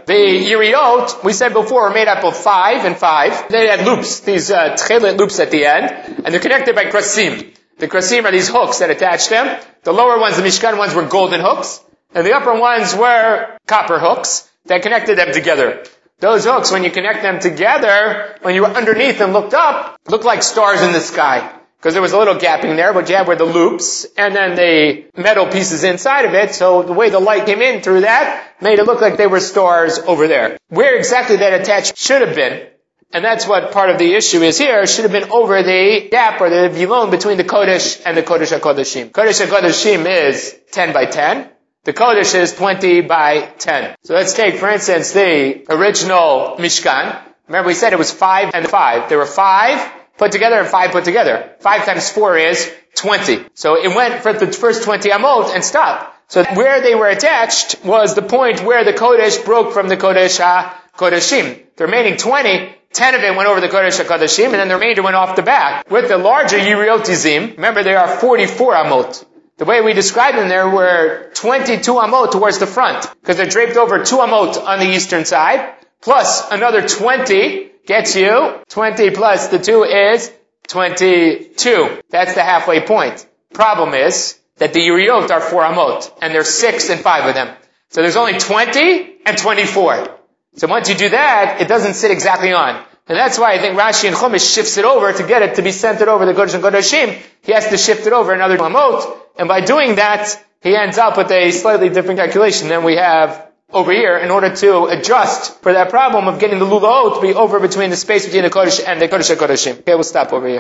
The 0.06 0.14
yiriot, 0.14 1.24
we 1.24 1.32
said 1.32 1.54
before, 1.54 1.88
are 1.88 1.94
made 1.94 2.10
up 2.10 2.26
of 2.26 2.36
five 2.36 2.84
and 2.84 2.98
five. 2.98 3.48
They 3.48 3.68
had 3.68 3.86
loops, 3.86 4.20
these 4.20 4.52
uh, 4.52 4.76
loops 5.18 5.40
at 5.40 5.50
the 5.50 5.66
end, 5.66 6.26
and 6.26 6.34
they're 6.34 6.42
connected 6.42 6.76
by 6.76 6.86
krasim. 6.86 7.56
The 7.78 7.88
krasim 7.88 8.26
are 8.26 8.32
these 8.32 8.50
hooks 8.50 8.80
that 8.80 8.90
attach 8.90 9.30
them. 9.30 9.62
The 9.84 9.94
lower 9.94 10.20
ones, 10.20 10.36
the 10.36 10.44
Mishkan 10.44 10.78
ones, 10.78 10.94
were 10.94 11.06
golden 11.06 11.40
hooks, 11.40 11.80
and 12.14 12.28
the 12.28 12.34
upper 12.34 12.60
ones 12.60 12.94
were 12.94 13.58
copper 13.66 13.98
hooks 13.98 14.50
that 14.66 14.82
connected 14.82 15.18
them 15.18 15.32
together. 15.32 15.86
Those 16.20 16.44
hooks, 16.44 16.70
when 16.70 16.84
you 16.84 16.92
connect 16.92 17.22
them 17.22 17.40
together, 17.40 18.36
when 18.42 18.56
you 18.56 18.64
were 18.64 18.76
underneath 18.76 19.22
and 19.22 19.32
looked 19.32 19.54
up, 19.54 19.98
looked 20.08 20.26
like 20.26 20.44
stars 20.44 20.82
in 20.82 20.92
the 20.92 21.00
sky. 21.00 21.50
Because 21.78 21.94
there 21.94 22.02
was 22.02 22.14
a 22.14 22.18
little 22.18 22.36
gapping 22.36 22.76
there, 22.76 22.94
but 22.94 23.10
you 23.10 23.16
had 23.16 23.28
were 23.28 23.36
the 23.36 23.46
loops, 23.46 24.06
and 24.18 24.36
then 24.36 24.56
the 24.56 25.06
metal 25.16 25.48
pieces 25.48 25.84
inside 25.84 26.26
of 26.26 26.34
it, 26.34 26.56
so 26.56 26.84
the 26.84 26.94
way 26.94 27.10
the 27.10 27.20
light 27.20 27.46
came 27.46 27.62
in 27.62 27.82
through 27.82 28.02
that 28.02 28.56
made 28.62 28.80
it 28.80 28.86
look 28.86 29.02
like 29.02 29.18
they 29.18 29.28
were 29.28 29.40
stars 29.40 30.00
over 30.00 30.28
there. 30.28 30.58
Where 30.70 30.98
exactly 30.98 31.38
that 31.38 31.62
attached 31.62 31.98
should 31.98 32.22
have 32.22 32.36
been, 32.36 32.68
and 33.12 33.24
that's 33.24 33.48
what 33.48 33.72
part 33.72 33.90
of 33.90 33.98
the 33.98 34.14
issue 34.14 34.42
is 34.42 34.58
here, 34.58 34.86
should 34.88 35.04
have 35.04 35.12
been 35.12 35.32
over 35.32 35.62
the 35.64 36.08
gap 36.10 36.42
or 36.42 36.50
the 36.50 36.70
vilon 36.70 37.12
between 37.12 37.38
the 37.38 37.44
Kodesh 37.44 38.02
and 38.06 38.18
the 38.18 38.24
Kodesh 38.24 38.58
HaKodeshim. 38.58 39.12
Kodesh 39.12 39.46
HaKodeshim 39.46 40.06
is 40.06 40.56
10 40.72 40.94
by 40.94 41.06
10. 41.06 41.50
The 41.84 41.94
Kodesh 41.94 42.34
is 42.34 42.54
20 42.56 43.02
by 43.02 43.42
10. 43.42 43.96
So 44.04 44.16
let's 44.16 44.34
take, 44.34 44.56
for 44.56 44.70
instance, 44.70 45.12
the 45.12 45.66
original 45.70 46.56
Mishkan. 46.58 47.22
Remember 47.48 47.68
we 47.68 47.76
said 47.76 47.94
it 47.94 48.00
was 48.00 48.12
5 48.12 48.56
and 48.56 48.68
5. 48.68 49.10
There 49.10 49.20
were 49.20 49.28
5 49.28 49.92
put 50.18 50.32
together 50.32 50.58
and 50.60 50.68
5 50.68 50.92
put 50.92 51.04
together. 51.06 51.56
5 51.60 51.86
times 51.86 52.10
4 52.10 52.38
is 52.38 52.72
20. 52.96 53.46
So 53.54 53.76
it 53.76 53.96
went 53.96 54.22
for 54.22 54.34
the 54.34 54.52
first 54.52 54.84
20 54.84 55.10
amot 55.10 55.54
and 55.54 55.64
stopped. 55.64 56.14
So 56.28 56.44
where 56.56 56.82
they 56.82 56.96
were 56.96 57.08
attached 57.08 57.84
was 57.84 58.16
the 58.16 58.22
point 58.22 58.64
where 58.64 58.84
the 58.84 58.94
Kodesh 58.94 59.44
broke 59.46 59.74
from 59.74 59.90
the 59.90 59.98
Kodesh 59.98 60.40
HaKodeshim. 60.40 61.76
The 61.76 61.86
remaining 61.86 62.18
20 62.18 62.76
Ten 62.96 63.14
of 63.14 63.22
it 63.24 63.36
went 63.36 63.50
over 63.50 63.60
the 63.60 63.68
Kodesh 63.68 64.02
HaKodeshim, 64.02 64.46
and 64.46 64.54
then 64.54 64.70
the 64.70 64.76
remainder 64.76 65.04
went 65.04 65.18
off 65.18 65.36
the 65.36 65.42
back. 65.42 65.92
With 65.92 66.08
the 66.08 66.18
larger 66.18 66.58
Yiriotizim, 66.58 67.58
remember 67.58 67.84
there 67.84 68.00
are 68.00 68.08
44 68.08 68.74
Amot. 68.74 69.26
The 69.58 69.66
way 69.66 69.82
we 69.82 69.92
described 69.92 70.38
them 70.38 70.48
there 70.48 70.70
were 70.70 71.30
22 71.34 71.92
Amot 71.92 72.32
towards 72.32 72.60
the 72.60 72.68
front, 72.68 73.06
because 73.20 73.36
they're 73.36 73.48
draped 73.48 73.76
over 73.76 74.06
two 74.06 74.20
Amot 74.20 74.56
on 74.64 74.80
the 74.80 74.86
eastern 74.86 75.26
side, 75.26 75.74
plus 76.00 76.50
another 76.50 76.88
20 76.88 77.70
gets 77.86 78.16
you, 78.16 78.60
20 78.70 79.12
plus 79.12 79.48
the 79.48 79.60
2 79.60 79.84
is 79.84 80.32
22. 80.68 82.02
That's 82.10 82.34
the 82.34 82.44
halfway 82.44 82.82
point. 82.82 83.26
Problem 83.54 83.94
is 83.94 84.40
that 84.58 84.74
the 84.74 84.80
Yiriot 84.80 85.30
are 85.32 85.42
4 85.42 85.64
Amot, 85.64 86.12
and 86.22 86.34
there's 86.34 86.50
6 86.50 86.90
and 86.90 87.02
5 87.02 87.26
of 87.30 87.36
them. 87.36 87.56
So 87.90 88.02
there's 88.02 88.16
only 88.16 88.38
20 88.38 89.18
and 89.26 89.38
24. 89.38 90.10
So 90.56 90.68
once 90.68 90.90
you 90.90 90.96
do 90.96 91.10
that, 91.10 91.62
it 91.62 91.68
doesn't 91.68 91.96
sit 91.96 92.12
exactly 92.12 92.54
on. 92.54 92.84
And 93.08 93.18
that's 93.18 93.38
why 93.38 93.54
I 93.54 93.60
think 93.60 93.78
Rashi 93.78 94.08
and 94.08 94.16
Chumash 94.16 94.54
shifts 94.54 94.78
it 94.78 94.86
over 94.86 95.14
to 95.14 95.28
get 95.28 95.44
it 95.44 95.56
to 95.56 95.62
be 95.62 95.72
centered 95.72 96.08
over 96.08 96.26
the 96.26 96.34
Kodesh 96.34 96.56
and 96.56 96.64
Kodeshim. 96.64 97.22
He 97.44 97.52
has 97.52 97.68
to 97.70 97.78
shift 97.78 98.08
it 98.08 98.14
over 98.14 98.34
another 98.34 98.58
Amot. 98.58 99.18
And 99.38 99.48
by 99.48 99.62
doing 99.62 99.96
that, 99.96 100.44
he 100.62 100.76
ends 100.76 100.98
up 100.98 101.18
with 101.18 101.30
a 101.30 101.52
slightly 101.52 101.90
different 101.90 102.20
calculation 102.20 102.70
than 102.70 102.84
we 102.84 102.96
have 102.96 103.52
over 103.72 103.92
here 103.92 104.18
in 104.18 104.32
order 104.32 104.56
to 104.56 104.86
adjust 104.86 105.62
for 105.62 105.74
that 105.74 105.90
problem 105.90 106.28
of 106.28 106.40
getting 106.40 106.60
the 106.60 106.66
Lulaot 106.66 107.16
to 107.16 107.22
be 107.22 107.34
over 107.34 107.60
between 107.60 107.90
the 107.90 107.96
space 107.96 108.26
between 108.26 108.44
the 108.44 108.50
Kodesh 108.50 108.82
and 108.86 109.02
the 109.02 109.08
Kodesh 109.08 109.32
and 109.32 109.40
Kodeshim. 109.40 109.80
Okay, 109.80 109.96
we'll 109.96 110.04
stop 110.04 110.34
over 110.34 110.48
here. 110.48 110.54